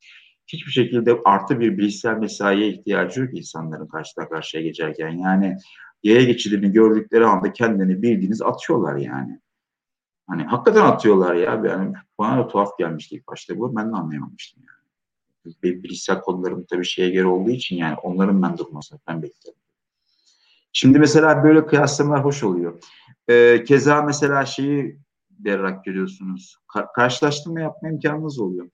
Hiçbir 0.47 0.71
şekilde 0.71 1.17
artı 1.25 1.59
bir 1.59 1.77
bilişsel 1.77 2.17
mesaiye 2.17 2.67
ihtiyacı 2.67 3.21
yok 3.21 3.29
insanların 3.33 3.87
karşıdan 3.87 4.29
karşıya 4.29 4.63
geçerken. 4.63 5.09
Yani 5.09 5.57
yaya 6.03 6.23
geçidini 6.23 6.71
gördükleri 6.71 7.25
anda 7.25 7.53
kendini 7.53 8.01
bildiğiniz 8.01 8.41
atıyorlar 8.41 8.95
yani. 8.95 9.39
Hani 10.27 10.43
hakikaten 10.43 10.85
atıyorlar 10.85 11.35
ya. 11.35 11.61
Yani 11.65 11.93
bana 12.19 12.37
da 12.37 12.47
tuhaf 12.47 12.77
gelmişti 12.77 13.15
ilk 13.15 13.27
başta 13.27 13.59
bu. 13.59 13.75
Ben 13.75 13.91
de 13.91 13.95
anlayamamıştım 13.95 14.63
yani 14.63 14.81
bilgisayar 15.63 16.21
konularım 16.21 16.65
tabii 16.69 16.85
şeye 16.85 17.09
göre 17.09 17.27
olduğu 17.27 17.49
için 17.49 17.75
yani 17.75 17.95
onların 17.95 18.41
ben 18.41 18.57
durmasını 18.57 18.99
ben 19.07 19.23
beklerim. 19.23 19.59
Şimdi 20.73 20.99
mesela 20.99 21.43
böyle 21.43 21.65
kıyaslamalar 21.65 22.25
hoş 22.25 22.43
oluyor. 22.43 22.83
Ee, 23.27 23.63
keza 23.63 24.01
mesela 24.01 24.45
şeyi 24.45 24.99
berrak 25.29 25.85
görüyorsunuz. 25.85 26.57
Ka- 26.67 26.93
karşılaştırma 26.95 27.59
yapma 27.59 27.89
imkanınız 27.89 28.39
oluyor. 28.39 28.69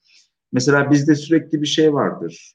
Mesela 0.51 0.91
bizde 0.91 1.15
sürekli 1.15 1.61
bir 1.61 1.67
şey 1.67 1.93
vardır. 1.93 2.53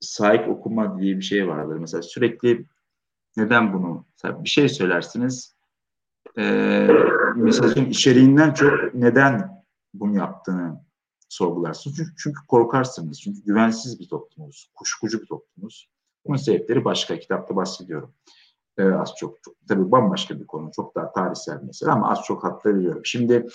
Sahip 0.00 0.48
okuma 0.48 1.00
diye 1.00 1.16
bir 1.16 1.22
şey 1.22 1.48
vardır. 1.48 1.76
Mesela 1.76 2.02
sürekli 2.02 2.66
neden 3.36 3.72
bunu? 3.72 4.04
Mesela 4.12 4.44
bir 4.44 4.48
şey 4.48 4.68
söylersiniz. 4.68 5.56
E, 6.38 6.88
mesajın 7.36 7.84
içeriğinden 7.84 8.54
çok 8.54 8.94
neden 8.94 9.64
bunu 9.94 10.16
yaptığını 10.16 10.80
sorgularsınız. 11.28 11.96
Çünkü, 11.96 12.10
çünkü 12.16 12.46
korkarsınız. 12.48 13.20
Çünkü 13.20 13.44
güvensiz 13.44 14.00
bir 14.00 14.08
toplumuz, 14.08 14.70
kuşkucu 14.74 15.20
bir 15.20 15.26
toplumuz. 15.26 15.88
Bunun 16.26 16.36
sebepleri 16.36 16.84
başka. 16.84 17.18
Kitapta 17.18 17.56
bahsediyorum. 17.56 18.14
Ee, 18.78 18.84
az 18.84 19.12
çok, 19.16 19.42
çok 19.42 19.54
tabii 19.68 19.92
bambaşka 19.92 20.40
bir 20.40 20.46
konu. 20.46 20.70
Çok 20.76 20.94
daha 20.94 21.12
tarihsel 21.12 21.60
mesela 21.66 21.92
ama 21.92 22.10
az 22.10 22.18
çok 22.24 22.44
hatları 22.44 22.78
biliyorum. 22.78 23.02
Şimdi 23.04 23.46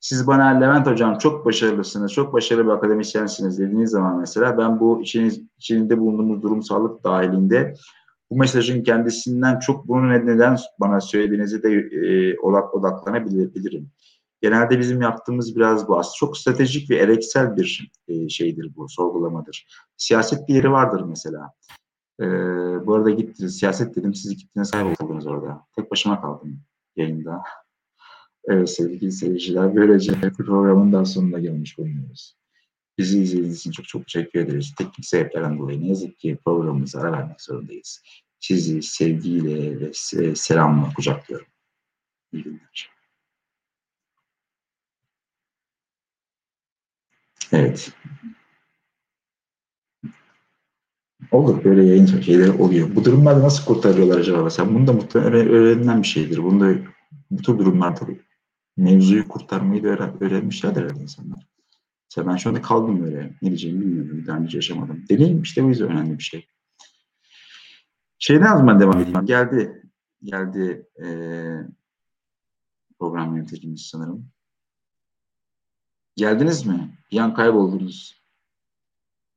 siz 0.00 0.26
bana 0.26 0.46
Levent 0.46 0.86
Hocam 0.86 1.18
çok 1.18 1.46
başarılısınız, 1.46 2.12
çok 2.12 2.32
başarılı 2.32 2.64
bir 2.64 2.70
akademisyensiniz 2.70 3.58
dediğiniz 3.58 3.90
zaman 3.90 4.18
mesela 4.18 4.58
ben 4.58 4.80
bu 4.80 5.02
içiniz, 5.02 5.40
içinde 5.58 5.98
bulunduğumuz 5.98 6.42
durumsallık 6.42 7.04
dahilinde 7.04 7.74
bu 8.30 8.36
mesajın 8.38 8.82
kendisinden 8.82 9.58
çok 9.58 9.88
bunu 9.88 10.08
neden 10.08 10.58
bana 10.80 11.00
söylediğinizi 11.00 11.62
de 11.62 11.72
e, 11.72 12.38
odaklanabilirim. 12.38 13.90
Genelde 14.42 14.78
bizim 14.78 15.02
yaptığımız 15.02 15.56
biraz 15.56 15.88
bu. 15.88 15.98
Aslında 15.98 16.14
çok 16.16 16.38
stratejik 16.38 16.90
ve 16.90 16.96
ereksel 16.96 17.56
bir 17.56 17.92
e, 18.08 18.28
şeydir 18.28 18.72
bu, 18.76 18.88
sorgulamadır. 18.88 19.66
Siyaset 19.96 20.48
bir 20.48 20.54
yeri 20.54 20.72
vardır 20.72 21.04
mesela. 21.08 21.52
E, 22.20 22.24
bu 22.86 22.94
arada 22.94 23.10
gittiniz, 23.10 23.58
siyaset 23.58 23.96
dedim, 23.96 24.14
siz 24.14 24.36
gittiniz 24.36 24.70
kayboldunuz 24.70 25.26
orada. 25.26 25.66
Tek 25.76 25.90
başıma 25.90 26.20
kaldım 26.20 26.60
yayında. 26.96 27.42
Evet 28.48 28.70
sevgili 28.70 29.12
seyirciler, 29.12 29.76
böylece 29.76 30.12
programın 30.36 30.92
daha 30.92 31.04
sonuna 31.04 31.38
gelmiş 31.38 31.78
bulunuyoruz. 31.78 32.36
Bizi 32.98 33.22
izlediğiniz 33.22 33.58
için 33.58 33.70
çok 33.70 33.88
çok 33.88 34.06
teşekkür 34.06 34.40
ederiz. 34.40 34.74
Teknik 34.78 35.06
sebeplerden 35.06 35.58
dolayı 35.58 35.80
ne 35.80 35.88
yazık 35.88 36.18
ki 36.18 36.38
programımıza 36.44 37.00
ara 37.00 37.12
vermek 37.12 37.40
zorundayız. 37.40 38.02
Sizi 38.40 38.82
sevgiyle 38.82 39.80
ve 39.80 40.34
selamla 40.34 40.92
kucaklıyorum. 40.94 41.46
İyi 42.32 42.42
günler. 42.42 42.90
Evet. 47.52 47.92
Olur 51.30 51.64
böyle 51.64 51.84
yayın 51.84 52.20
şeyleri 52.20 52.50
oluyor. 52.50 52.96
Bu 52.96 53.04
durumlarda 53.04 53.42
nasıl 53.42 53.64
kurtarıyorlar 53.64 54.18
acaba? 54.18 54.44
Mesela 54.44 54.74
bunu 54.74 54.86
da 54.86 54.92
muhtemelen 54.92 55.48
öğrenilen 55.48 56.02
bir 56.02 56.06
şeydir. 56.06 56.42
Bunda 56.42 56.74
bu 57.30 57.42
tür 57.42 57.58
durumlarda 57.58 58.00
mevzuyu 58.76 59.28
kurtarmayı 59.28 59.82
da 59.82 59.88
öğren, 59.88 60.22
öğrenmişlerdir 60.22 61.00
insanlar. 61.00 61.53
Mesela 62.16 62.32
ben 62.32 62.36
şu 62.36 62.48
anda 62.48 62.62
kaldım 62.62 63.04
öyle. 63.04 63.30
Ne 63.42 63.48
diyeceğimi 63.48 63.80
bilmiyorum. 63.80 64.18
Bir 64.18 64.26
daha 64.26 64.38
önce 64.38 64.58
yaşamadım. 64.58 65.04
Deneyim 65.08 65.42
işte 65.42 65.64
bu 65.64 65.68
yüzden 65.68 65.88
önemli 65.88 66.18
bir 66.18 66.22
şey. 66.22 66.46
Şeyden 68.18 68.46
az 68.46 68.80
devam 68.80 69.00
edeyim. 69.00 69.26
Geldi. 69.26 69.82
Geldi 70.22 70.88
ee, 71.04 71.58
program 72.98 73.36
yöneticimiz 73.36 73.80
sanırım. 73.80 74.26
Geldiniz 76.16 76.66
mi? 76.66 76.98
Bir 77.12 77.18
an 77.18 77.34
kayboldunuz. 77.34 78.22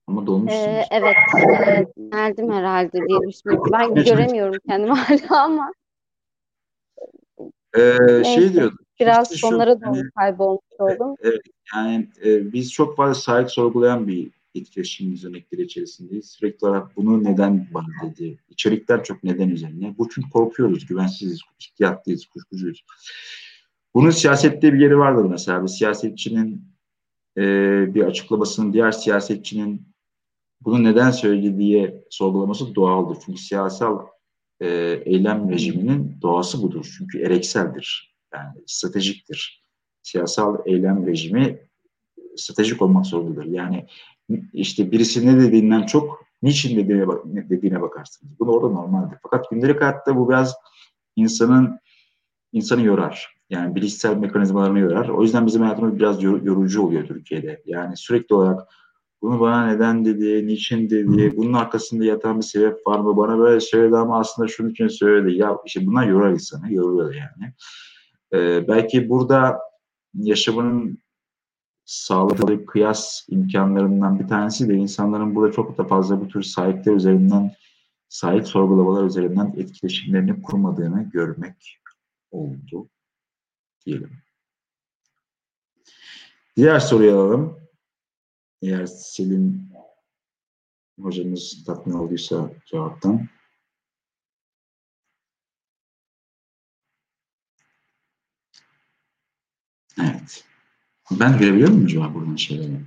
Ama 0.07 0.27
dolmuşsunuz. 0.27 0.65
Ee, 0.65 0.87
evet. 0.91 1.15
evet. 1.35 1.87
Geldim 2.11 2.51
herhalde 2.51 3.07
diye 3.07 3.19
düşünüyorum. 3.29 3.71
Ben 3.73 3.95
göremiyorum 3.95 4.59
kendimi 4.67 4.93
hala 4.93 5.43
ama. 5.43 5.71
Ee, 7.77 8.23
şey 8.23 8.53
diyordum. 8.53 8.86
Biraz 8.99 9.31
sonlara 9.31 9.81
doğru 9.81 9.95
yani, 9.95 10.09
kaybolmuş 10.15 10.61
oldum. 10.79 11.15
Evet. 11.21 11.41
Yani 11.75 12.09
e, 12.25 12.53
biz 12.53 12.71
çok 12.71 12.97
fazla 12.97 13.13
sahip 13.13 13.51
sorgulayan 13.51 14.07
bir 14.07 14.31
etkileşim 14.55 15.11
düzenekleri 15.11 15.61
içerisindeyiz. 15.61 16.29
Sürekli 16.29 16.67
olarak 16.67 16.95
bunu 16.95 17.23
neden 17.23 17.67
var 17.71 17.85
dedi. 18.03 18.37
İçerikler 18.49 19.03
çok 19.03 19.23
neden 19.23 19.49
üzerine. 19.49 19.95
Bu 19.97 20.09
çünkü 20.09 20.29
korkuyoruz, 20.29 20.85
güvensiziz, 20.85 21.39
ihtiyatlıyız, 21.59 22.25
kuşkucuyuz. 22.25 22.85
Bunun 23.93 24.09
siyasette 24.09 24.73
bir 24.73 24.79
yeri 24.79 24.97
vardır 24.97 25.25
mesela. 25.25 25.63
Bir 25.63 25.67
siyasetçinin 25.67 26.61
e, 27.37 27.43
bir 27.95 28.03
açıklamasının 28.03 28.73
diğer 28.73 28.91
siyasetçinin 28.91 29.87
bunu 30.61 30.83
neden 30.83 31.11
söyledi 31.11 31.57
diye 31.57 32.03
sorgulaması 32.09 32.75
doğaldır. 32.75 33.17
Çünkü 33.25 33.41
siyasal 33.41 34.05
e, 34.59 34.67
eylem 35.05 35.49
rejiminin 35.49 36.17
doğası 36.21 36.63
budur. 36.63 36.95
Çünkü 36.97 37.19
erekseldir. 37.19 38.16
Yani 38.37 38.63
stratejiktir. 38.65 39.63
Siyasal 40.01 40.57
eylem 40.65 41.07
rejimi 41.07 41.59
stratejik 42.35 42.81
olmak 42.81 43.05
zorundadır. 43.05 43.45
Yani 43.45 43.87
işte 44.53 44.91
birisi 44.91 45.27
ne 45.27 45.41
dediğinden 45.41 45.85
çok 45.85 46.23
niçin 46.41 46.77
dediğine, 46.77 47.05
dediğine 47.49 47.81
bakarsınız. 47.81 48.39
Bu 48.39 48.47
da 48.47 48.51
orada 48.51 48.73
normaldir. 48.73 49.17
Fakat 49.23 49.49
gündelik 49.49 49.81
hayatta 49.81 50.15
bu 50.15 50.29
biraz 50.29 50.55
insanın 51.15 51.79
insanı 52.51 52.81
yorar. 52.81 53.37
Yani 53.49 53.75
bilişsel 53.75 54.17
mekanizmalarını 54.17 54.79
yorar. 54.79 55.09
O 55.09 55.21
yüzden 55.21 55.45
bizim 55.47 55.61
hayatımız 55.61 55.99
biraz 55.99 56.23
yorucu 56.23 56.81
oluyor 56.81 57.07
Türkiye'de. 57.07 57.61
Yani 57.65 57.97
sürekli 57.97 58.35
olarak 58.35 58.67
bunu 59.21 59.39
bana 59.39 59.67
neden 59.67 60.05
dedi, 60.05 60.47
niçin 60.47 60.89
dedi, 60.89 61.37
bunun 61.37 61.53
arkasında 61.53 62.05
yatan 62.05 62.37
bir 62.37 62.43
sebep 62.43 62.87
var 62.87 62.99
mı, 62.99 63.17
bana 63.17 63.37
böyle 63.37 63.59
söyledi 63.59 63.97
ama 63.97 64.19
aslında 64.19 64.47
şunun 64.47 64.69
için 64.69 64.87
söyledi. 64.87 65.37
Ya 65.37 65.57
işte 65.65 65.85
bunlar 65.85 66.07
yorar 66.07 66.31
insanı, 66.31 66.73
yoruyor 66.73 67.13
yani. 67.13 67.53
Ee, 68.33 68.67
belki 68.67 69.09
burada 69.09 69.59
yaşamının 70.13 70.99
sağladığı 71.85 72.65
kıyas 72.65 73.25
imkanlarından 73.29 74.19
bir 74.19 74.27
tanesi 74.27 74.69
de 74.69 74.73
insanların 74.73 75.35
burada 75.35 75.53
çok 75.53 75.77
da 75.77 75.83
fazla 75.83 76.21
bu 76.21 76.27
tür 76.27 76.43
sahipler 76.43 76.93
üzerinden, 76.93 77.55
sahip 78.09 78.47
sorgulamalar 78.47 79.03
üzerinden 79.03 79.53
etkileşimlerini 79.57 80.41
kurmadığını 80.41 81.03
görmek 81.03 81.79
oldu 82.31 82.89
diyelim. 83.85 84.11
Diğer 86.55 86.79
soruyu 86.79 87.15
alalım. 87.15 87.59
Eğer 88.61 88.85
Selim 88.85 89.69
hocamız 90.99 91.63
tatmin 91.65 91.93
olduysa 91.93 92.49
cevaptan. 92.65 93.27
Evet. 100.01 100.45
Ben 101.11 101.37
görebiliyor 101.37 101.69
muyum 101.69 101.87
cevap 101.87 102.13
buradan 102.13 102.35
şeyleri? 102.35 102.81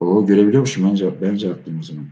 O 0.00 0.26
görebiliyormuşum. 0.26 0.90
Ben, 0.90 0.94
cevap, 0.94 1.22
ben 1.22 1.36
cevaplayayım 1.36 1.80
o 1.80 1.82
zaman. 1.82 2.08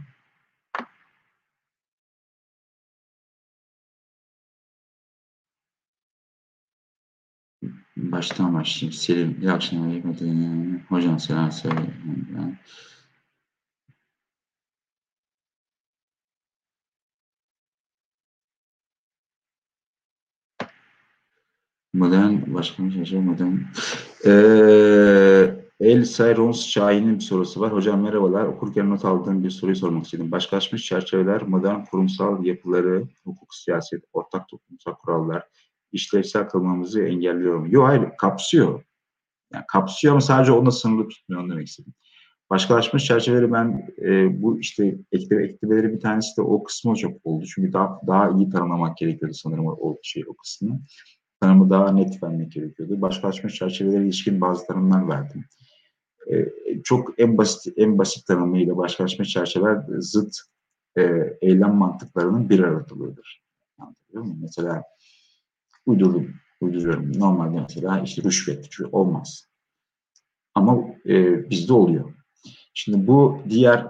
Baştan 7.96 8.54
başlayayım. 8.54 8.92
Selim, 8.92 9.38
iyi 9.40 9.52
akşamlar. 9.52 10.02
Hocam 10.88 11.20
selam 11.20 11.52
söyle. 11.52 11.90
Modern 21.92 22.54
başka 22.54 22.84
bir 22.84 23.04
şey 23.06 23.20
modern. 23.20 23.56
Ee, 24.26 25.62
El 25.80 26.04
Sayrons 26.04 26.66
Şahin'in 26.66 27.14
bir 27.14 27.24
sorusu 27.24 27.60
var. 27.60 27.72
Hocam 27.72 28.00
merhabalar. 28.00 28.44
Okurken 28.44 28.90
not 28.90 29.04
aldığım 29.04 29.44
bir 29.44 29.50
soruyu 29.50 29.76
sormak 29.76 30.04
istedim. 30.04 30.30
Başkalaşmış 30.30 30.86
çerçeveler, 30.86 31.42
modern 31.42 31.84
kurumsal 31.84 32.44
yapıları, 32.44 33.04
hukuk, 33.24 33.54
siyaset, 33.54 34.04
ortak 34.12 34.48
toplumsal 34.48 34.94
kurallar, 34.94 35.48
işlevsel 35.92 36.48
kılmamızı 36.48 37.02
engelliyor 37.02 37.58
mu? 37.58 37.66
Yok 37.70 37.88
hayır, 37.88 38.02
kapsıyor. 38.18 38.84
Yani 39.52 39.64
kapsıyor 39.68 40.12
ama 40.12 40.20
sadece 40.20 40.52
onunla 40.52 40.70
sınırlı 40.70 41.08
tutmuyor, 41.08 41.42
onu 41.42 41.50
demek 41.50 41.68
istedim. 41.68 41.92
Başkalaşmış 42.50 43.04
çerçeveleri 43.04 43.52
ben 43.52 43.94
e, 44.02 44.42
bu 44.42 44.60
işte 44.60 44.98
ekleme, 45.12 45.44
eklemeleri 45.44 45.92
bir 45.92 46.00
tanesi 46.00 46.36
de 46.36 46.42
o 46.42 46.64
kısmı 46.64 46.96
çok 46.96 47.12
oldu. 47.24 47.44
Çünkü 47.54 47.72
daha 47.72 48.00
daha 48.06 48.30
iyi 48.30 48.50
tanımlamak 48.50 48.96
gerekiyordu 48.96 49.34
sanırım 49.34 49.66
o, 49.66 49.70
o 49.80 49.98
şey 50.02 50.24
o 50.28 50.34
kısmı. 50.36 50.80
Tanımı 51.42 51.70
daha 51.70 51.92
net 51.92 52.22
vermek 52.22 52.52
gerekiyordu. 52.52 53.00
Başkalaşmış 53.00 53.54
çerçevelere 53.54 54.04
ilişkin 54.04 54.40
bazı 54.40 54.66
tanımlar 54.66 55.08
verdim. 55.08 55.44
E, 56.30 56.46
çok 56.84 57.20
en 57.20 57.38
basit 57.38 57.78
en 57.78 57.98
basit 57.98 58.26
tanımıyla 58.26 58.76
başkalaşmış 58.76 59.28
çerçeveler 59.28 59.82
zıt 59.98 60.36
e, 60.98 61.02
eylem 61.40 61.74
mantıklarının 61.74 62.50
bir 62.50 62.60
aratılığıdır. 62.60 63.42
Muyum? 64.12 64.38
Mesela 64.42 64.82
uydurdum, 65.86 66.34
uyduruyorum. 66.60 67.18
Normalde 67.18 67.60
mesela 67.60 68.00
işte 68.00 68.22
rüşvet 68.22 68.68
olmaz. 68.92 69.48
Ama 70.54 70.84
e, 71.06 71.50
bizde 71.50 71.72
oluyor. 71.72 72.14
Şimdi 72.74 73.06
bu 73.06 73.38
diğer 73.48 73.86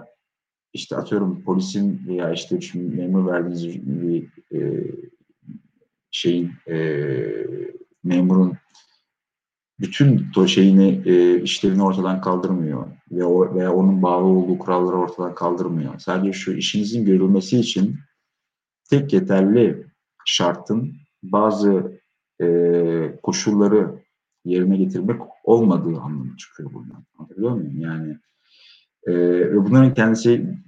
işte 0.73 0.95
atıyorum 0.95 1.43
polisin 1.43 2.01
veya 2.07 2.31
işte 2.31 2.59
memur 2.73 3.31
verdiğiniz 3.31 3.85
bir 3.85 4.29
e, 4.51 4.91
şeyin 6.13 6.51
e, 6.67 6.77
memurun 8.03 8.57
bütün 9.79 10.45
şeyini 10.45 11.01
e, 11.05 11.41
işlerini 11.41 11.83
ortadan 11.83 12.21
kaldırmıyor 12.21 12.87
ve 13.11 13.25
o, 13.25 13.55
veya 13.55 13.73
onun 13.73 14.03
bağlı 14.03 14.25
olduğu 14.25 14.57
kuralları 14.57 14.95
ortadan 14.95 15.35
kaldırmıyor. 15.35 15.99
Sadece 15.99 16.33
şu 16.33 16.53
işinizin 16.53 17.05
görülmesi 17.05 17.59
için 17.59 17.95
tek 18.89 19.13
yeterli 19.13 19.87
şartın 20.25 20.93
bazı 21.23 22.01
e, 22.41 23.19
koşulları 23.23 24.03
yerine 24.45 24.77
getirmek 24.77 25.21
olmadığı 25.43 25.99
anlamı 25.99 26.37
çıkıyor 26.37 26.73
buradan. 26.73 27.05
Anlatabiliyor 27.17 27.51
muyum? 27.51 27.79
Yani 27.79 28.17
e, 29.07 29.13
bunların 29.55 29.93
kendisi 29.93 30.59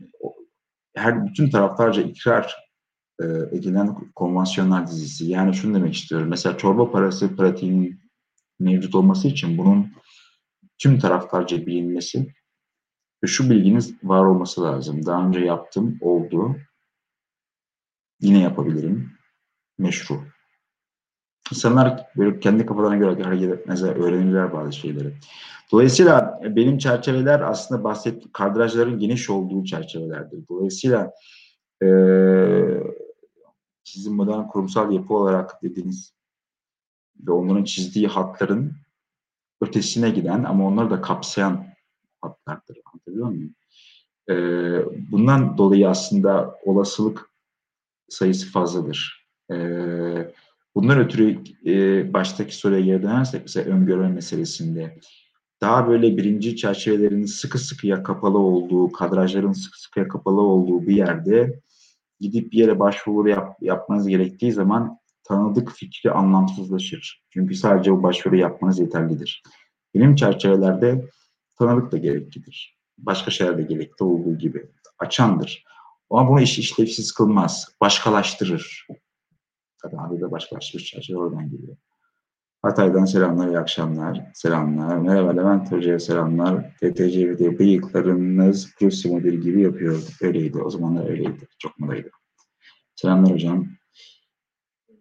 her 0.96 1.26
bütün 1.26 1.50
taraflarca 1.50 2.02
ikrar 2.02 2.65
e, 3.22 3.26
edilen 3.58 4.12
konvansiyonel 4.16 4.88
dizisi. 4.88 5.26
Yani 5.26 5.54
şunu 5.54 5.76
demek 5.76 5.94
istiyorum. 5.96 6.28
Mesela 6.30 6.58
çorba 6.58 6.92
parası 6.92 7.36
pratiğinin 7.36 8.00
mevcut 8.60 8.96
olması 8.96 9.28
için 9.28 9.58
bunun 9.58 9.94
tüm 10.78 11.00
taraflarca 11.00 11.66
bilinmesi 11.66 12.34
ve 13.24 13.28
şu 13.28 13.50
bilginiz 13.50 13.94
var 14.04 14.26
olması 14.26 14.64
lazım. 14.64 15.06
Daha 15.06 15.28
önce 15.28 15.40
yaptım, 15.40 15.98
oldu. 16.02 16.56
Yine 18.22 18.42
yapabilirim. 18.42 19.12
Meşru. 19.78 20.20
İnsanlar 21.52 22.06
böyle 22.18 22.40
kendi 22.40 22.66
kafalarına 22.66 22.96
göre 22.96 23.24
hareket 23.24 23.52
etmezler, 23.52 23.96
öğrenirler 23.96 24.54
bazı 24.54 24.74
şeyleri. 24.74 25.14
Dolayısıyla 25.72 26.40
benim 26.44 26.78
çerçeveler 26.78 27.40
aslında 27.40 27.84
bahsettiğim 27.84 28.32
kadrajların 28.32 29.00
geniş 29.00 29.30
olduğu 29.30 29.64
çerçevelerdir. 29.64 30.48
Dolayısıyla 30.50 31.12
e, 31.84 31.88
sizin 33.86 34.16
modern 34.16 34.48
kurumsal 34.48 34.92
yapı 34.92 35.14
olarak 35.14 35.64
dediğiniz 35.64 36.14
ve 37.20 37.32
onların 37.32 37.64
çizdiği 37.64 38.08
hatların 38.08 38.74
ötesine 39.62 40.10
giden 40.10 40.44
ama 40.44 40.68
onları 40.68 40.90
da 40.90 41.02
kapsayan 41.02 41.66
hatlardır. 42.22 42.78
Anlatabiliyor 42.86 43.28
muyum? 43.28 43.56
E, 44.30 44.36
bundan 45.12 45.58
dolayı 45.58 45.90
aslında 45.90 46.60
olasılık 46.64 47.30
sayısı 48.10 48.52
fazladır. 48.52 49.28
E, 49.52 49.56
bundan 50.76 51.00
ötürü 51.00 51.44
e, 51.66 52.14
baştaki 52.14 52.56
soruya 52.56 52.80
geri 52.80 53.04
dönersek 53.04 53.42
mesela 53.42 53.76
öngörme 53.76 54.10
meselesinde 54.10 55.00
daha 55.62 55.88
böyle 55.88 56.18
birinci 56.18 56.56
çerçevelerin 56.56 57.26
sıkı 57.26 57.60
sıkıya 57.60 58.04
kapalı 58.04 58.38
olduğu, 58.38 58.92
kadrajların 58.92 59.54
sıkı 59.54 59.82
sıkıya 59.82 60.08
kapalı 60.08 60.42
olduğu 60.42 60.88
bir 60.88 60.96
yerde 60.96 61.60
gidip 62.20 62.52
bir 62.52 62.58
yere 62.58 62.80
başvuru 62.80 63.30
yap, 63.30 63.58
yapmanız 63.62 64.08
gerektiği 64.08 64.52
zaman 64.52 65.00
tanıdık 65.24 65.72
fikri 65.72 66.12
anlamsızlaşır. 66.12 67.24
Çünkü 67.30 67.56
sadece 67.56 67.92
o 67.92 68.04
başvuru 68.04 68.36
yapmanız 68.36 68.80
yeterlidir. 68.80 69.44
Bilim 69.94 70.16
çerçevelerde 70.16 71.10
tanıdık 71.60 71.92
da 71.92 71.98
gereklidir. 71.98 72.78
Başka 72.98 73.32
şeyler 73.32 73.58
de 73.58 73.62
gerekli 73.62 74.04
olduğu 74.04 74.38
gibi. 74.38 74.72
Açandır. 75.00 75.64
Ama 76.10 76.30
bunu 76.30 76.42
iş 76.42 76.60
işlevsiz 76.60 77.12
kılmaz. 77.12 77.76
Başkalaştırır. 77.82 78.88
Tabii 79.82 79.98
adı 79.98 80.22
da 80.22 80.32
başkalaştırır 80.32 80.84
çerçeve 80.84 81.18
oradan 81.18 81.50
geliyor. 81.50 81.78
Hatay'dan 82.66 83.06
selamlar, 83.06 83.48
iyi 83.48 83.60
akşamlar. 83.60 84.22
Selamlar. 84.34 84.98
Merhaba 84.98 85.32
Levent 85.32 85.72
Hoca'ya 85.72 86.00
selamlar. 86.00 86.76
TTC'de 86.76 87.60
bıyıklarınız 87.60 88.72
Rusya 88.82 89.12
modeli 89.12 89.40
gibi 89.40 89.62
yapıyor. 89.62 90.04
Öyleydi. 90.22 90.58
O 90.58 90.70
zamanlar 90.70 91.10
öyleydi. 91.10 91.48
Çok 91.60 91.80
modaydı. 91.80 92.10
Selamlar 92.96 93.34
hocam. 93.34 93.68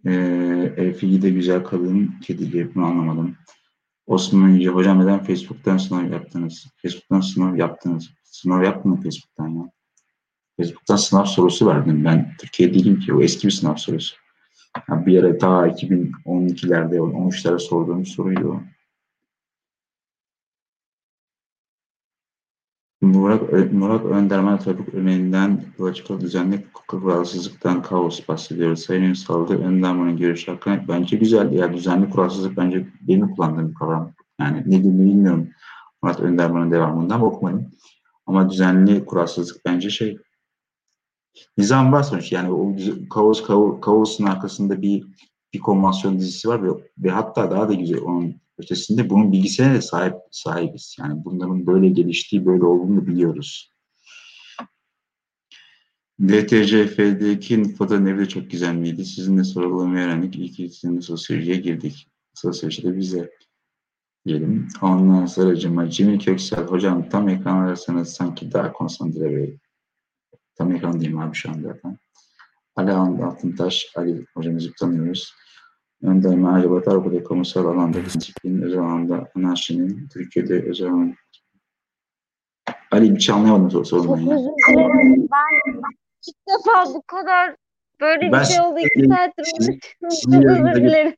Ee, 0.07 0.75
Elfi'yi 0.77 1.23
de 1.23 1.31
güzel 1.31 1.65
kadın 1.65 2.15
kedili. 2.23 2.75
Bunu 2.75 2.85
anlamadım. 2.85 3.37
Osman 4.07 4.49
Yüce, 4.49 4.69
hocam 4.69 5.01
neden 5.01 5.25
Facebook'tan 5.25 5.77
sınav 5.77 6.12
yaptınız? 6.12 6.67
Facebook'tan 6.83 7.21
sınav 7.21 7.57
yaptınız. 7.57 8.11
Sınav 8.25 8.62
yaptım 8.62 9.03
Facebook'tan 9.03 9.49
ya. 9.49 9.71
Facebook'tan 10.57 10.97
sınav 10.97 11.25
sorusu 11.25 11.67
verdim. 11.67 12.05
Ben 12.05 12.33
Türkiye 12.41 12.75
değilim 12.75 13.01
ki. 13.01 13.15
O 13.15 13.21
eski 13.21 13.47
bir 13.47 13.53
sınav 13.53 13.77
sorusu. 13.77 14.24
Yani 14.89 15.07
bir 15.07 15.12
yere 15.12 15.41
daha 15.41 15.68
2012'lerde, 15.68 16.97
13'lerde 16.97 17.59
sorduğum 17.59 18.07
soruydu. 18.07 18.61
Murat, 23.01 23.72
Murat 23.72 24.05
Önderman 24.05 24.61
örneğinden 24.93 25.64
yola 25.79 25.95
çıkan 25.95 26.20
düzenli 26.20 26.64
kuralsızlıktan 26.89 27.83
kaos 27.83 28.29
bahsediyoruz. 28.29 28.81
Sayın 28.81 29.03
Ünsal'da 29.03 29.55
Önderman'ın 29.55 30.16
görüşü 30.16 30.51
hakkında 30.51 30.89
bence 30.89 31.16
güzel. 31.16 31.53
Ya 31.53 31.72
düzenli 31.72 32.11
kuralsızlık 32.11 32.57
bence 32.57 32.87
benim 33.01 33.35
kullandığım 33.35 33.68
bir 33.68 33.75
kavram. 33.75 34.12
Yani 34.41 34.62
ne 34.66 34.83
bilmiyorum. 34.83 35.49
Murat 36.03 36.20
Önderman'ın 36.20 36.70
devamından 36.70 37.20
okumadım. 37.20 37.66
Ama 38.27 38.51
düzenli 38.51 39.05
kuralsızlık 39.05 39.64
bence 39.64 39.91
şey 39.91 40.18
nizam 41.59 41.93
var 41.93 42.03
sonuç 42.03 42.32
yani 42.32 42.53
o 42.53 42.76
kaos, 43.11 43.43
kaos 43.43 43.80
kaosun 43.80 44.24
arkasında 44.24 44.82
bir 44.82 45.05
bir 45.55 45.59
konvansiyon 45.59 46.18
dizisi 46.18 46.49
var 46.49 46.62
ve, 46.64 46.68
ve 46.99 47.11
hatta 47.11 47.51
daha 47.51 47.68
da 47.68 47.74
güzel 47.74 48.01
onun 48.01 48.41
ötesinde 48.59 49.11
bunun 49.11 49.32
bilgisine 49.32 49.74
de 49.74 49.80
sahip 49.80 50.14
sahibiz. 50.30 50.97
Yani 50.99 51.24
bunların 51.24 51.66
böyle 51.66 51.89
geliştiği, 51.89 52.47
böyle 52.47 52.64
olduğunu 52.64 53.07
biliyoruz. 53.07 53.70
DTCF'deki 56.20 57.74
foto 57.74 57.95
evi 57.95 58.18
de 58.18 58.28
çok 58.28 58.51
güzel 58.51 58.74
miydi? 58.74 59.05
Sizinle 59.05 59.45
sorulamayı 59.45 60.07
öğrendik. 60.07 60.37
İlk 60.37 60.74
sizinle 60.74 61.01
sosyolojiye 61.01 61.57
girdik. 61.57 62.09
Sosyolojide 62.35 62.97
bize 62.97 63.30
diyelim. 64.26 64.68
Ondan 64.82 65.26
sonra 65.26 65.91
Cemil 65.91 66.18
Köksal. 66.18 66.66
Hocam 66.66 67.09
tam 67.09 67.28
ekran 67.28 67.57
ararsanız 67.57 68.09
sanki 68.09 68.53
daha 68.53 68.72
konsantre 68.72 69.61
tam 70.57 70.72
ekran 70.72 71.00
diyeyim 71.00 71.18
abi 71.18 71.34
şu 71.34 71.50
anda 71.50 71.68
zaten. 71.68 71.98
Ali 72.76 72.92
Altıntaş, 72.92 73.92
Ali 73.96 74.24
hocamızı 74.36 74.72
tanıyoruz. 74.80 75.34
Önder 76.02 76.57
acaba 76.59 76.76
Avrupa'da 76.76 77.24
kamusal 77.24 77.64
alanda 77.64 78.05
disiplin, 78.05 78.62
özel 78.62 78.80
alanda 78.80 79.28
anarşinin, 79.36 80.09
Türkiye'de 80.09 80.62
özel 80.62 80.88
alanda 80.88 81.14
Ali 82.90 83.14
bir 83.14 83.20
şey 83.20 83.34
anlayamadım 83.34 83.70
sor 83.70 83.84
sorunu 83.84 84.30
ya. 84.30 84.38
Ben 84.68 85.28
ilk 86.28 86.36
defa 86.48 86.94
bu 86.94 87.02
kadar 87.02 87.57
böyle 88.00 88.32
ben 88.32 88.40
bir 88.40 88.46
şey 88.46 88.61
oldu. 88.61 88.78
iki 88.78 89.09
saattir 89.09 89.44
Çok 90.24 90.44
özür 90.44 90.74
dilerim. 90.74 91.14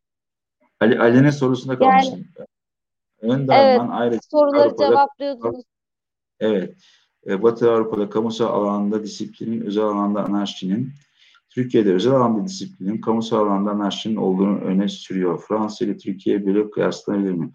Ali, 0.80 1.00
Ali'nin 1.00 1.30
sorusunda 1.30 1.78
kalmıştım. 1.78 2.24
Yani, 2.38 2.48
Önder 3.32 3.64
evet, 3.64 3.80
ayrı 3.90 4.18
soruları 4.30 4.62
Avrupa'da, 4.62 4.88
cevaplıyordunuz. 4.88 5.64
Evet. 6.40 6.76
E, 7.28 7.42
Batı 7.42 7.72
Avrupa'da 7.72 8.10
kamusal 8.10 8.46
alanda 8.46 9.02
disiplinin, 9.02 9.60
özel 9.60 9.84
alanda 9.84 10.24
anarşinin, 10.24 10.92
Türkiye'de 11.50 11.94
özel 11.94 12.12
alanda 12.12 12.44
disiplinin, 12.44 13.00
kamusal 13.00 13.46
alanda 13.46 13.70
anarşinin 13.70 14.16
olduğunu 14.16 14.58
öne 14.58 14.88
sürüyor. 14.88 15.42
Fransa 15.48 15.84
ile 15.84 15.96
Türkiye 15.96 16.46
böyle 16.46 16.70
kıyaslanabilir 16.70 17.32
mi? 17.32 17.50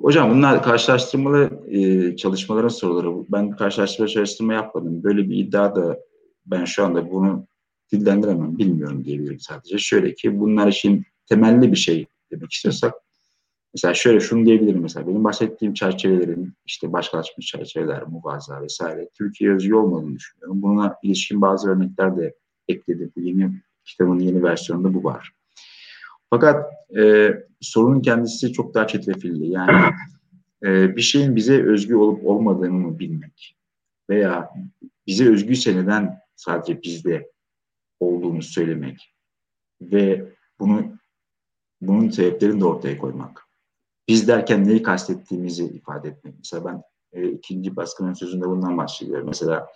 Hocam 0.00 0.30
bunlar 0.30 0.62
karşılaştırmalı 0.62 1.50
e, 1.68 2.16
çalışmaların 2.16 2.68
soruları. 2.68 3.24
Ben 3.32 3.50
karşılaştırma 3.50 4.08
çalıştırma 4.08 4.54
yapmadım. 4.54 5.02
Böyle 5.02 5.28
bir 5.28 5.36
iddia 5.36 5.76
da 5.76 5.98
ben 6.46 6.64
şu 6.64 6.84
anda 6.84 7.10
bunu 7.10 7.46
dillendiremem, 7.92 8.58
bilmiyorum 8.58 9.04
diyebilirim 9.04 9.40
sadece. 9.40 9.78
Şöyle 9.78 10.14
ki 10.14 10.40
bunlar 10.40 10.68
için 10.68 11.04
temelli 11.26 11.72
bir 11.72 11.76
şey 11.76 12.06
demek 12.30 12.52
istiyorsak 12.52 12.94
Mesela 13.74 13.94
şöyle 13.94 14.20
şunu 14.20 14.46
diyebilirim 14.46 14.82
mesela 14.82 15.06
benim 15.06 15.24
bahsettiğim 15.24 15.74
çerçevelerin 15.74 16.54
işte 16.66 16.92
başkalaşmış 16.92 17.46
çerçeveler, 17.46 18.02
muvaza 18.02 18.62
vesaire 18.62 19.08
Türkiye 19.18 19.54
özgü 19.54 19.74
olmadığını 19.74 20.14
düşünüyorum. 20.14 20.62
Buna 20.62 20.96
ilişkin 21.02 21.40
bazı 21.40 21.70
örnekler 21.70 22.16
de 22.16 22.34
ekledim. 22.68 23.12
Bu 23.16 23.20
yeni 23.20 23.50
kitabın 23.84 24.18
yeni 24.18 24.42
versiyonunda 24.42 24.94
bu 24.94 25.04
var. 25.04 25.32
Fakat 26.30 26.72
e, 26.96 27.30
sorunun 27.60 28.00
kendisi 28.00 28.52
çok 28.52 28.74
daha 28.74 28.86
çetrefilli. 28.86 29.50
Yani 29.50 29.94
e, 30.64 30.96
bir 30.96 31.02
şeyin 31.02 31.36
bize 31.36 31.62
özgü 31.62 31.94
olup 31.94 32.26
olmadığını 32.26 32.72
mı 32.72 32.98
bilmek 32.98 33.56
veya 34.10 34.50
bize 35.06 35.30
özgüyse 35.30 35.76
neden 35.76 36.18
sadece 36.36 36.82
bizde 36.82 37.30
olduğunu 38.00 38.42
söylemek 38.42 39.14
ve 39.80 40.32
bunu 40.60 40.98
bunun 41.80 42.10
sebeplerini 42.10 42.60
de 42.60 42.64
ortaya 42.64 42.98
koymak. 42.98 43.43
Biz 44.08 44.28
derken 44.28 44.68
neyi 44.68 44.82
kastettiğimizi 44.82 45.64
ifade 45.64 46.08
etmek. 46.08 46.34
Mesela 46.38 46.64
ben 46.64 46.82
e, 47.12 47.28
ikinci 47.30 47.76
baskının 47.76 48.12
sözünde 48.12 48.46
bundan 48.46 48.78
başlıyorum. 48.78 49.26
Mesela 49.26 49.68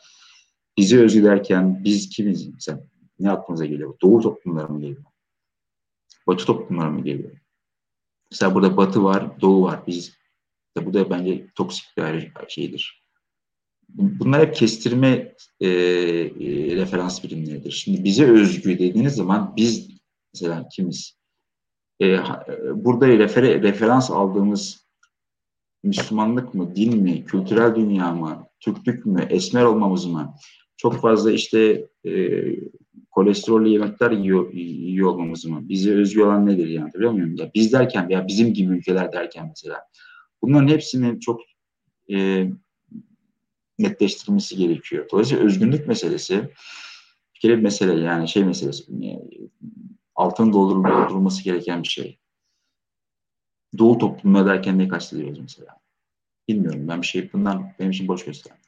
bizi 0.76 1.00
özgü 1.00 1.24
derken 1.24 1.84
biz 1.84 2.08
kimiz? 2.08 2.48
Mesela 2.48 2.80
ne 3.20 3.30
aklımıza 3.30 3.64
geliyor? 3.64 3.94
Doğu 4.02 4.20
toplumları 4.20 4.72
mı 4.72 4.80
geliyor? 4.80 5.04
Batı 6.26 6.44
toplumları 6.44 6.90
mı 6.90 7.04
geliyor? 7.04 7.38
Mesela 8.30 8.54
burada 8.54 8.76
batı 8.76 9.04
var, 9.04 9.40
doğu 9.40 9.62
var. 9.62 9.86
Biz 9.86 10.18
de 10.76 10.86
bu 10.86 10.94
da 10.94 11.10
bence 11.10 11.46
toksik 11.54 11.84
bir 11.96 12.32
şeydir. 12.48 13.04
Bunlar 13.88 14.46
hep 14.46 14.54
kestirme 14.54 15.34
e, 15.60 15.68
e, 15.68 15.70
referans 16.76 17.24
birimleridir. 17.24 17.70
Şimdi 17.70 18.04
bize 18.04 18.30
özgü 18.30 18.78
dediğiniz 18.78 19.14
zaman 19.14 19.54
biz 19.56 19.90
mesela 20.34 20.68
kimiz? 20.68 21.17
E, 22.00 22.18
burada 22.74 23.08
refer 23.08 23.62
referans 23.62 24.10
aldığımız 24.10 24.88
Müslümanlık 25.82 26.54
mı, 26.54 26.76
din 26.76 27.02
mi, 27.02 27.24
kültürel 27.24 27.74
dünya 27.74 28.12
mı, 28.12 28.46
Türklük 28.60 29.06
mü, 29.06 29.26
esmer 29.30 29.64
olmamız 29.64 30.06
mı? 30.06 30.34
Çok 30.76 31.00
fazla 31.00 31.32
işte 31.32 31.88
e, 32.04 32.42
kolesterollü 33.10 33.68
yemekler 33.68 34.10
yiyor, 34.10 34.52
yiyor 34.52 35.08
olmamız 35.08 35.44
mı? 35.44 35.68
Bize 35.68 35.94
özgü 35.94 36.22
olan 36.22 36.46
nedir 36.46 36.68
yani 36.68 36.94
biliyor 36.94 37.12
muyum? 37.12 37.36
Ya 37.36 37.50
biz 37.54 37.72
derken 37.72 38.08
ya 38.08 38.28
bizim 38.28 38.54
gibi 38.54 38.74
ülkeler 38.74 39.12
derken 39.12 39.46
mesela. 39.48 39.80
Bunların 40.42 40.68
hepsinin 40.68 41.18
çok 41.18 41.40
e, 42.10 42.48
netleştirilmesi 43.78 44.56
gerekiyor. 44.56 45.08
Dolayısıyla 45.12 45.44
özgünlük 45.44 45.88
meselesi 45.88 46.48
bir 47.34 47.40
kere 47.40 47.56
bir 47.56 47.62
mesele 47.62 48.00
yani 48.00 48.28
şey 48.28 48.44
meselesi 48.44 48.92
altın 50.18 50.52
doldurulması 50.52 51.44
gereken 51.44 51.82
bir 51.82 51.88
şey. 51.88 52.18
Doğu 53.78 53.98
toplumu 53.98 54.46
derken 54.46 54.78
ne 54.78 54.88
kastediyoruz 54.88 55.38
mesela? 55.38 55.76
Bilmiyorum 56.48 56.88
ben 56.88 57.02
bir 57.02 57.06
şey 57.06 57.32
bundan 57.32 57.72
benim 57.78 57.90
için 57.90 58.08
boş 58.08 58.24
gösteren. 58.24 58.58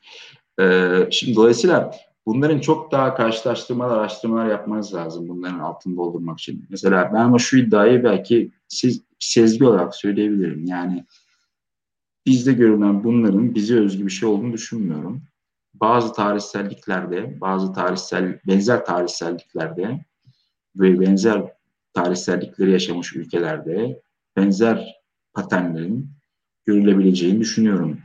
Ee, 0.61 1.09
şimdi 1.11 1.35
dolayısıyla 1.35 1.95
bunların 2.27 2.61
çok 2.61 2.93
daha 2.93 3.15
karşılaştırmalar, 3.15 3.99
araştırmalar 3.99 4.47
yapmanız 4.47 4.95
lazım 4.95 5.29
bunların 5.29 5.59
altını 5.59 5.97
doldurmak 5.97 6.39
için. 6.39 6.67
Mesela 6.71 7.11
ben 7.15 7.21
ama 7.21 7.39
şu 7.39 7.59
iddiayı 7.59 8.05
belki 8.05 8.53
siz 8.69 9.03
sezgi 9.19 9.65
olarak 9.65 9.95
söyleyebilirim. 9.95 10.67
Yani 10.67 11.05
bizde 12.27 12.53
görülen 12.53 13.05
bunların 13.05 13.55
bize 13.55 13.79
özgü 13.79 14.07
bir 14.07 14.11
şey 14.11 14.29
olduğunu 14.29 14.53
düşünmüyorum. 14.53 15.23
Bazı 15.75 16.13
tarihselliklerde, 16.13 17.41
bazı 17.41 17.73
tarihsel 17.73 18.41
benzer 18.47 18.85
tarihselliklerde 18.85 20.05
ve 20.77 21.01
benzer 21.01 21.53
tarihsellikleri 21.95 22.71
yaşamış 22.71 23.17
ülkelerde 23.17 24.01
benzer 24.37 25.01
paternlerin 25.33 26.11
görülebileceğini 26.65 27.41
düşünüyorum. 27.41 27.99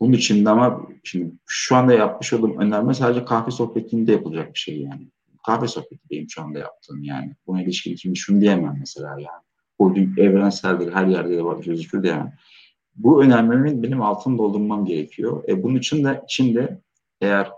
Bunun 0.00 0.12
için 0.12 0.44
de 0.44 0.50
ama 0.50 0.88
şimdi 1.04 1.32
şu 1.46 1.76
anda 1.76 1.94
yapmış 1.94 2.32
olduğum 2.32 2.58
önerme 2.58 2.94
sadece 2.94 3.24
kahve 3.24 3.50
sohbetinde 3.50 4.12
yapılacak 4.12 4.54
bir 4.54 4.58
şey 4.58 4.80
yani. 4.80 5.08
Kahve 5.46 5.68
sohbeti 5.68 6.10
benim 6.10 6.30
şu 6.30 6.42
anda 6.42 6.58
yaptığım 6.58 7.02
yani. 7.02 7.36
Buna 7.46 7.62
ilişkin 7.62 7.96
şimdi 7.96 8.16
şunu 8.16 8.40
diyemem 8.40 8.76
mesela 8.80 9.08
yani. 9.08 9.42
Bu 9.78 9.94
evrenseldir, 10.16 10.92
her 10.92 11.06
yerde 11.06 11.36
de 11.36 11.44
var 11.44 11.64
gözükür 11.64 12.02
diyemem. 12.02 12.32
Bu 12.96 13.22
önermemin 13.22 13.82
benim 13.82 14.02
altını 14.02 14.38
doldurmam 14.38 14.84
gerekiyor. 14.84 15.44
E 15.48 15.62
bunun 15.62 15.76
için 15.76 16.04
de, 16.04 16.22
için 16.24 16.54
de 16.54 16.80
eğer 17.20 17.50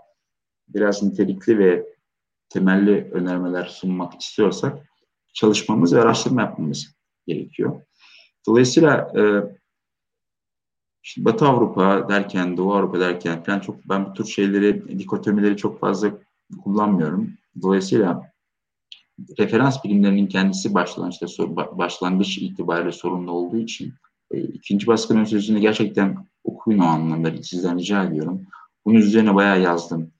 biraz 0.67 1.03
nitelikli 1.03 1.57
ve 1.57 1.92
temelli 2.49 3.11
önermeler 3.11 3.65
sunmak 3.65 4.21
istiyorsak 4.21 4.87
çalışmamız 5.33 5.95
ve 5.95 6.01
araştırma 6.01 6.41
yapmamız 6.41 6.95
gerekiyor. 7.27 7.81
Dolayısıyla 8.47 9.11
e, 9.17 9.21
işte 11.03 11.25
Batı 11.25 11.45
Avrupa 11.45 12.09
derken, 12.09 12.57
Doğu 12.57 12.73
Avrupa 12.73 12.99
derken 12.99 13.43
falan 13.43 13.59
çok 13.59 13.89
ben 13.89 14.05
bu 14.05 14.13
tür 14.13 14.25
şeyleri, 14.25 14.99
dikotomileri 14.99 15.57
çok 15.57 15.79
fazla 15.79 16.11
kullanmıyorum. 16.63 17.33
Dolayısıyla 17.61 18.33
referans 19.39 19.83
bilimlerinin 19.83 20.27
kendisi 20.27 20.73
başlangıçta 20.73 21.27
başlangıç 21.55 22.37
itibariyle 22.37 22.91
sorunlu 22.91 23.31
olduğu 23.31 23.57
için 23.57 23.93
e, 24.31 24.41
ikinci 24.41 24.87
baskının 24.87 25.23
sözünü 25.23 25.59
gerçekten 25.59 26.27
okuyun 26.43 26.79
o 26.79 26.85
anlamda 26.85 27.43
sizden 27.43 27.79
rica 27.79 28.03
ediyorum. 28.03 28.47
Bunun 28.85 28.99
üzerine 28.99 29.35
bayağı 29.35 29.61
yazdım. 29.61 30.11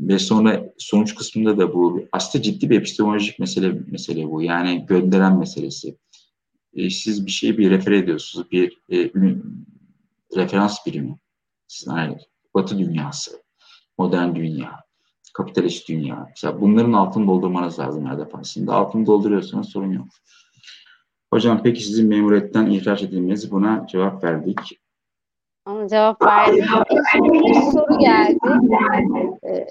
Ve 0.00 0.18
sonra 0.18 0.72
sonuç 0.78 1.14
kısmında 1.14 1.58
da 1.58 1.74
bu 1.74 2.04
aslında 2.12 2.42
ciddi 2.42 2.70
bir 2.70 2.78
epistemolojik 2.78 3.38
mesele 3.38 3.72
mesele 3.86 4.30
bu. 4.30 4.42
Yani 4.42 4.86
gönderen 4.86 5.38
meselesi. 5.38 5.96
e, 6.74 6.90
siz 6.90 7.26
bir 7.26 7.30
şeyi 7.30 7.58
bir 7.58 7.70
refer 7.70 7.92
ediyorsunuz. 7.92 8.50
Bir 8.50 8.82
e, 8.92 9.10
referans 10.36 10.86
birimi. 10.86 11.16
Yani 11.86 12.18
Batı 12.54 12.78
dünyası, 12.78 13.42
modern 13.98 14.34
dünya, 14.34 14.72
kapitalist 15.34 15.88
dünya. 15.88 16.26
Mesela 16.28 16.60
bunların 16.60 16.92
altını 16.92 17.26
doldurmanız 17.26 17.78
lazım 17.78 18.06
her 18.06 18.18
defasında. 18.18 18.74
Altını 18.74 19.06
dolduruyorsanız 19.06 19.68
sorun 19.68 19.92
yok. 19.92 20.06
Hocam 21.32 21.62
peki 21.62 21.84
sizin 21.84 22.08
memuriyetten 22.08 22.66
ihraç 22.66 23.02
edilmeniz 23.02 23.50
buna 23.50 23.86
cevap 23.86 24.24
verdik. 24.24 24.58
Ona 25.70 25.88
cevap 25.88 26.22
verdik. 26.22 26.64
Şimdi 27.12 27.32
bir 27.32 27.54
soru 27.54 27.98
geldi. 27.98 28.38
Ee, 29.48 29.66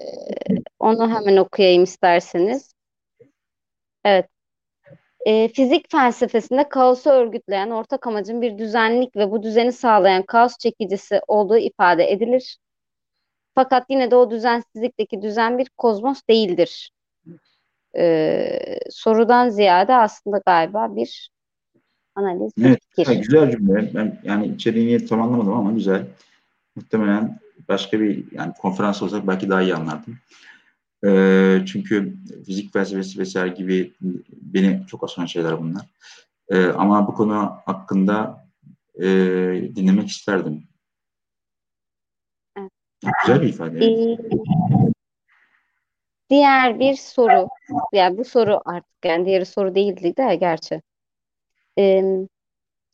onu 0.79 1.09
hemen 1.15 1.37
okuyayım 1.37 1.83
isterseniz. 1.83 2.73
Evet. 4.03 4.29
Ee, 5.25 5.47
fizik 5.47 5.91
felsefesinde 5.91 6.69
kaosu 6.69 7.09
örgütleyen 7.09 7.69
ortak 7.69 8.07
amacın 8.07 8.41
bir 8.41 8.57
düzenlik 8.57 9.15
ve 9.15 9.31
bu 9.31 9.43
düzeni 9.43 9.71
sağlayan 9.71 10.23
kaos 10.23 10.57
çekicisi 10.57 11.21
olduğu 11.27 11.57
ifade 11.57 12.11
edilir. 12.11 12.57
Fakat 13.55 13.85
yine 13.89 14.11
de 14.11 14.15
o 14.15 14.31
düzensizlikteki 14.31 15.21
düzen 15.21 15.57
bir 15.57 15.69
kozmos 15.77 16.21
değildir. 16.29 16.91
Ee, 17.97 18.79
sorudan 18.89 19.49
ziyade 19.49 19.95
aslında 19.95 20.41
galiba 20.45 20.95
bir 20.95 21.29
analiz, 22.20 22.57
bir 22.57 22.65
Evet, 22.65 22.80
fikir. 22.95 23.15
güzel 23.15 23.51
cümle. 23.51 23.91
Ben 23.93 24.20
yani 24.24 24.47
içeriğini 24.47 25.05
tam 25.05 25.22
anlamadım 25.22 25.53
ama 25.53 25.72
güzel. 25.72 26.05
Muhtemelen 26.76 27.39
başka 27.67 27.99
bir 27.99 28.32
yani 28.32 28.53
konferans 28.53 29.01
olsak 29.01 29.28
belki 29.28 29.49
daha 29.49 29.61
iyi 29.61 29.76
anlardım. 29.76 30.17
Ee, 31.05 31.61
çünkü 31.65 32.15
fizik 32.45 32.74
felsefesi 32.74 33.20
vesaire 33.20 33.49
gibi 33.49 33.93
beni 34.32 34.82
çok 34.88 35.03
aşan 35.03 35.26
şeyler 35.26 35.59
bunlar. 35.61 35.86
Ee, 36.49 36.65
ama 36.65 37.07
bu 37.07 37.13
konu 37.13 37.53
hakkında 37.65 38.45
e, 38.95 39.05
dinlemek 39.76 40.07
isterdim. 40.09 40.63
Evet. 42.57 42.72
Güzel 43.26 43.41
bir 43.41 43.47
ifade. 43.47 43.86
Ee, 43.86 44.17
diğer 46.30 46.80
bir 46.80 46.95
soru. 46.95 47.47
Yani 47.93 48.17
bu 48.17 48.26
soru 48.26 48.61
artık 48.65 49.05
yani 49.05 49.26
diğeri 49.26 49.45
soru 49.45 49.76
değildi 49.76 50.13
de 50.17 50.36
gerçi. 50.36 50.82
Ee, 51.80 52.03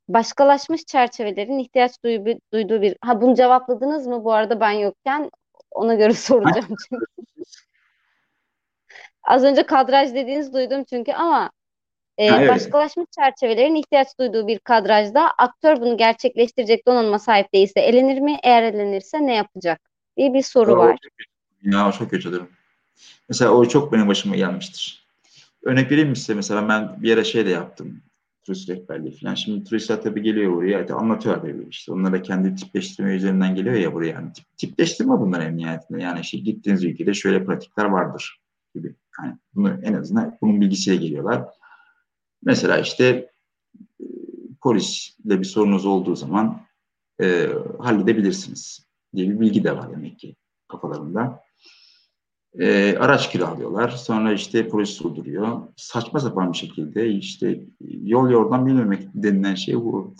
başkalaşmış 0.09 0.85
çerçevelerin 0.85 1.59
ihtiyaç 1.59 2.03
duyduğu, 2.03 2.39
duyduğu 2.53 2.81
bir... 2.81 2.97
Ha 3.01 3.21
bunu 3.21 3.35
cevapladınız 3.35 4.07
mı 4.07 4.23
bu 4.23 4.33
arada 4.33 4.59
ben 4.59 4.71
yokken? 4.71 5.31
Ona 5.71 5.95
göre 5.95 6.13
soracağım 6.13 6.75
çünkü. 6.89 7.05
Az 9.23 9.43
önce 9.43 9.65
kadraj 9.65 10.13
dediğiniz 10.13 10.53
duydum 10.53 10.83
çünkü 10.83 11.11
ama 11.13 11.51
e, 12.17 12.29
Ha, 12.29 12.37
evet. 12.41 12.49
başkalaşmış 12.49 13.05
çerçevelerin 13.19 13.75
ihtiyaç 13.75 14.07
duyduğu 14.19 14.47
bir 14.47 14.59
kadrajda 14.59 15.31
aktör 15.37 15.81
bunu 15.81 15.97
gerçekleştirecek 15.97 16.87
donanıma 16.87 17.19
sahip 17.19 17.53
değilse 17.53 17.79
elenir 17.79 18.19
mi? 18.19 18.37
Eğer 18.43 18.63
elenirse 18.63 19.27
ne 19.27 19.35
yapacak? 19.35 19.81
diye 20.17 20.33
bir 20.33 20.41
soru 20.41 20.73
O- 20.73 20.77
var. 20.77 20.97
Ya 21.61 21.91
çok 21.91 22.09
kötü 22.11 22.31
durum. 22.31 22.49
Mesela 23.29 23.51
o 23.51 23.65
çok 23.67 23.93
benim 23.93 24.07
başıma 24.07 24.35
gelmiştir. 24.35 25.07
Örnek 25.63 25.91
vereyim 25.91 26.09
mi 26.09 26.15
size 26.15 26.33
mesela 26.33 26.69
ben 26.69 27.03
bir 27.03 27.09
yere 27.09 27.23
şey 27.23 27.45
de 27.45 27.49
yaptım. 27.49 28.01
Turist 28.45 28.69
rehberliği 28.69 29.17
falan. 29.17 29.35
Şimdi 29.35 29.63
turistler 29.63 30.01
tabii 30.01 30.21
geliyor 30.21 30.53
buraya 30.53 30.79
hadi 30.79 30.93
anlatıyorlar 30.93 31.41
tabii 31.41 31.67
işte. 31.69 31.93
Onlara 31.93 32.21
kendi 32.21 32.55
tipleştirme 32.55 33.15
üzerinden 33.15 33.55
geliyor 33.55 33.75
ya 33.75 33.93
buraya. 33.93 34.11
Yani 34.11 34.33
tip, 34.33 34.57
tipleştirme 34.57 35.19
bunlar 35.19 35.41
en 35.41 35.57
nihayetinde. 35.57 36.01
Yani 36.01 36.19
işte 36.19 36.37
gittiğiniz 36.37 36.83
ülkede 36.83 37.13
şöyle 37.13 37.45
pratikler 37.45 37.85
vardır 37.85 38.41
gibi. 38.75 38.95
Yani 39.19 39.37
bunu 39.55 39.79
en 39.83 39.93
azından 39.93 40.37
bunun 40.41 40.61
bilgisiyle 40.61 40.95
geliyorlar. 40.95 41.45
Mesela 42.43 42.79
işte 42.79 43.29
e, 44.01 44.05
polisle 44.61 45.39
bir 45.39 45.45
sorunuz 45.45 45.85
olduğu 45.85 46.15
zaman 46.15 46.61
e, 47.21 47.49
halledebilirsiniz 47.79 48.87
diye 49.15 49.29
bir 49.29 49.39
bilgi 49.39 49.63
de 49.63 49.77
var 49.77 49.91
demek 49.91 50.19
ki 50.19 50.35
kafalarında. 50.67 51.44
E, 52.59 52.97
araç 52.99 53.31
kiralıyorlar. 53.31 53.89
Sonra 53.89 54.33
işte 54.33 54.67
polis 54.67 55.03
durduruyor. 55.03 55.61
Saçma 55.75 56.19
sapan 56.19 56.53
bir 56.53 56.57
şekilde 56.57 57.09
işte 57.09 57.65
yol 57.81 58.29
yordan 58.29 58.65
bilmemek 58.65 59.07
denilen 59.13 59.55
şey 59.55 59.75
bu. 59.75 60.15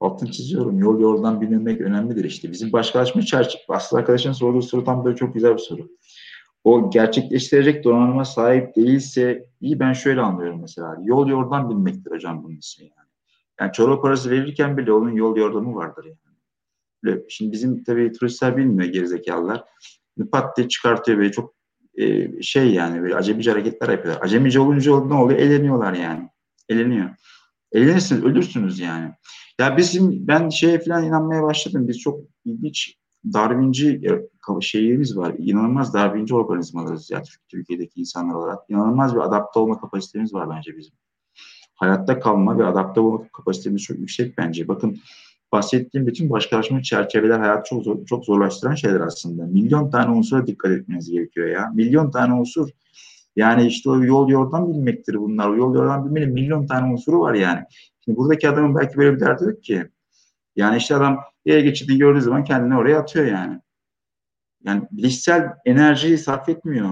Altını 0.00 0.30
çiziyorum. 0.30 0.78
Yol 0.78 1.00
yordan 1.00 1.40
bilmemek 1.40 1.80
önemlidir 1.80 2.24
işte. 2.24 2.52
Bizim 2.52 2.72
başkalaşmış 2.72 3.26
çerçeve. 3.26 3.62
Aslı 3.68 3.98
arkadaşın 3.98 4.32
sorduğu 4.32 4.62
soru 4.62 4.84
tam 4.84 5.04
böyle 5.04 5.16
çok 5.16 5.34
güzel 5.34 5.52
bir 5.52 5.58
soru. 5.58 5.88
O 6.64 6.90
gerçekleştirecek 6.90 7.84
donanıma 7.84 8.24
sahip 8.24 8.76
değilse 8.76 9.48
iyi 9.60 9.80
ben 9.80 9.92
şöyle 9.92 10.20
anlıyorum 10.20 10.60
mesela. 10.60 10.96
Yol 11.04 11.28
yordan 11.28 11.70
bilmektir 11.70 12.10
hocam 12.10 12.44
bunun 12.44 12.56
ismi 12.56 12.84
yani. 12.84 13.08
Yani 13.60 13.72
çorba 13.72 14.00
parası 14.00 14.30
verirken 14.30 14.76
bile 14.76 14.92
onun 14.92 15.12
yol 15.12 15.36
yordamı 15.36 15.74
vardır 15.74 16.04
yani. 16.04 16.16
Böyle, 17.04 17.22
şimdi 17.28 17.52
bizim 17.52 17.84
tabii 17.84 18.12
turistler 18.12 18.56
bilmiyor 18.56 18.92
gerizekalılar. 18.92 19.64
Pat 20.32 20.56
diye 20.56 20.68
çıkartıyor 20.68 21.18
böyle 21.18 21.32
çok 21.32 21.54
e, 21.98 22.28
şey 22.42 22.72
yani 22.74 23.02
böyle 23.02 23.14
acemice 23.14 23.50
hareketler 23.50 23.88
yapıyorlar. 23.88 24.24
Acemice 24.24 24.60
olunca 24.60 25.04
ne 25.04 25.14
oluyor? 25.14 25.38
Eleniyorlar 25.38 25.92
yani. 25.92 26.28
Eleniyor. 26.68 27.10
Elenirsiniz, 27.72 28.24
ölürsünüz 28.24 28.78
yani. 28.78 29.10
Ya 29.60 29.76
bizim 29.76 30.28
ben 30.28 30.48
şeye 30.48 30.78
falan 30.80 31.04
inanmaya 31.04 31.42
başladım. 31.42 31.88
Biz 31.88 31.98
çok 31.98 32.20
ilginç 32.44 32.96
Darwinci 33.32 34.00
şeyimiz 34.60 35.16
var. 35.16 35.34
İnanılmaz 35.38 35.94
Darwinci 35.94 36.34
organizmalarız 36.34 37.10
ya 37.10 37.22
Türkiye'deki 37.48 38.00
insanlar 38.00 38.34
olarak. 38.34 38.58
İnanılmaz 38.68 39.14
bir 39.14 39.20
adapte 39.20 39.58
olma 39.58 39.80
kapasitemiz 39.80 40.34
var 40.34 40.50
bence 40.50 40.76
bizim. 40.76 40.94
Hayatta 41.74 42.20
kalma 42.20 42.58
ve 42.58 42.64
adapte 42.64 43.00
olma 43.00 43.28
kapasitemiz 43.32 43.82
çok 43.82 43.98
yüksek 43.98 44.38
bence. 44.38 44.68
Bakın 44.68 44.98
bahsettiğim 45.52 46.06
bütün 46.06 46.30
başkalaşma 46.30 46.82
çerçeveler 46.82 47.38
hayatı 47.38 47.68
çok 47.68 47.84
zor, 47.84 48.06
çok 48.06 48.24
zorlaştıran 48.24 48.74
şeyler 48.74 49.00
aslında. 49.00 49.46
Milyon 49.46 49.90
tane 49.90 50.10
unsura 50.10 50.46
dikkat 50.46 50.72
etmeniz 50.72 51.10
gerekiyor 51.10 51.48
ya. 51.48 51.70
Milyon 51.74 52.10
tane 52.10 52.34
unsur. 52.34 52.68
Yani 53.36 53.66
işte 53.66 53.90
o 53.90 54.04
yol 54.04 54.28
yordan 54.28 54.74
bilmektir 54.74 55.14
bunlar. 55.14 55.48
O 55.48 55.56
yol 55.56 55.74
yordan 55.74 56.06
bilmenin 56.06 56.32
milyon 56.32 56.66
tane 56.66 56.92
unsuru 56.92 57.20
var 57.20 57.34
yani. 57.34 57.60
Şimdi 58.04 58.18
buradaki 58.18 58.48
adamın 58.48 58.74
belki 58.74 58.96
böyle 58.96 59.14
bir 59.14 59.20
derdi 59.20 59.44
yok 59.44 59.62
ki. 59.62 59.88
Yani 60.56 60.76
işte 60.76 60.96
adam 60.96 61.18
yere 61.44 61.60
geçidi 61.60 61.98
gördüğü 61.98 62.20
zaman 62.20 62.44
kendini 62.44 62.76
oraya 62.76 62.98
atıyor 62.98 63.26
yani. 63.26 63.60
Yani 64.64 64.82
bilişsel 64.92 65.48
enerjiyi 65.64 66.18
sarf 66.18 66.48
etmiyor. 66.48 66.88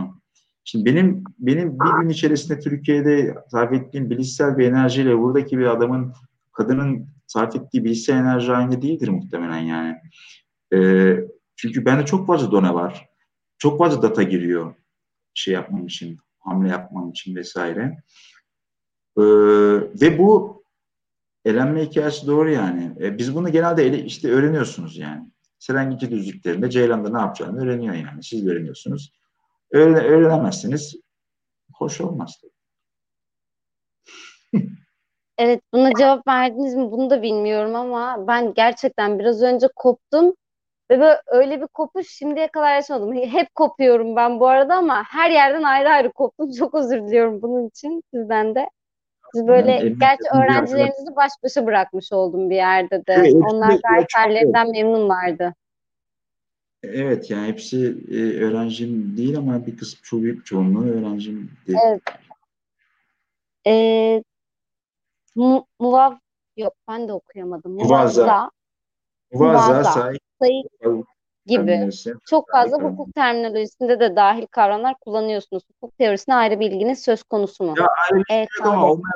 Şimdi 0.64 0.84
benim 0.84 1.24
benim 1.38 1.80
bir 1.80 2.02
gün 2.02 2.08
içerisinde 2.08 2.60
Türkiye'de 2.60 3.34
sarf 3.50 3.72
ettiğim 3.72 4.10
bilişsel 4.10 4.58
bir 4.58 4.68
enerjiyle 4.68 5.18
buradaki 5.18 5.58
bir 5.58 5.66
adamın 5.66 6.12
kadının 6.52 7.06
sarf 7.30 7.56
ettiği 7.56 7.84
bilişsel 7.84 8.16
enerji 8.16 8.52
aynı 8.52 8.82
değildir 8.82 9.08
muhtemelen 9.08 9.58
yani. 9.58 9.96
Ee, 10.74 11.16
çünkü 11.56 11.84
bende 11.84 12.06
çok 12.06 12.26
fazla 12.26 12.52
done 12.52 12.74
var. 12.74 13.08
Çok 13.58 13.78
fazla 13.78 14.02
data 14.02 14.22
giriyor 14.22 14.74
şey 15.34 15.54
yapmam 15.54 15.86
için, 15.86 16.18
hamle 16.38 16.68
yapmam 16.68 17.10
için 17.10 17.36
vesaire. 17.36 18.02
Ee, 19.16 19.22
ve 20.00 20.18
bu 20.18 20.62
elenme 21.44 21.86
hikayesi 21.86 22.26
doğru 22.26 22.50
yani. 22.50 22.92
Ee, 23.00 23.18
biz 23.18 23.34
bunu 23.34 23.52
genelde 23.52 23.86
ele, 23.86 24.04
işte 24.04 24.30
öğreniyorsunuz 24.30 24.96
yani. 24.96 25.30
Serengeti 25.58 26.10
düzlüklerinde 26.10 26.70
Ceylan'da 26.70 27.10
ne 27.10 27.18
yapacağını 27.18 27.62
öğreniyor 27.62 27.94
yani. 27.94 28.22
Siz 28.22 28.46
öğreniyorsunuz. 28.46 29.12
Öğren 29.72 30.04
öğrenemezsiniz. 30.04 30.96
Hoş 31.74 32.00
olmaz. 32.00 32.40
Evet, 35.40 35.60
buna 35.72 35.90
cevap 35.98 36.26
verdiniz 36.26 36.74
mi 36.74 36.90
bunu 36.90 37.10
da 37.10 37.22
bilmiyorum 37.22 37.74
ama 37.74 38.26
ben 38.28 38.54
gerçekten 38.54 39.18
biraz 39.18 39.42
önce 39.42 39.68
koptum 39.76 40.34
ve 40.90 41.00
böyle 41.00 41.20
öyle 41.26 41.60
bir 41.60 41.66
kopuş 41.66 42.08
şimdiye 42.08 42.48
kadar 42.48 42.74
yaşamadım. 42.74 43.12
Hep 43.14 43.54
kopuyorum 43.54 44.16
ben 44.16 44.40
bu 44.40 44.48
arada 44.48 44.74
ama 44.74 45.04
her 45.04 45.30
yerden 45.30 45.62
ayrı 45.62 45.88
ayrı 45.88 46.12
koptum. 46.12 46.50
Çok 46.58 46.74
özür 46.74 47.02
diliyorum 47.02 47.42
bunun 47.42 47.68
için 47.68 48.02
sizden 48.14 48.54
de. 48.54 48.66
Siz 49.34 49.46
böyle 49.46 49.70
Yani, 49.70 49.98
gerçi 49.98 50.22
öğrencilerinizi 50.34 51.16
baş 51.16 51.32
başa 51.42 51.66
bırakmış 51.66 52.12
oldum 52.12 52.50
bir 52.50 52.56
yerde 52.56 53.06
de. 53.06 53.12
Evet, 53.12 53.34
Onlar 53.34 53.80
hallerinden 54.14 54.70
memnunlardı. 54.70 55.54
Evet 56.82 57.30
yani 57.30 57.48
hepsi 57.48 57.96
e, 58.10 58.44
öğrencim 58.44 59.16
değil 59.16 59.38
ama 59.38 59.66
bir 59.66 59.76
kısmı 59.76 60.02
çok 60.02 60.22
büyük 60.22 60.46
çoğunluğu 60.46 60.90
öğrencim 60.90 61.50
değil. 61.66 61.78
Evet. 61.86 62.02
Ee, 63.66 64.22
mu, 65.34 65.66
muvav 65.78 66.12
yok 66.56 66.74
ben 66.88 67.08
de 67.08 67.12
okuyamadım. 67.12 67.72
Muvazza 67.72 68.50
sahip 69.84 70.20
sayı 70.42 70.62
gibi 71.46 71.66
terminolojisi. 71.66 72.14
çok 72.30 72.50
fazla 72.50 72.76
Harika. 72.76 72.88
hukuk 72.88 73.14
terminolojisinde 73.14 74.00
de 74.00 74.16
dahil 74.16 74.46
kavramlar 74.46 74.94
kullanıyorsunuz. 75.00 75.62
Hukuk 75.68 75.98
teorisine 75.98 76.34
ayrı 76.34 76.60
bir 76.60 76.70
ilginiz 76.70 77.02
söz 77.02 77.22
konusu 77.22 77.64
mu? 77.64 77.74
Ya 77.78 77.86
ayrı 77.86 78.24
Evet, 78.30 78.48
şey 78.58 78.72
ama 78.72 78.92
onlar, 78.92 79.12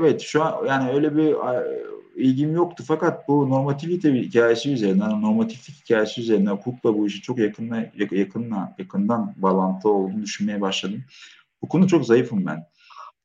evet 0.00 0.20
şu 0.20 0.44
an 0.44 0.66
yani 0.66 0.90
öyle 0.90 1.16
bir 1.16 1.36
ilgim 2.16 2.54
yoktu 2.54 2.84
fakat 2.86 3.28
bu 3.28 3.50
normativite 3.50 4.12
hikayesi 4.12 4.72
üzerinden, 4.72 5.22
normatiflik 5.22 5.84
hikayesi 5.84 6.20
üzerinden 6.20 6.50
hukukla 6.50 6.98
bu 6.98 7.06
işi 7.06 7.22
çok 7.22 7.38
yakınla, 7.38 7.84
yakınla, 8.10 8.74
yakından 8.78 9.34
bağlantı 9.36 9.88
olduğunu 9.88 10.22
düşünmeye 10.22 10.60
başladım. 10.60 11.04
Konu 11.68 11.88
çok 11.88 12.06
zayıfım 12.06 12.46
ben. 12.46 12.66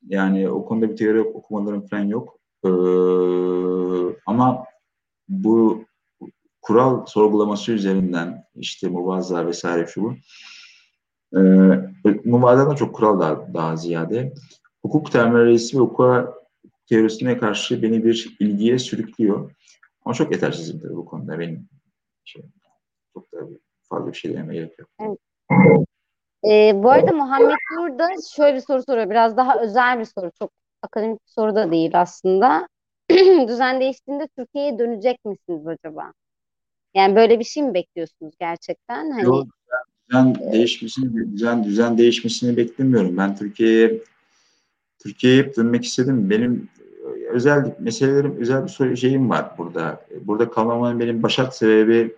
Yani 0.07 0.49
o 0.49 0.65
konuda 0.65 0.89
bir 0.89 0.95
teori 0.95 1.21
okumalarım 1.21 1.87
falan 1.87 2.03
yok. 2.03 2.39
Ee, 2.65 2.69
ama 4.25 4.65
bu 5.29 5.85
kural 6.61 7.05
sorgulaması 7.05 7.71
üzerinden 7.71 8.43
işte 8.55 8.87
muvazza 8.87 9.47
vesaire 9.47 9.87
şu 9.87 10.03
bu. 10.03 10.13
Ee, 11.37 11.39
Muvaza'da 12.25 12.75
çok 12.75 12.95
kural 12.95 13.19
daha, 13.19 13.53
daha 13.53 13.75
ziyade. 13.75 14.33
Hukuk 14.81 15.11
terminolojisi 15.11 15.77
ve 15.77 15.81
hukuk 15.81 16.33
teorisine 16.89 17.37
karşı 17.37 17.81
beni 17.81 18.03
bir 18.03 18.37
ilgiye 18.39 18.79
sürüklüyor. 18.79 19.51
Ama 20.05 20.15
çok 20.15 20.31
yetersizim 20.31 20.81
bu 20.95 21.05
konuda. 21.05 21.39
Benim 21.39 21.69
şey, 22.23 22.41
çok 23.13 23.31
da 23.33 23.37
fazla 23.89 24.07
bir 24.07 24.17
şey 24.17 24.33
demeye 24.33 24.53
gerek 24.53 24.79
yok. 24.79 24.89
Evet. 24.99 25.84
Ee, 26.49 26.83
bu 26.83 26.91
arada 26.91 27.11
Muhammed 27.11 27.57
Nur 27.77 27.99
da 27.99 28.09
şöyle 28.35 28.55
bir 28.55 28.61
soru 28.61 28.83
soruyor. 28.83 29.09
Biraz 29.09 29.37
daha 29.37 29.61
özel 29.61 29.99
bir 29.99 30.05
soru. 30.05 30.31
Çok 30.39 30.51
akademik 30.81 31.19
bir 31.25 31.31
soru 31.31 31.55
da 31.55 31.71
değil 31.71 32.01
aslında. 32.01 32.67
Düzen 33.47 33.79
değiştiğinde 33.79 34.27
Türkiye'ye 34.37 34.79
dönecek 34.79 35.25
misiniz 35.25 35.67
acaba? 35.67 36.13
Yani 36.95 37.15
böyle 37.15 37.39
bir 37.39 37.43
şey 37.43 37.63
mi 37.63 37.73
bekliyorsunuz 37.73 38.33
gerçekten? 38.39 39.11
Hani 39.11 39.23
Yok, 39.23 39.47
düzen 40.09 40.35
değişmesini, 40.35 41.33
düzen, 41.33 41.63
düzen 41.63 41.97
değişmesini 41.97 42.57
beklemiyorum. 42.57 43.17
Ben 43.17 43.35
Türkiye'ye 43.35 44.01
Türkiye'ye 44.99 45.43
hep 45.43 45.57
dönmek 45.57 45.85
istedim. 45.85 46.29
Benim 46.29 46.69
özel 47.29 47.75
meselelerim, 47.79 48.37
özel 48.39 48.63
bir 48.63 48.69
soru 48.69 48.97
şeyim 48.97 49.29
var 49.29 49.51
burada. 49.57 50.05
Burada 50.21 50.49
kalmamın 50.49 50.99
benim 50.99 51.23
başat 51.23 51.57
sebebi 51.57 52.15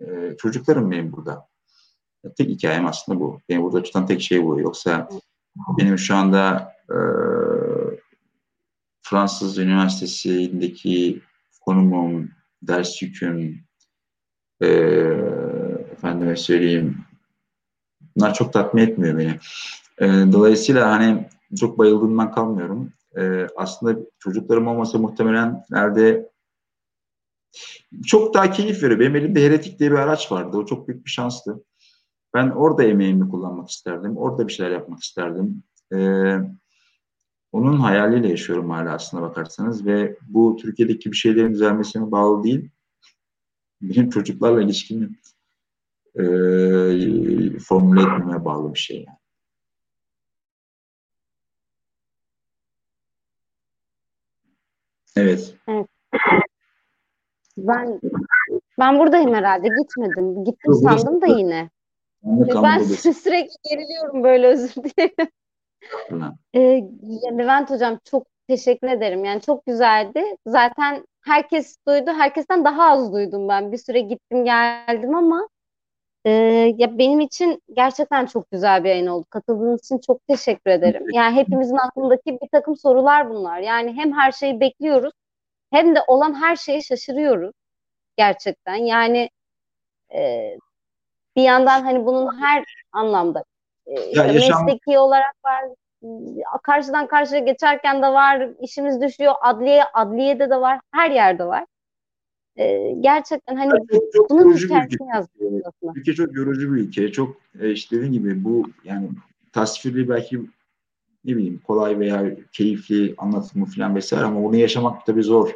e, 0.00 0.36
çocuklarım 0.38 0.90
benim 0.90 1.12
burada. 1.12 1.48
Tek 2.34 2.48
hikayem 2.48 2.86
aslında 2.86 3.20
bu. 3.20 3.40
Beni 3.48 3.62
burada 3.62 3.82
tutan 3.82 4.06
tek 4.06 4.22
şey 4.22 4.44
bu. 4.44 4.60
Yoksa 4.60 5.08
benim 5.78 5.98
şu 5.98 6.16
anda 6.16 6.72
e, 6.90 6.96
Fransız 9.02 9.58
Üniversitesi'ndeki 9.58 11.22
konumum, 11.60 12.30
ders 12.62 13.02
yüküm, 13.02 13.60
e, 14.60 14.66
efendime 15.92 16.36
söyleyeyim, 16.36 16.98
bunlar 18.16 18.34
çok 18.34 18.52
tatmin 18.52 18.82
etmiyor 18.82 19.18
beni. 19.18 19.38
E, 19.98 20.32
dolayısıyla 20.32 20.90
hani 20.90 21.28
çok 21.60 21.78
bayıldığımdan 21.78 22.32
kalmıyorum. 22.32 22.92
E, 23.16 23.46
aslında 23.56 24.00
çocuklarım 24.18 24.66
olmasa 24.66 24.98
muhtemelen 24.98 25.64
nerede 25.70 26.30
çok 28.06 28.34
daha 28.34 28.50
keyif 28.50 28.82
veriyor. 28.82 29.00
Benim 29.00 29.16
elimde 29.16 29.44
Heretik 29.44 29.78
diye 29.78 29.90
bir 29.90 29.96
araç 29.96 30.32
vardı. 30.32 30.56
O 30.56 30.66
çok 30.66 30.88
büyük 30.88 31.04
bir 31.04 31.10
şanstı. 31.10 31.64
Ben 32.36 32.50
orada 32.50 32.84
emeğimi 32.84 33.28
kullanmak 33.28 33.68
isterdim. 33.68 34.16
Orada 34.16 34.48
bir 34.48 34.52
şeyler 34.52 34.70
yapmak 34.70 35.02
isterdim. 35.02 35.62
Ee, 35.92 36.36
onun 37.52 37.76
hayaliyle 37.76 38.28
yaşıyorum 38.28 38.70
hala 38.70 38.92
aslına 38.92 39.22
bakarsanız 39.22 39.86
ve 39.86 40.16
bu 40.28 40.56
Türkiye'deki 40.60 41.12
bir 41.12 41.16
şeylerin 41.16 41.52
düzelmesine 41.52 42.10
bağlı 42.10 42.44
değil. 42.44 42.70
Benim 43.82 44.10
çocuklarla 44.10 44.62
ilişkimi 44.62 45.08
e, 46.14 46.22
formüle 47.58 48.00
etmeme 48.00 48.44
bağlı 48.44 48.74
bir 48.74 48.78
şey 48.78 48.96
yani. 48.96 49.18
Evet. 55.16 55.54
Evet. 55.68 55.86
Ben 57.58 58.00
ben 58.78 58.98
buradayım 58.98 59.34
herhalde. 59.34 59.68
Gitmedim. 59.68 60.44
Gittim 60.44 60.74
sandım 60.74 61.20
da 61.20 61.26
yine. 61.26 61.70
Anlık 62.26 62.48
Ben 62.48 62.62
anlık 62.62 63.00
sürekli 63.16 63.54
geriliyorum 63.70 64.22
böyle 64.22 64.46
özür 64.46 64.74
dilerim. 64.74 65.30
Ee, 66.54 66.82
Levent 67.38 67.70
hocam 67.70 67.98
çok 68.04 68.26
teşekkür 68.48 68.88
ederim. 68.88 69.24
Yani 69.24 69.40
çok 69.40 69.66
güzeldi. 69.66 70.24
Zaten 70.46 71.06
herkes 71.24 71.76
duydu. 71.88 72.10
Herkesten 72.10 72.64
daha 72.64 72.90
az 72.90 73.12
duydum 73.12 73.48
ben. 73.48 73.72
Bir 73.72 73.76
süre 73.76 74.00
gittim 74.00 74.44
geldim 74.44 75.14
ama 75.14 75.48
e, 76.24 76.30
ya 76.76 76.98
benim 76.98 77.20
için 77.20 77.62
gerçekten 77.72 78.26
çok 78.26 78.50
güzel 78.50 78.84
bir 78.84 78.88
yayın 78.88 79.06
oldu. 79.06 79.26
Katıldığınız 79.30 79.84
için 79.84 79.98
çok 79.98 80.26
teşekkür 80.26 80.70
ederim. 80.70 81.06
Yani 81.12 81.36
hepimizin 81.36 81.76
aklındaki 81.76 82.38
bir 82.42 82.48
takım 82.52 82.76
sorular 82.76 83.30
bunlar. 83.30 83.60
Yani 83.60 83.92
hem 83.92 84.12
her 84.12 84.32
şeyi 84.32 84.60
bekliyoruz 84.60 85.12
hem 85.72 85.94
de 85.96 85.98
olan 86.06 86.34
her 86.34 86.56
şeye 86.56 86.82
şaşırıyoruz 86.82 87.52
gerçekten. 88.16 88.74
Yani 88.74 89.30
e, 90.14 90.50
bir 91.36 91.42
yandan 91.42 91.82
hani 91.82 92.06
bunun 92.06 92.40
her 92.40 92.64
anlamda 92.92 93.44
e, 93.86 94.10
işte 94.10 94.26
yaşam- 94.26 94.64
mesleki 94.64 94.98
olarak 94.98 95.34
var, 95.44 95.64
karşıdan 96.62 97.06
karşıya 97.06 97.40
geçerken 97.40 98.02
de 98.02 98.06
var, 98.06 98.48
işimiz 98.60 99.00
düşüyor, 99.00 99.34
adliye, 99.40 99.84
adliyede 99.94 100.50
de 100.50 100.56
var, 100.56 100.80
her 100.92 101.10
yerde 101.10 101.44
var. 101.44 101.64
E, 102.56 102.92
gerçekten 103.00 103.56
hani 103.56 103.70
Çok, 103.70 104.12
çok 104.12 104.30
bunun 104.30 104.56
hikayesini 104.56 105.08
yazdım 105.08 105.62
aslında. 105.64 105.92
Ülke 105.96 106.14
çok 106.14 106.36
yorucu 106.36 106.74
bir 106.74 106.80
ülke. 106.80 107.12
Çok 107.12 107.36
e, 107.60 107.70
işte 107.70 107.96
dediğim 107.96 108.12
gibi 108.12 108.44
bu 108.44 108.64
yani 108.84 109.08
tasvirli 109.52 110.08
belki 110.08 110.40
ne 111.24 111.36
bileyim 111.36 111.60
kolay 111.66 111.98
veya 111.98 112.36
keyifli 112.52 113.14
anlatımı 113.18 113.66
falan 113.66 113.94
vesaire 113.94 114.24
ama 114.24 114.42
bunu 114.42 114.56
yaşamak 114.56 115.06
tabii 115.06 115.22
zor. 115.22 115.50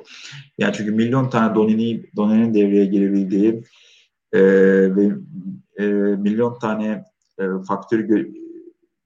Yani 0.58 0.72
çünkü 0.72 0.92
milyon 0.92 1.30
tane 1.30 1.54
donini, 1.54 2.02
donenin 2.16 2.54
devreye 2.54 2.84
girebildiği 2.84 3.62
e, 4.32 4.40
ve 4.96 5.10
e, 5.80 5.86
milyon 6.16 6.58
tane 6.58 7.04
e, 7.38 7.44
faktörü 7.68 8.08
gö- 8.08 8.40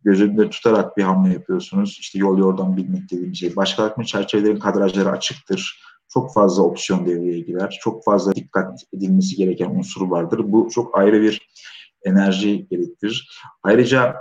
göz 0.04 0.22
önünde 0.22 0.50
tutarak 0.50 0.96
bir 0.96 1.02
hamle 1.02 1.32
yapıyorsunuz. 1.32 1.98
İşte 2.00 2.18
yol 2.18 2.38
yordan 2.38 2.76
bilmek 2.76 3.10
dediğim 3.10 3.34
şey. 3.34 3.56
Başkalarının 3.56 4.04
çerçevelerin 4.04 4.58
kadrajları 4.58 5.10
açıktır. 5.10 5.80
Çok 6.08 6.34
fazla 6.34 6.62
opsiyon 6.62 7.06
devreye 7.06 7.40
girer. 7.40 7.78
Çok 7.82 8.04
fazla 8.04 8.34
dikkat 8.34 8.80
edilmesi 8.92 9.36
gereken 9.36 9.70
unsur 9.70 10.08
vardır. 10.08 10.40
Bu 10.44 10.68
çok 10.70 10.98
ayrı 10.98 11.22
bir 11.22 11.48
enerji 12.04 12.68
gerektirir. 12.68 13.40
Ayrıca 13.62 14.16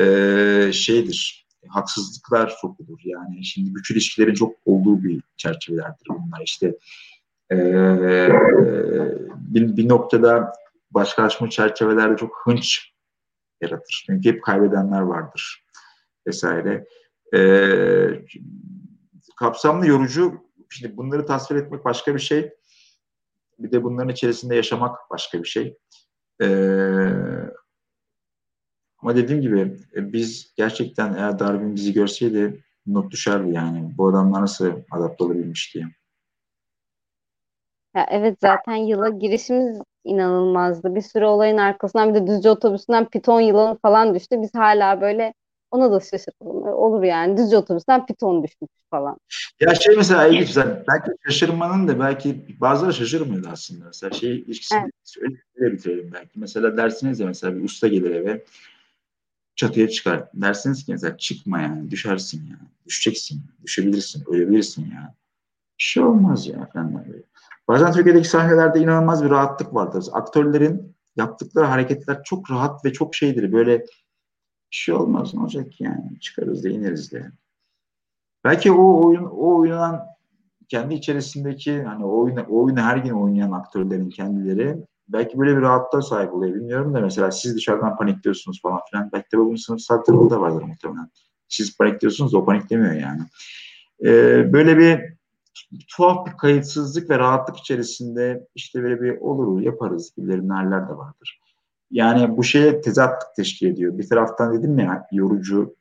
e, 0.00 0.70
şeydir, 0.72 1.46
haksızlıklar 1.68 2.52
çok 2.60 2.80
olur. 2.80 3.00
Yani 3.04 3.44
şimdi 3.44 3.72
güç 3.72 3.90
ilişkilerin 3.90 4.34
çok 4.34 4.54
olduğu 4.66 5.02
bir 5.02 5.22
çerçevelerdir 5.36 6.08
bunlar. 6.08 6.42
İşte 6.44 6.76
e, 7.52 7.56
bir, 9.36 9.76
bir 9.76 9.88
noktada 9.88 10.52
başkalaşma 10.94 11.50
çerçevelerde 11.50 12.16
çok 12.16 12.36
hınç 12.44 12.92
yaratır. 13.60 14.04
Çünkü 14.06 14.28
hep 14.28 14.42
kaybedenler 14.42 15.00
vardır 15.00 15.66
vesaire. 16.26 16.86
E, 17.34 17.40
kapsamlı 19.36 19.86
yorucu, 19.86 20.34
şimdi 20.70 20.96
bunları 20.96 21.26
tasvir 21.26 21.56
etmek 21.56 21.84
başka 21.84 22.14
bir 22.14 22.20
şey. 22.20 22.52
Bir 23.58 23.72
de 23.72 23.82
bunların 23.82 24.08
içerisinde 24.08 24.54
yaşamak 24.54 25.10
başka 25.10 25.42
bir 25.42 25.48
şey. 25.48 25.78
E, 26.42 26.46
ama 28.98 29.16
dediğim 29.16 29.42
gibi 29.42 29.60
e, 29.96 30.12
biz 30.12 30.54
gerçekten 30.56 31.14
eğer 31.14 31.38
Darwin 31.38 31.74
bizi 31.74 31.92
görseydi 31.92 32.64
not 32.86 33.10
düşerdi 33.12 33.54
yani. 33.54 33.94
Bu 33.98 34.08
adamlar 34.08 34.42
nasıl 34.42 34.72
adapte 34.90 35.24
olabilmiş 35.24 35.74
diye. 35.74 35.84
Ya 37.94 38.06
evet 38.10 38.38
zaten 38.40 38.74
yıla 38.74 39.08
girişimiz 39.08 39.80
inanılmazdı. 40.04 40.94
Bir 40.94 41.00
sürü 41.00 41.24
olayın 41.24 41.56
arkasından 41.56 42.14
bir 42.14 42.20
de 42.20 42.26
Düzce 42.26 42.50
otobüsünden 42.50 43.08
piton 43.08 43.40
yılanı 43.40 43.78
falan 43.78 44.14
düştü. 44.14 44.42
Biz 44.42 44.54
hala 44.54 45.00
böyle 45.00 45.34
ona 45.70 45.92
da 45.92 46.00
şaşırtalım. 46.00 46.62
Olur 46.62 47.02
yani 47.02 47.36
Düzce 47.36 47.56
otobüsünden 47.56 48.06
piton 48.06 48.42
düşmüş 48.42 48.70
falan. 48.90 49.16
Ya 49.60 49.74
şey 49.74 49.96
mesela 49.96 50.26
ilginç 50.26 50.56
belki 50.88 51.10
şaşırmanın 51.26 51.88
da 51.88 52.00
belki 52.00 52.46
bazıları 52.60 52.94
şaşırmıyordu 52.94 53.48
aslında. 53.52 53.84
Mesela 53.84 54.10
şey 54.10 54.40
ilişkisini 54.40 54.78
Evet. 54.80 55.36
öyle 55.56 55.72
bitirelim 55.72 56.10
belki. 56.12 56.40
Mesela 56.40 56.76
dersiniz 56.76 57.20
ya 57.20 57.26
mesela 57.26 57.56
bir 57.56 57.64
usta 57.64 57.88
gelir 57.88 58.10
eve 58.10 58.44
çatıya 59.56 59.88
çıkar. 59.88 60.28
Dersiniz 60.34 60.84
ki 60.84 60.92
mesela 60.92 61.16
çıkma 61.16 61.60
yani 61.60 61.90
düşersin 61.90 62.46
yani. 62.46 62.68
Düşeceksin. 62.86 63.42
Düşebilirsin. 63.64 64.24
Ölebilirsin 64.28 64.82
yani. 64.82 65.10
Bir 65.78 65.84
şey 65.84 66.02
olmaz 66.02 66.46
ya 66.46 66.68
falan 66.72 66.94
böyle. 66.94 67.22
Bazen 67.72 67.92
Türkiye'deki 67.92 68.28
sahnelerde 68.28 68.80
inanılmaz 68.80 69.24
bir 69.24 69.30
rahatlık 69.30 69.74
vardır. 69.74 70.06
Aktörlerin 70.12 70.96
yaptıkları 71.16 71.66
hareketler 71.66 72.22
çok 72.24 72.50
rahat 72.50 72.84
ve 72.84 72.92
çok 72.92 73.14
şeydir. 73.14 73.52
Böyle 73.52 73.80
bir 73.80 73.86
şey 74.70 74.94
olmaz 74.94 75.34
ne 75.34 75.40
olacak 75.40 75.80
yani. 75.80 76.20
Çıkarız 76.20 76.64
da 76.64 76.68
ineriz 76.68 77.12
de. 77.12 77.32
Belki 78.44 78.72
o 78.72 79.06
oyun 79.06 79.24
o 79.24 79.58
oynanan 79.58 80.00
kendi 80.68 80.94
içerisindeki 80.94 81.82
hani 81.82 82.04
o 82.04 82.20
oyunu, 82.20 82.40
o 82.40 82.64
oyunu 82.64 82.80
her 82.80 82.96
gün 82.96 83.10
oynayan 83.10 83.52
aktörlerin 83.52 84.10
kendileri 84.10 84.76
belki 85.08 85.38
böyle 85.38 85.56
bir 85.56 85.62
rahatlığa 85.62 86.02
sahip 86.02 86.34
oluyor 86.34 86.54
bilmiyorum 86.54 86.94
da 86.94 87.00
mesela 87.00 87.30
siz 87.30 87.56
dışarıdan 87.56 87.96
panikliyorsunuz 87.96 88.62
falan 88.62 88.80
filan 88.90 89.10
belki 89.12 89.32
de 89.32 89.38
bunun 89.38 89.56
sınıfsal 89.56 89.98
tarafı 89.98 90.30
da 90.30 90.40
vardır 90.40 90.62
muhtemelen. 90.62 91.10
Siz 91.48 91.78
panikliyorsunuz 91.78 92.34
o 92.34 92.44
paniklemiyor 92.44 92.94
yani. 92.94 93.22
Ee, 94.04 94.52
böyle 94.52 94.78
bir 94.78 95.21
tuhaf 95.88 96.26
bir 96.26 96.32
kayıtsızlık 96.32 97.10
ve 97.10 97.18
rahatlık 97.18 97.56
içerisinde 97.56 98.46
işte 98.54 98.82
böyle 98.82 99.00
bir 99.00 99.18
olur 99.18 99.60
yaparız 99.60 100.12
haller 100.48 100.88
de 100.88 100.96
vardır. 100.96 101.40
Yani 101.90 102.36
bu 102.36 102.44
şeye 102.44 102.80
tezatlık 102.80 103.34
teşkil 103.36 103.66
ediyor. 103.66 103.98
Bir 103.98 104.08
taraftan 104.08 104.58
dedim 104.58 104.78
ya 104.78 105.06
yorucu, 105.12 105.76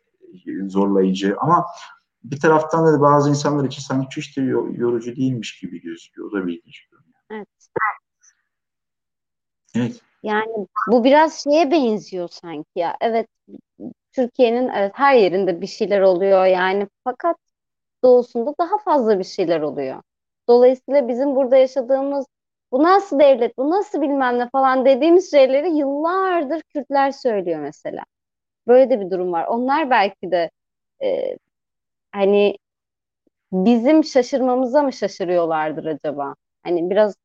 zorlayıcı 0.68 1.36
ama 1.40 1.66
bir 2.24 2.40
taraftan 2.40 2.88
da 2.88 3.02
bazı 3.02 3.30
insanlar 3.30 3.66
için 3.66 3.82
sanki 3.82 4.22
hiç 4.22 4.38
de 4.38 4.42
yorucu 4.42 5.16
değilmiş 5.16 5.60
gibi 5.60 5.82
gözüküyor. 5.82 6.32
O 6.32 6.32
da 6.32 6.48
bir 6.48 6.54
ilginç. 6.54 6.88
Evet. 7.32 7.48
Evet. 9.76 10.02
Yani 10.24 10.68
bu 10.92 11.04
biraz 11.04 11.44
şeye 11.44 11.72
benziyor 11.72 12.28
sanki 12.28 12.70
ya. 12.76 12.98
Evet 13.02 13.28
Türkiye'nin 14.12 14.70
evet 14.70 14.92
her 14.96 15.16
yerinde 15.16 15.62
bir 15.62 15.68
şeyler 15.68 16.02
oluyor 16.02 16.46
yani 16.46 16.88
fakat 17.04 17.38
doğusunda 18.04 18.54
daha 18.60 18.78
fazla 18.78 19.20
bir 19.20 19.24
şeyler 19.24 19.62
oluyor. 19.62 20.02
Dolayısıyla 20.48 21.08
bizim 21.08 21.36
burada 21.36 21.58
yaşadığımız 21.58 22.26
bu 22.72 22.84
nasıl 22.84 23.20
devlet, 23.20 23.58
bu 23.58 23.70
nasıl 23.70 24.02
bilmem 24.02 24.40
ne 24.40 24.50
falan 24.50 24.86
dediğimiz 24.86 25.32
şeyleri 25.32 25.76
yıllardır 25.78 26.62
Kürtler 26.62 27.12
söylüyor 27.12 27.60
mesela. 27.60 28.04
Böyle 28.68 28.90
de 28.90 29.00
bir 29.00 29.12
durum 29.12 29.32
var. 29.32 29.46
Onlar 29.48 29.90
belki 29.90 30.32
de 30.32 30.50
e, 31.04 31.38
hani 32.12 32.58
bizim 33.52 34.04
şaşırmamıza 34.04 34.84
mı 34.84 34.94
şaşırıyorlardır 34.94 35.86
acaba? 35.86 36.36
Hani 36.64 36.90
biraz 36.90 37.16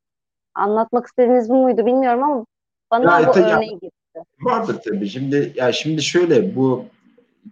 anlatmak 0.54 1.06
istediğiniz 1.06 1.48
bu 1.48 1.54
muydu 1.54 1.86
bilmiyorum 1.86 2.22
ama 2.22 2.46
bana 2.90 3.20
ya, 3.20 3.28
bu 3.28 3.32
tabii, 3.32 3.44
örneği 3.44 3.70
gitti. 3.70 4.22
Vardır 4.40 4.80
tabii. 4.84 5.08
Şimdi 5.08 5.52
ya 5.56 5.72
şimdi 5.72 6.02
şöyle 6.02 6.56
bu 6.56 6.84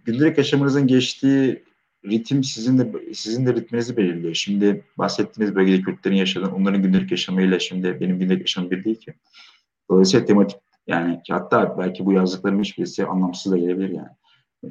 gündelik 0.05 0.37
yaşamınızın 0.37 0.87
geçtiği 0.87 1.63
ritim 2.09 2.43
sizin 2.43 2.77
de 2.77 3.13
sizin 3.13 3.45
de 3.45 3.53
ritminizi 3.53 3.97
belirliyor. 3.97 4.33
Şimdi 4.33 4.83
bahsettiğiniz 4.97 5.55
bölgede 5.55 5.81
Kürtlerin 5.81 6.15
yaşadığı, 6.15 6.47
onların 6.47 6.81
gündelik 6.81 7.11
yaşamıyla 7.11 7.59
şimdi 7.59 7.99
benim 8.01 8.19
gündelik 8.19 8.41
yaşamım 8.41 8.71
bir 8.71 8.83
değil 8.83 8.99
ki. 8.99 9.13
Dolayısıyla 9.89 10.25
tematik 10.25 10.59
yani 10.87 11.21
hatta 11.29 11.77
belki 11.77 12.05
bu 12.05 12.13
yazdıklarım 12.13 12.61
hiçbirisi 12.61 13.05
anlamsız 13.05 13.51
da 13.51 13.57
gelebilir 13.57 13.89
yani. 13.89 14.09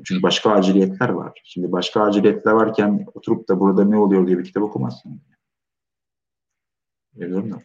Çünkü 0.05 0.23
başka 0.23 0.51
aciliyetler 0.51 1.09
var. 1.09 1.41
Şimdi 1.45 1.73
başka 1.73 2.03
aciliyetler 2.03 2.53
varken 2.53 3.07
oturup 3.15 3.49
da 3.49 3.61
burada 3.61 3.85
ne 3.85 3.99
oluyor 3.99 4.27
diye 4.27 4.39
bir 4.39 4.45
kitap 4.45 4.63
okumazsın. 4.63 5.21
Biliyorum 7.15 7.53
da. 7.53 7.57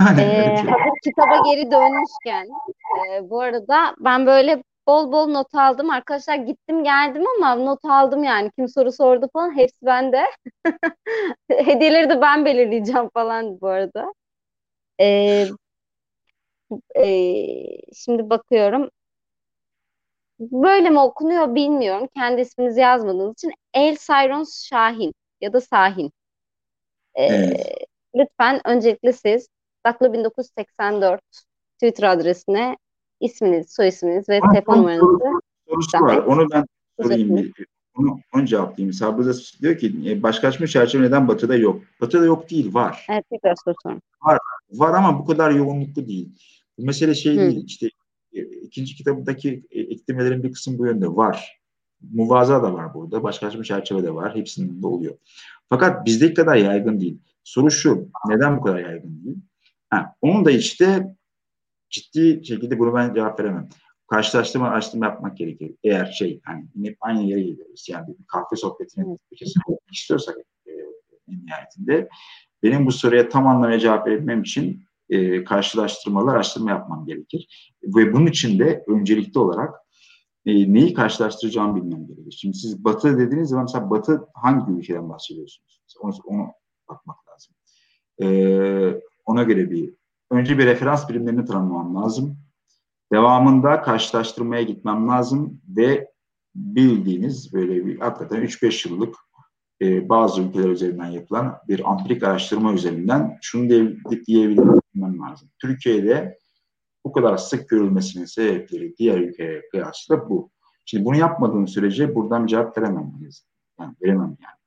ee, 0.20 0.56
hazır 0.56 0.98
kitaba 1.04 1.42
geri 1.44 1.70
dönmüşken 1.70 2.48
e, 3.10 3.30
bu 3.30 3.40
arada 3.40 3.94
ben 4.00 4.26
böyle 4.26 4.62
bol 4.88 5.12
bol 5.12 5.28
not 5.28 5.54
aldım. 5.54 5.90
Arkadaşlar 5.90 6.36
gittim 6.36 6.84
geldim 6.84 7.24
ama 7.38 7.54
not 7.56 7.84
aldım 7.84 8.24
yani. 8.24 8.50
Kim 8.58 8.68
soru 8.68 8.92
sordu 8.92 9.28
falan 9.34 9.56
hepsi 9.56 9.86
bende. 9.86 10.24
Hediyeleri 11.50 12.10
de 12.10 12.20
ben 12.20 12.44
belirleyeceğim 12.44 13.08
falan 13.14 13.60
bu 13.60 13.68
arada. 13.68 14.12
Ee, 15.00 15.48
e, 16.96 17.92
şimdi 17.94 18.30
bakıyorum. 18.30 18.90
Böyle 20.40 20.90
mi 20.90 20.98
okunuyor 21.00 21.54
bilmiyorum. 21.54 22.08
Kendi 22.14 22.40
isminizi 22.40 22.80
yazmadığınız 22.80 23.32
için 23.32 23.52
El 23.74 23.96
Sayrons 23.96 24.64
Şahin 24.68 25.14
ya 25.40 25.52
da 25.52 25.60
Sahin. 25.60 26.12
Ee, 27.14 27.22
Evet. 27.24 27.84
Lütfen 28.14 28.60
öncelikle 28.64 29.12
siz 29.12 29.48
Daklo 29.86 30.12
1984 30.12 31.22
Twitter 31.74 32.04
adresine 32.08 32.76
isminiz, 33.20 33.70
soy 33.70 33.88
isminiz 33.88 34.28
ve 34.28 34.40
telefon 34.52 34.78
numaranızı 34.78 35.04
soru- 35.04 35.40
sorusu 35.68 36.00
var. 36.00 36.16
Onu 36.16 36.46
ben 36.52 36.64
sorayım. 37.02 37.52
Onu, 37.98 38.20
onu 38.34 38.46
cevaplayayım. 38.46 38.92
Sabri 38.92 39.26
da 39.26 39.32
diyor 39.62 39.78
ki 39.78 39.94
e, 40.06 40.22
başkalaşmış 40.22 40.72
çerçeve 40.72 41.02
neden 41.02 41.28
batıda 41.28 41.56
yok? 41.56 41.82
Batıda 42.00 42.24
yok 42.24 42.50
değil 42.50 42.74
var. 42.74 43.06
Evet 43.10 43.24
tekrar 43.30 43.54
soru 43.64 43.74
sorun. 43.82 44.00
Var 44.72 44.94
ama 44.94 45.18
bu 45.18 45.24
kadar 45.24 45.50
yoğunluklu 45.50 46.08
değil. 46.08 46.28
Bu 46.78 46.82
mesele 46.82 47.14
şey 47.14 47.36
Hı. 47.36 47.40
değil. 47.40 47.64
İşte 47.66 47.88
e, 48.32 48.42
ikinci 48.42 48.94
kitabındaki 48.94 49.64
e, 49.70 49.80
eklemelerin 49.80 50.42
bir 50.42 50.52
kısmı 50.52 50.78
bu 50.78 50.86
yönde 50.86 51.08
var. 51.08 51.60
Muvaza 52.12 52.62
da 52.62 52.74
var 52.74 52.94
burada. 52.94 53.22
Başkalaşmış 53.22 53.68
çerçeve 53.68 54.02
de 54.02 54.14
var. 54.14 54.36
Hepsinin 54.36 54.82
de 54.82 54.86
oluyor. 54.86 55.14
Fakat 55.68 56.06
bizdeki 56.06 56.34
kadar 56.34 56.56
yaygın 56.56 57.00
değil. 57.00 57.18
Soru 57.44 57.70
şu. 57.70 58.08
Neden 58.28 58.56
bu 58.56 58.62
kadar 58.62 58.78
yaygın 58.78 59.24
değil? 59.24 59.36
Ha, 59.90 60.14
onun 60.22 60.44
da 60.44 60.50
işte 60.50 61.16
ciddi 61.90 62.46
şekilde 62.46 62.78
bunu 62.78 62.94
ben 62.94 63.14
cevap 63.14 63.40
veremem. 63.40 63.68
Karşılaştırma 64.10 64.68
araştırma 64.68 65.06
yapmak 65.06 65.36
gerekir. 65.36 65.74
Eğer 65.84 66.06
şey 66.06 66.40
hani 66.44 66.64
hep 66.84 66.96
aynı 67.00 67.22
yere 67.22 67.40
geliyoruz. 67.40 67.86
Yani 67.88 68.08
bir 68.08 68.24
kahve 68.26 68.56
sohbetini 68.56 69.00
yapmak 69.00 69.92
istiyorsak 69.92 70.36
e, 70.66 70.72
en 71.28 71.46
nihayetinde 71.46 72.08
benim 72.62 72.86
bu 72.86 72.92
soruya 72.92 73.28
tam 73.28 73.46
anlamıyla 73.46 73.78
cevap 73.78 74.06
verebilmem 74.06 74.42
için 74.42 74.82
e, 75.10 75.44
karşılaştırmalı 75.44 76.30
araştırma 76.30 76.70
yapmam 76.70 77.06
gerekir. 77.06 77.72
Ve 77.82 78.12
bunun 78.12 78.26
için 78.26 78.58
de 78.58 78.84
öncelikli 78.88 79.38
olarak 79.38 79.74
e, 80.46 80.72
neyi 80.72 80.94
karşılaştıracağımı 80.94 81.76
bilmem 81.76 82.06
gerekir. 82.06 82.36
Şimdi 82.40 82.56
siz 82.56 82.84
Batı 82.84 83.18
dediğiniz 83.18 83.48
zaman 83.48 83.64
mesela 83.64 83.90
Batı 83.90 84.26
hangi 84.34 84.72
ülkeden 84.72 85.08
bahsediyorsunuz? 85.08 85.80
Onu, 86.00 86.12
onu 86.24 86.52
bakmak 86.88 87.16
lazım. 87.28 87.54
E, 88.22 88.28
ona 89.26 89.42
göre 89.42 89.70
bir 89.70 89.97
önce 90.30 90.58
bir 90.58 90.66
referans 90.66 91.08
birimlerini 91.08 91.44
tanımlamam 91.44 92.04
lazım. 92.04 92.38
Devamında 93.12 93.82
karşılaştırmaya 93.82 94.62
gitmem 94.62 95.08
lazım 95.08 95.60
ve 95.68 96.12
bildiğiniz 96.54 97.52
böyle 97.52 97.86
bir 97.86 97.98
hakikaten 97.98 98.42
3-5 98.42 98.88
yıllık 98.88 99.16
e, 99.82 100.08
bazı 100.08 100.42
ülkeler 100.42 100.68
üzerinden 100.68 101.06
yapılan 101.06 101.58
bir 101.68 101.90
ampirik 101.90 102.22
araştırma 102.22 102.72
üzerinden 102.72 103.38
şunu 103.42 103.68
diye, 103.68 103.96
diyebilmem 104.26 105.20
lazım. 105.20 105.48
Türkiye'de 105.58 106.38
bu 107.04 107.12
kadar 107.12 107.36
sık 107.36 107.68
görülmesinin 107.68 108.24
sebepleri 108.24 108.96
diğer 108.96 109.18
ülkeye 109.18 109.68
kıyasla 109.70 110.28
bu. 110.28 110.50
Şimdi 110.84 111.04
bunu 111.04 111.16
yapmadığım 111.16 111.68
sürece 111.68 112.14
buradan 112.14 112.46
cevap 112.46 112.78
veremem. 112.78 113.12
Yani 113.80 113.94
veremem 114.02 114.36
yani. 114.42 114.58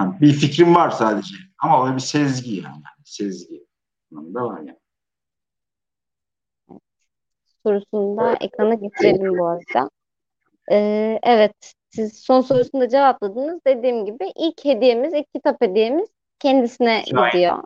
yani. 0.00 0.20
Bir 0.20 0.32
fikrim 0.32 0.74
var 0.74 0.90
sadece 0.90 1.34
ama 1.58 1.82
o 1.82 1.94
bir 1.94 2.00
sezgi 2.00 2.54
yani. 2.54 2.82
Sezgi 3.04 3.66
anlamında 4.12 4.44
var 4.44 4.58
yani. 4.58 4.78
Sorusunu 7.62 8.16
da 8.16 8.36
ekrana 8.40 8.74
getirelim 8.74 9.38
bu 9.38 9.46
arada. 9.46 9.90
Ee, 10.72 11.18
evet, 11.22 11.74
siz 11.90 12.20
son 12.20 12.40
sorusunu 12.40 12.80
da 12.80 12.88
cevapladınız. 12.88 13.60
Dediğim 13.66 14.04
gibi 14.06 14.32
ilk 14.36 14.64
hediyemiz, 14.64 15.14
ilk 15.14 15.34
kitap 15.34 15.60
hediyemiz 15.60 16.08
kendisine 16.38 17.04
Şahane. 17.10 17.30
gidiyor. 17.30 17.64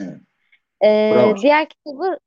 Evet. 0.00 0.20
Ee, 0.84 1.12
Bravo. 1.14 1.36
diğer 1.36 1.68
kitabı 1.68 2.18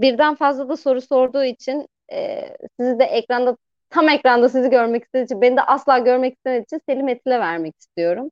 birden 0.00 0.34
fazla 0.34 0.68
da 0.68 0.76
soru 0.76 1.00
sorduğu 1.00 1.44
için 1.44 1.88
e, 2.12 2.48
sizi 2.80 2.98
de 2.98 3.04
ekranda 3.04 3.56
tam 3.90 4.08
ekranda 4.08 4.48
sizi 4.48 4.70
görmek 4.70 5.04
istediği 5.04 5.24
için 5.24 5.40
beni 5.40 5.56
de 5.56 5.62
asla 5.62 5.98
görmek 5.98 6.34
istemediği 6.34 6.64
için 6.64 6.80
Selim 6.88 7.08
Etil'e 7.08 7.40
vermek 7.40 7.74
istiyorum. 7.80 8.30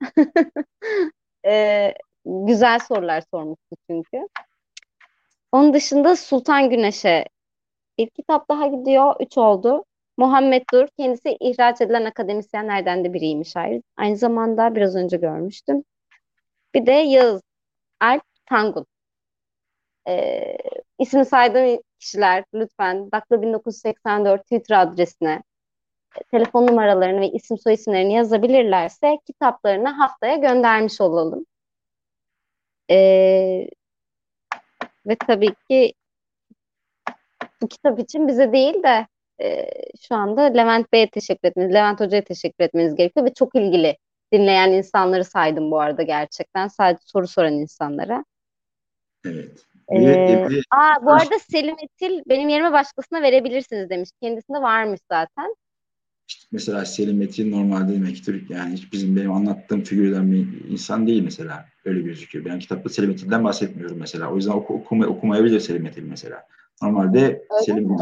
Ee, 1.46 1.94
güzel 2.24 2.78
sorular 2.78 3.22
sormuştu 3.30 3.76
çünkü. 3.90 4.28
Onun 5.52 5.74
dışında 5.74 6.16
Sultan 6.16 6.70
Güneş'e 6.70 7.24
bir 7.98 8.10
kitap 8.10 8.48
daha 8.48 8.66
gidiyor. 8.66 9.14
Üç 9.20 9.38
oldu. 9.38 9.84
Muhammed 10.16 10.62
Dur. 10.72 10.88
Kendisi 10.98 11.36
ihraç 11.40 11.80
edilen 11.80 12.04
akademisyenlerden 12.04 13.04
de 13.04 13.12
biriymiş. 13.12 13.56
Aynı, 13.56 13.82
aynı 13.96 14.16
zamanda 14.16 14.74
biraz 14.74 14.96
önce 14.96 15.16
görmüştüm. 15.16 15.84
Bir 16.74 16.86
de 16.86 16.92
Yağız 16.92 17.42
Alp 18.00 18.22
Tangun. 18.46 18.86
Ee, 20.08 20.56
ismini 20.98 21.24
saydığım 21.24 21.80
kişiler 21.98 22.44
lütfen 22.54 23.12
Daklo 23.12 23.42
1984 23.42 24.42
Twitter 24.42 24.82
adresine 24.82 25.42
telefon 26.30 26.66
numaralarını 26.66 27.20
ve 27.20 27.28
isim 27.28 27.58
soy 27.58 27.74
isimlerini 27.74 28.14
yazabilirlerse 28.14 29.18
kitaplarını 29.26 29.88
haftaya 29.88 30.36
göndermiş 30.36 31.00
olalım. 31.00 31.46
Ee, 32.90 33.68
ve 35.06 35.16
tabii 35.26 35.54
ki 35.70 35.94
bu 37.62 37.68
kitap 37.68 37.98
için 37.98 38.28
bize 38.28 38.52
değil 38.52 38.82
de 38.82 39.06
e, 39.42 39.66
şu 40.08 40.14
anda 40.14 40.42
Levent 40.42 40.92
Bey'e 40.92 41.10
teşekkür 41.10 41.48
etmeniz, 41.48 41.74
Levent 41.74 42.00
Hoca'ya 42.00 42.24
teşekkür 42.24 42.64
etmeniz 42.64 42.94
gerekiyor 42.94 43.26
ve 43.26 43.34
çok 43.34 43.54
ilgili 43.54 43.96
dinleyen 44.32 44.72
insanları 44.72 45.24
saydım 45.24 45.70
bu 45.70 45.80
arada 45.80 46.02
gerçekten. 46.02 46.68
Sadece 46.68 47.02
soru 47.06 47.28
soran 47.28 47.52
insanlara. 47.52 48.24
Evet. 49.24 49.64
Ee, 49.92 50.48
aa, 50.70 51.06
bu 51.06 51.12
arada 51.12 51.38
Selim 51.38 51.76
Etil 51.82 52.22
benim 52.26 52.48
yerime 52.48 52.72
başkasına 52.72 53.22
verebilirsiniz 53.22 53.90
demiş. 53.90 54.10
Kendisinde 54.22 54.58
varmış 54.58 55.00
zaten. 55.10 55.54
İşte 56.28 56.46
mesela 56.52 56.84
Selim 56.84 57.18
Metin 57.18 57.52
normalde 57.52 57.94
demek 57.94 58.24
Türk 58.24 58.50
yani 58.50 58.74
hiç 58.74 58.92
bizim 58.92 59.16
benim 59.16 59.32
anlattığım 59.32 59.82
figürden 59.82 60.32
bir 60.32 60.70
insan 60.70 61.06
değil 61.06 61.22
mesela. 61.22 61.66
Öyle 61.84 62.00
gözüküyor. 62.00 62.44
Ben 62.44 62.58
kitapta 62.58 62.88
Selim 62.88 63.10
Metin'den 63.10 63.44
bahsetmiyorum 63.44 63.98
mesela. 63.98 64.32
O 64.32 64.36
yüzden 64.36 64.52
oku, 64.52 64.74
okuma, 64.74 65.06
okumayabilir 65.06 65.60
Selim 65.60 65.82
Metin 65.82 66.08
mesela. 66.08 66.42
Normalde 66.82 67.44
Selim 67.64 67.96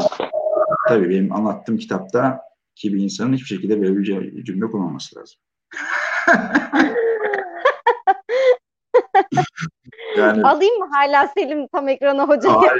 tabii 0.87 1.09
benim 1.09 1.33
anlattığım 1.33 1.77
kitapta 1.77 2.41
ki 2.75 2.93
bir 2.93 3.03
insanın 3.03 3.33
hiçbir 3.33 3.47
şekilde 3.47 3.81
böyle 3.81 3.97
bir 3.97 4.43
cümle 4.43 4.65
kurmaması 4.65 5.19
lazım. 5.19 5.39
yani 10.17 10.43
Alayım 10.43 10.79
mı 10.79 10.87
hala 10.91 11.27
Selim 11.27 11.67
tam 11.67 11.87
ekrana 11.87 12.27
hocayı? 12.27 12.55
hayır, 12.55 12.79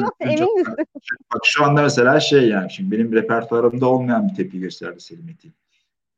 Yoksa 0.00 0.24
emin 0.24 0.58
misin? 0.58 0.76
Bak 1.34 1.40
şu 1.44 1.64
anda 1.64 1.82
mesela 1.82 2.20
şey 2.20 2.48
yani 2.48 2.70
şimdi 2.70 2.96
benim 2.96 3.12
repertuarımda 3.12 3.86
olmayan 3.86 4.28
bir 4.28 4.34
tepki 4.34 4.60
gösterdi 4.60 5.00
Selim 5.00 5.28
Etin. 5.28 5.52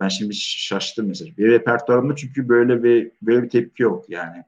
Ben 0.01 0.09
şimdi 0.09 0.35
şaştım 0.35 1.09
mesela. 1.09 1.31
Bir 1.39 1.51
repertuarımda 1.51 2.17
çünkü 2.17 2.49
böyle 2.49 2.83
bir 2.83 3.11
böyle 3.23 3.43
bir 3.43 3.51
tepki 3.51 3.83
yok 3.83 4.05
yani. 4.11 4.45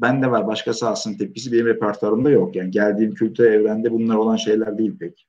Ben 0.00 0.22
de 0.22 0.30
var 0.30 0.46
başkası 0.46 0.88
alsın 0.88 1.14
tepkisi 1.18 1.52
benim 1.52 1.66
repertuarımda 1.66 2.30
yok. 2.30 2.56
Yani 2.56 2.70
geldiğim 2.70 3.14
kültür 3.14 3.44
evrende 3.44 3.92
bunlar 3.92 4.16
olan 4.16 4.36
şeyler 4.36 4.78
değil 4.78 4.98
pek. 4.98 5.26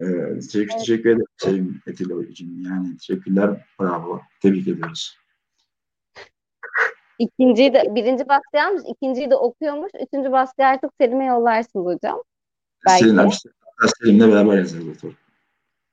Ee, 0.00 0.06
teşekkür, 0.34 0.60
evet. 0.60 0.78
teşekkür 0.78 1.10
ederim 1.10 1.26
Sevim 1.36 1.80
Etilo 1.86 2.22
için. 2.22 2.64
Yani 2.64 2.96
teşekkürler. 2.96 3.66
Bravo. 3.80 4.20
Tebrik 4.42 4.68
ediyoruz. 4.68 5.23
İkinciyi 7.18 7.74
de, 7.74 7.94
birinci 7.94 8.28
baskı 8.28 8.68
almış, 8.68 8.82
ikinciyi 8.86 9.30
de 9.30 9.36
okuyormuş. 9.36 9.92
Üçüncü 10.06 10.32
baskı 10.32 10.64
artık 10.64 10.90
Selim'e 11.00 11.24
yollarsınız 11.24 11.86
hocam. 11.86 12.22
Belki. 12.86 13.04
Selim, 13.04 13.30
Selim'le 14.00 14.32
beraber 14.32 14.58
yazarız. 14.58 14.98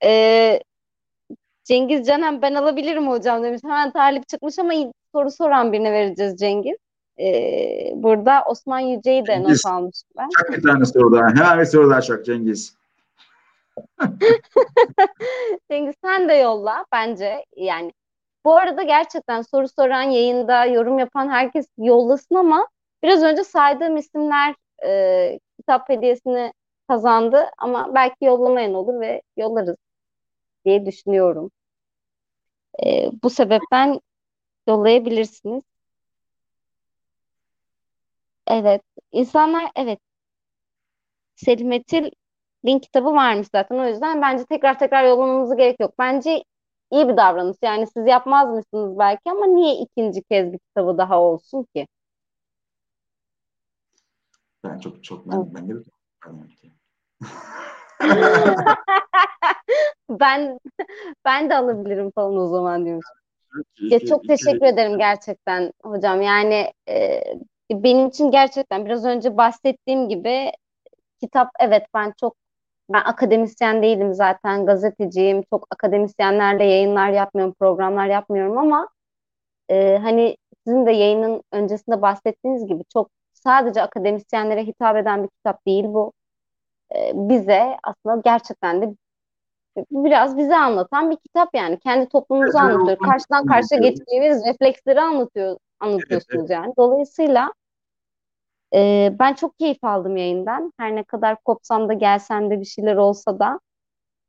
Ee, 0.03 0.59
Cengiz 1.63 2.07
Canem 2.07 2.41
ben 2.41 2.55
alabilirim 2.55 3.07
hocam 3.07 3.43
demiş. 3.43 3.61
Hemen 3.63 3.91
talip 3.91 4.27
çıkmış 4.27 4.59
ama 4.59 4.73
soru 5.11 5.31
soran 5.31 5.73
birine 5.73 5.91
vereceğiz 5.91 6.37
Cengiz. 6.39 6.77
Ee, 7.19 7.91
burada 7.95 8.43
Osman 8.47 8.79
Yüce'yi 8.79 9.21
de 9.21 9.25
Cengiz, 9.25 9.65
not 9.65 9.73
almış 9.73 10.03
ben. 10.17 10.29
Çak 10.37 10.57
bir 10.57 10.63
tane 10.63 10.85
soru 10.85 11.11
daha. 11.11 11.27
Hemen 11.27 11.59
bir 11.59 11.65
soru 11.65 11.89
daha 11.89 12.01
çak 12.01 12.25
Cengiz. 12.25 12.75
Cengiz 15.71 15.95
sen 16.03 16.29
de 16.29 16.33
yolla 16.33 16.85
bence 16.91 17.45
yani. 17.55 17.93
Bu 18.45 18.55
arada 18.57 18.83
gerçekten 18.83 19.41
soru 19.41 19.67
soran 19.67 20.01
yayında 20.03 20.65
yorum 20.65 20.99
yapan 20.99 21.29
herkes 21.29 21.67
yollasın 21.77 22.35
ama 22.35 22.67
biraz 23.03 23.23
önce 23.23 23.43
saydığım 23.43 23.97
isimler 23.97 24.55
e, 24.85 25.39
kitap 25.59 25.89
hediyesini 25.89 26.53
kazandı 26.87 27.45
ama 27.57 27.95
belki 27.95 28.25
yollamayan 28.25 28.73
olur 28.73 28.99
ve 28.99 29.21
yollarız 29.37 29.75
diye 30.65 30.85
düşünüyorum. 30.85 31.51
E, 32.85 33.09
bu 33.23 33.29
sebepten 33.29 33.99
yollayabilirsiniz. 34.67 35.63
Evet. 38.47 38.81
insanlar 39.11 39.71
evet 39.75 39.99
Selim 41.35 41.71
Etil 41.71 42.11
link 42.65 42.83
kitabı 42.83 43.13
varmış 43.13 43.47
zaten. 43.51 43.75
O 43.79 43.85
yüzden 43.87 44.21
bence 44.21 44.45
tekrar 44.45 44.79
tekrar 44.79 45.03
yollamamıza 45.03 45.55
gerek 45.55 45.79
yok. 45.79 45.93
Bence 45.99 46.43
iyi 46.91 47.07
bir 47.07 47.17
davranış. 47.17 47.57
Yani 47.61 47.87
siz 47.87 48.07
yapmaz 48.07 48.49
mısınız 48.49 48.99
belki 48.99 49.31
ama 49.31 49.45
niye 49.45 49.75
ikinci 49.75 50.23
kez 50.23 50.53
bir 50.53 50.59
kitabı 50.59 50.97
daha 50.97 51.21
olsun 51.21 51.67
ki? 51.75 51.87
Ben 54.63 54.79
çok 54.79 55.03
çok 55.03 55.31
ben 55.31 55.53
ben 55.53 55.69
de 55.69 55.73
ben 60.09 60.59
ben 61.25 61.49
de 61.49 61.55
alabilirim 61.55 62.11
falan 62.15 62.37
o 62.37 62.47
zaman 62.47 62.85
diyormuş. 62.85 63.05
Ya 63.79 63.99
çok 63.99 64.27
teşekkür 64.27 64.65
ederim 64.65 64.97
gerçekten 64.97 65.71
hocam. 65.83 66.21
Yani 66.21 66.73
e, 66.89 67.23
benim 67.71 68.07
için 68.07 68.31
gerçekten 68.31 68.85
biraz 68.85 69.05
önce 69.05 69.37
bahsettiğim 69.37 70.09
gibi 70.09 70.51
kitap 71.19 71.49
evet 71.59 71.85
ben 71.93 72.13
çok 72.19 72.35
ben 72.93 73.01
akademisyen 73.05 73.83
değilim 73.83 74.13
zaten 74.13 74.65
gazeteciyim. 74.65 75.43
Çok 75.49 75.67
akademisyenlerle 75.71 76.65
yayınlar 76.65 77.09
yapmıyorum, 77.09 77.53
programlar 77.59 78.07
yapmıyorum 78.07 78.57
ama 78.57 78.89
e, 79.69 79.97
hani 79.97 80.37
sizin 80.67 80.85
de 80.85 80.91
yayının 80.91 81.43
öncesinde 81.51 82.01
bahsettiğiniz 82.01 82.67
gibi 82.67 82.83
çok 82.93 83.09
sadece 83.33 83.81
akademisyenlere 83.81 84.63
hitap 84.63 84.97
eden 84.97 85.23
bir 85.23 85.29
kitap 85.29 85.65
değil 85.65 85.85
bu. 85.85 86.13
E, 86.95 87.11
bize 87.13 87.77
aslında 87.83 88.21
gerçekten 88.23 88.81
de 88.81 88.95
biraz 89.91 90.37
bize 90.37 90.57
anlatan 90.57 91.11
bir 91.11 91.17
kitap 91.17 91.49
yani. 91.53 91.79
Kendi 91.79 92.09
toplumumuzu 92.09 92.57
anlatıyor. 92.57 92.97
Karşıdan 92.97 93.45
karşıya 93.45 93.81
geçtiğimiz 93.81 94.45
refleksleri 94.45 95.01
anlatıyor 95.01 95.57
anlatıyorsunuz 95.79 96.49
yani. 96.49 96.73
Dolayısıyla 96.77 97.53
ee, 98.75 99.15
ben 99.19 99.33
çok 99.33 99.59
keyif 99.59 99.83
aldım 99.83 100.17
yayından. 100.17 100.73
Her 100.77 100.95
ne 100.95 101.03
kadar 101.03 101.37
kopsam 101.45 101.89
da 101.89 101.93
gelsem 101.93 102.49
de 102.49 102.59
bir 102.59 102.65
şeyler 102.65 102.95
olsa 102.95 103.39
da. 103.39 103.59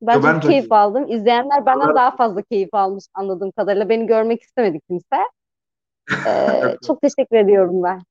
Ben 0.03 0.15
Yo, 0.15 0.23
çok 0.23 0.31
ben 0.31 0.41
keyif 0.41 0.71
de... 0.71 0.75
aldım. 0.75 1.09
İzleyenler 1.09 1.67
benden 1.67 1.95
daha 1.95 2.17
fazla 2.17 2.43
keyif 2.43 2.75
almış 2.75 3.05
anladığım 3.15 3.51
kadarıyla. 3.51 3.89
Beni 3.89 4.07
görmek 4.07 4.43
istemedi 4.43 4.81
kimse. 4.89 5.17
Ee, 6.27 6.77
çok 6.87 7.01
teşekkür 7.03 7.37
ediyorum 7.37 7.83
ben. 7.83 8.03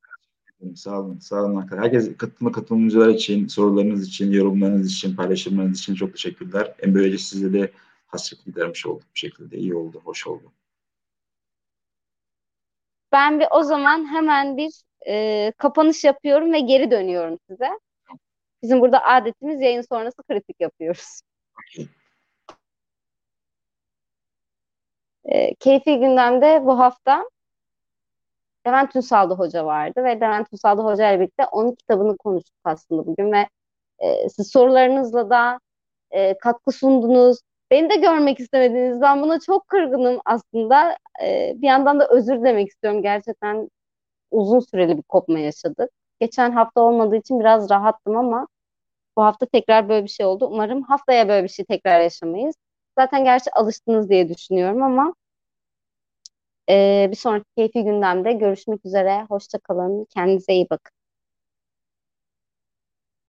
Sağ 0.75 0.99
olun, 0.99 1.19
sağ 1.19 1.43
olun. 1.43 1.67
Herkes 1.71 2.17
katılma 2.17 2.51
katılımcılar 2.51 3.07
için, 3.07 3.47
sorularınız 3.47 4.07
için, 4.07 4.31
yorumlarınız 4.31 4.91
için, 4.91 5.15
paylaşımlarınız 5.15 5.79
için 5.79 5.95
çok 5.95 6.11
teşekkürler. 6.11 6.75
En 6.79 6.95
böylece 6.95 7.17
size 7.17 7.53
de 7.53 7.71
hasret 8.07 8.45
gidermiş 8.45 8.85
olduk 8.85 9.03
bir 9.13 9.19
şekilde. 9.19 9.57
İyi 9.57 9.75
oldu, 9.75 10.01
hoş 10.03 10.27
oldu. 10.27 10.51
Ben 13.11 13.39
bir 13.39 13.47
o 13.51 13.63
zaman 13.63 14.13
hemen 14.13 14.57
bir 14.57 14.71
e, 15.07 15.51
kapanış 15.57 16.03
yapıyorum 16.03 16.53
ve 16.53 16.59
geri 16.59 16.91
dönüyorum 16.91 17.39
size. 17.49 17.69
Bizim 18.63 18.81
burada 18.81 19.03
adetimiz 19.03 19.61
yayın 19.61 19.81
sonrası 19.81 20.23
kritik 20.23 20.61
yapıyoruz. 20.61 21.21
E, 25.25 25.55
keyfi 25.55 25.99
gündemde 25.99 26.65
bu 26.65 26.79
hafta 26.79 27.25
Levent 28.67 28.95
Ünsal'da 28.95 29.35
hoca 29.35 29.65
vardı 29.65 30.03
ve 30.03 30.15
Levent 30.15 30.53
Ünsal'da 30.53 30.83
hoca 30.83 31.11
ile 31.11 31.19
birlikte 31.19 31.45
onun 31.45 31.75
kitabını 31.75 32.17
konuştuk 32.17 32.55
aslında 32.63 33.07
bugün 33.07 33.31
ve 33.31 33.47
e, 33.99 34.29
siz 34.29 34.51
sorularınızla 34.51 35.29
da 35.29 35.59
e, 36.11 36.37
katkı 36.37 36.71
sundunuz. 36.71 37.39
Beni 37.71 37.89
de 37.89 37.95
görmek 37.95 38.39
istemediniz. 38.39 39.01
Ben 39.01 39.21
buna 39.21 39.39
çok 39.39 39.67
kırgınım 39.67 40.19
aslında. 40.25 40.97
E, 41.23 41.53
bir 41.55 41.67
yandan 41.67 41.99
da 41.99 42.07
özür 42.07 42.43
demek 42.43 42.69
istiyorum. 42.69 43.01
Gerçekten 43.01 43.69
uzun 44.31 44.59
süreli 44.59 44.97
bir 44.97 45.03
kopma 45.03 45.39
yaşadık. 45.39 45.89
Geçen 46.19 46.51
hafta 46.51 46.81
olmadığı 46.81 47.15
için 47.15 47.39
biraz 47.39 47.69
rahattım 47.69 48.17
ama 48.17 48.47
bu 49.17 49.23
hafta 49.23 49.45
tekrar 49.45 49.89
böyle 49.89 50.03
bir 50.03 50.09
şey 50.09 50.25
oldu. 50.25 50.47
Umarım 50.51 50.83
haftaya 50.83 51.29
böyle 51.29 51.43
bir 51.43 51.49
şey 51.49 51.65
tekrar 51.65 52.01
yaşamayız. 52.01 52.55
Zaten 52.99 53.23
gerçi 53.23 53.51
alıştınız 53.53 54.09
diye 54.09 54.29
düşünüyorum 54.29 54.83
ama 54.83 55.13
e, 56.69 57.07
bir 57.11 57.15
sonraki 57.15 57.45
keyfi 57.57 57.83
gündemde 57.83 58.33
görüşmek 58.33 58.85
üzere. 58.85 59.25
Hoşça 59.29 59.59
kalın. 59.59 60.05
Kendinize 60.05 60.53
iyi 60.53 60.67
bakın. 60.69 61.00